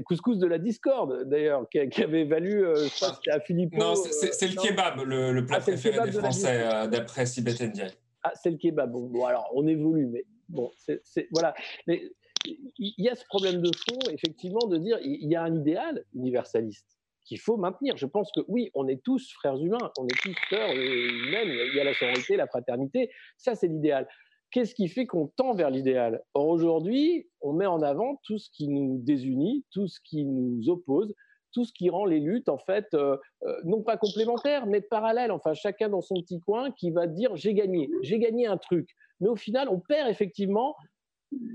[0.05, 3.73] couscous de la discorde, d'ailleurs, qui, avait valu, je crois c'était à Philippe.
[3.75, 7.91] Non, c'est le kebab, le, plat ah, préféré des Français, d'après Sibeth Ndiaye.
[8.23, 8.91] Ah, c'est le kebab.
[8.91, 11.01] Bon, alors, on évolue, mais bon, c'est
[11.31, 11.55] voilà.
[11.87, 12.03] Mais
[12.45, 16.03] il y a ce problème de fond, effectivement, de dire il y a un idéal
[16.13, 17.00] universaliste
[17.31, 17.95] qu'il faut maintenir.
[17.95, 21.73] Je pense que oui, on est tous frères humains, on est tous sœurs humaines, il
[21.73, 24.05] y a la sororité, la fraternité, ça c'est l'idéal.
[24.51, 26.21] Qu'est-ce qui fait qu'on tend vers l'idéal?
[26.33, 30.67] Or aujourd'hui, on met en avant tout ce qui nous désunit, tout ce qui nous
[30.67, 31.15] oppose,
[31.53, 35.31] tout ce qui rend les luttes en fait euh, euh, non pas complémentaires mais parallèles.
[35.31, 38.89] Enfin, chacun dans son petit coin qui va dire j'ai gagné, j'ai gagné un truc.
[39.21, 40.75] Mais au final, on perd effectivement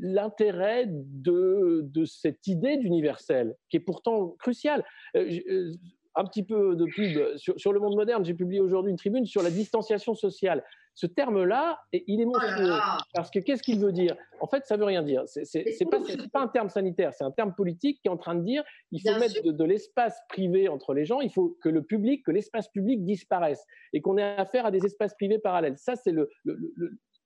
[0.00, 4.84] l'intérêt de, de, cette idée d'universel, qui est pourtant cruciale.
[5.16, 5.72] Euh, euh,
[6.16, 9.42] un petit peu de pub sur, le monde moderne, j'ai publié aujourd'hui une tribune sur
[9.42, 10.64] la distanciation sociale.
[10.94, 12.72] Ce terme-là, il est oh monstrueux.
[13.12, 14.16] parce que qu'est-ce qu'il veut dire?
[14.40, 15.24] En fait, ça veut rien dire.
[15.26, 16.00] C'est pas,
[16.32, 19.02] pas un terme sanitaire, c'est un terme politique qui est en train de dire il
[19.02, 22.68] faut mettre de, l'espace privé entre les gens, il faut que le public, que l'espace
[22.68, 25.76] public disparaisse et qu'on ait affaire à des espaces privés parallèles.
[25.76, 26.30] Ça, c'est le,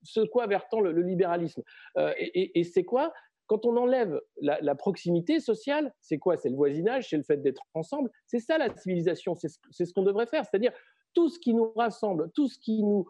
[0.02, 1.62] ce quoi vertant le, libéralisme.
[1.96, 3.12] Euh, et, c'est quoi?
[3.46, 6.36] Quand on enlève la, proximité sociale, c'est quoi?
[6.36, 8.10] C'est le voisinage, c'est le fait d'être ensemble.
[8.26, 10.44] C'est ça la civilisation, c'est ce, qu'on devrait faire.
[10.44, 10.72] C'est-à-dire
[11.14, 13.06] tout ce qui nous rassemble, tout ce qui nous,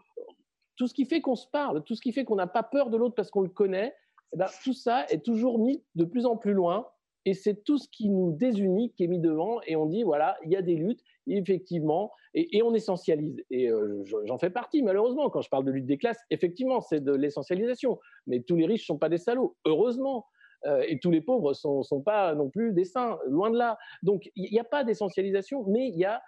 [0.76, 2.88] tout ce qui fait qu'on se parle, tout ce qui fait qu'on n'a pas peur
[2.90, 3.94] de l'autre parce qu'on le connaît.
[4.32, 6.86] Eh ben, tout ça est toujours mis de plus en plus loin
[7.24, 10.38] et c'est tout ce qui nous désunit qui est mis devant et on dit voilà
[10.44, 11.02] il y a des luttes
[11.36, 15.30] effectivement et, on essentialise et euh, j'en fais partie malheureusement.
[15.30, 17.98] Quand je parle de lutte des classes effectivement c'est de l'essentialisation.
[18.26, 20.26] Mais tous les riches sont pas des salauds heureusement.
[20.66, 23.78] Euh, et tous les pauvres sont sont pas non plus des saints loin de là.
[24.02, 26.22] Donc il n'y a pas d'essentialisation mais il y a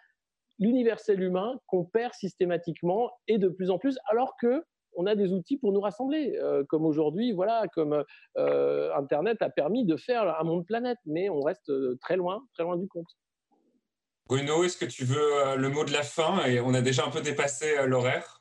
[0.58, 4.64] l'universel humain qu'on perd systématiquement et de plus en plus alors que
[4.94, 8.04] on a des outils pour nous rassembler, euh, comme aujourd'hui, voilà, comme
[8.36, 12.76] Internet a permis de faire un monde planète, mais on reste très loin, très loin
[12.76, 13.08] du compte.
[14.32, 16.40] Bruno, est-ce que tu veux le mot de la fin?
[16.64, 18.40] On a déjà un peu dépassé l'horaire.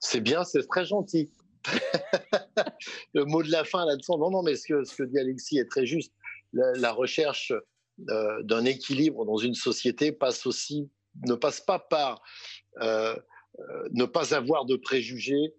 [0.00, 1.30] C'est bien, c'est très gentil.
[3.14, 4.10] le mot de la fin là-dessus.
[4.10, 6.12] Non, non, mais ce que, dit Alexis est très juste.
[6.52, 7.52] La, recherche
[7.96, 10.90] d'un équilibre dans une société passe aussi,
[11.28, 12.20] ne passe pas par
[12.80, 13.14] euh,
[13.92, 15.54] ne pas avoir de préjugés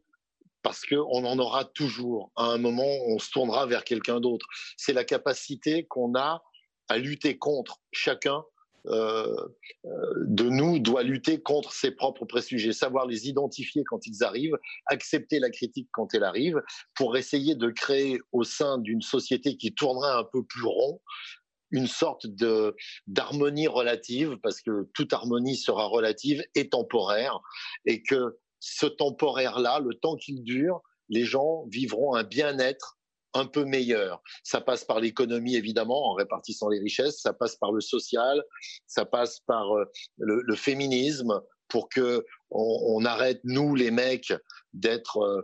[0.63, 2.29] parce qu'on en aura toujours.
[2.35, 4.45] À un moment, on se tournera vers quelqu'un d'autre.
[4.75, 6.43] C'est la capacité qu'on a
[6.89, 7.79] à lutter contre.
[7.93, 8.52] Chacun euh, euh,
[8.85, 14.57] de nous doit lutter contre ses propres préjugés, savoir les identifier quand ils arrivent,
[14.87, 16.61] accepter la critique quand elle arrive,
[16.95, 21.01] pour essayer de créer au sein d'une société qui tournerait un peu plus rond,
[21.71, 22.75] une sorte de
[23.07, 27.39] d'harmonie relative, parce que toute harmonie sera relative et temporaire,
[27.85, 32.97] et que ce temporaire-là, le temps qu'il dure, les gens vivront un bien-être
[33.33, 34.21] un peu meilleur.
[34.43, 38.43] Ça passe par l'économie, évidemment, en répartissant les richesses, ça passe par le social,
[38.87, 39.85] ça passe par euh,
[40.17, 44.33] le, féminisme, pour que on, arrête, nous, les mecs,
[44.73, 45.41] d'être euh,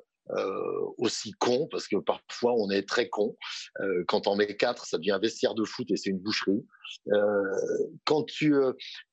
[0.98, 3.36] aussi con, parce que parfois on est très con.
[3.82, 6.66] Euh, quand on met quatre, ça devient un vestiaire de foot et c'est une boucherie.
[7.14, 7.44] Euh,
[8.06, 8.56] quand tu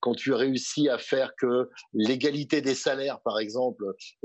[0.01, 3.85] quand tu réussis à faire que l'égalité des salaires, par exemple,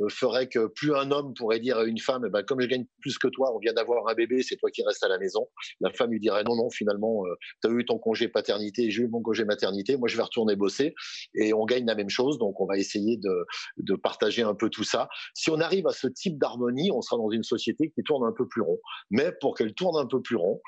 [0.09, 2.85] ferait que plus un homme pourrait dire à une femme, eh ben, comme je gagne
[3.01, 5.47] plus que toi, on vient d'avoir un bébé, c'est toi qui restes à la maison.
[5.81, 7.23] La femme lui dirait non non, finalement,
[7.61, 10.55] tu as eu ton congé paternité, j'ai eu mon congé maternité, moi je vais retourner
[10.55, 10.93] bosser
[11.35, 12.37] et on gagne la même chose.
[12.37, 13.45] Donc on va essayer de
[13.77, 15.09] de partager un peu tout ça.
[15.33, 18.31] Si on arrive à ce type d'harmonie on sera dans une société qui tourne un
[18.31, 18.79] peu plus rond.
[19.09, 20.61] Mais pour qu'elle tourne un peu plus rond,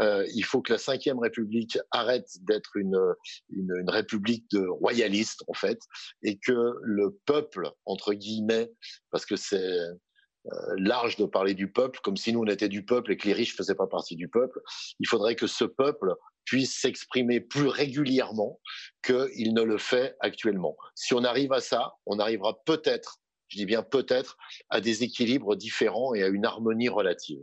[0.00, 3.00] euh, il faut que la Ve République arrête d'être une,
[3.50, 5.78] une, république de royalistes, en fait,
[6.22, 8.70] et que le peuple, entre guillemets,
[9.10, 9.78] parce que c'est
[10.52, 13.26] euh, large de parler du peuple, comme si nous on était du peuple et que
[13.26, 14.60] les riches faisaient pas partie du peuple.
[15.00, 16.14] Il faudrait que ce peuple
[16.44, 18.60] puisse s'exprimer plus régulièrement
[19.04, 20.76] qu'il ne le fait actuellement.
[20.94, 23.18] Si on arrive à ça, on arrivera peut-être
[23.56, 24.36] je dis bien peut-être,
[24.68, 27.40] à des équilibres différents et à une harmonie relative.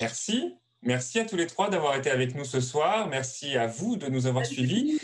[0.00, 0.54] Merci.
[0.80, 3.08] Merci à tous les trois d'avoir été avec nous ce soir.
[3.08, 4.98] Merci à vous de nous avoir suivis.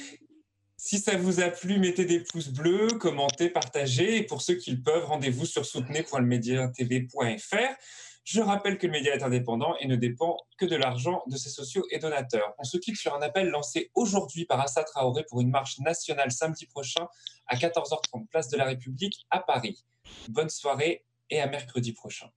[0.77, 4.17] Si ça vous a plu, mettez des pouces bleus, commentez, partagez.
[4.17, 7.55] Et pour ceux qui le peuvent, rendez-vous sur soutenez.lemediatv.fr.
[8.25, 11.49] Je rappelle que le média est indépendant et ne dépend que de l'argent de ses
[11.49, 12.55] sociaux et donateurs.
[12.59, 16.31] On se quitte sur un appel lancé aujourd'hui par Assa Traoré pour une marche nationale
[16.31, 17.09] samedi prochain
[17.47, 19.85] à 14h30, place de la République à Paris.
[20.29, 22.31] Bonne soirée et à mercredi prochain.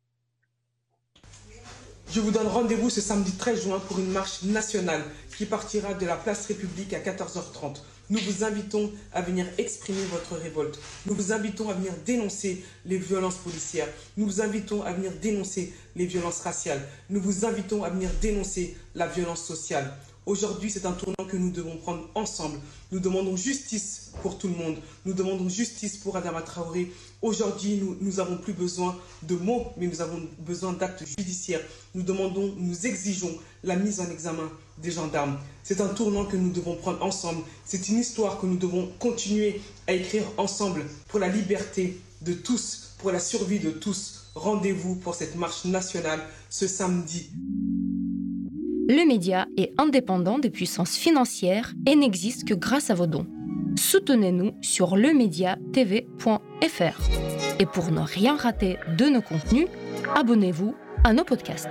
[2.09, 5.03] Je vous donne rendez-vous ce samedi 13 juin pour une marche nationale
[5.35, 7.81] qui partira de la place République à 14h30.
[8.09, 10.77] Nous vous invitons à venir exprimer votre révolte.
[11.05, 13.87] Nous vous invitons à venir dénoncer les violences policières.
[14.17, 16.85] Nous vous invitons à venir dénoncer les violences raciales.
[17.09, 19.97] Nous vous invitons à venir dénoncer la violence sociale.
[20.25, 22.57] Aujourd'hui, c'est un tournant que nous devons prendre ensemble.
[22.91, 24.77] Nous demandons justice pour tout le monde.
[25.05, 26.91] Nous demandons justice pour Adama Traoré.
[27.21, 31.61] Aujourd'hui, nous n'avons plus besoin de mots, mais nous avons besoin d'actes judiciaires.
[31.93, 35.37] Nous demandons, nous exigeons la mise en examen des gendarmes.
[35.63, 37.43] C'est un tournant que nous devons prendre ensemble.
[37.65, 42.95] C'est une histoire que nous devons continuer à écrire ensemble pour la liberté de tous,
[42.97, 44.25] pour la survie de tous.
[44.35, 47.29] Rendez-vous pour cette marche nationale ce samedi
[48.89, 53.25] le média est indépendant des puissances financières et n'existe que grâce à vos dons.
[53.77, 56.19] Soutenez-nous sur lemediatv.fr.
[57.59, 59.67] Et pour ne rien rater de nos contenus,
[60.15, 60.75] abonnez-vous
[61.05, 61.69] à nos podcasts.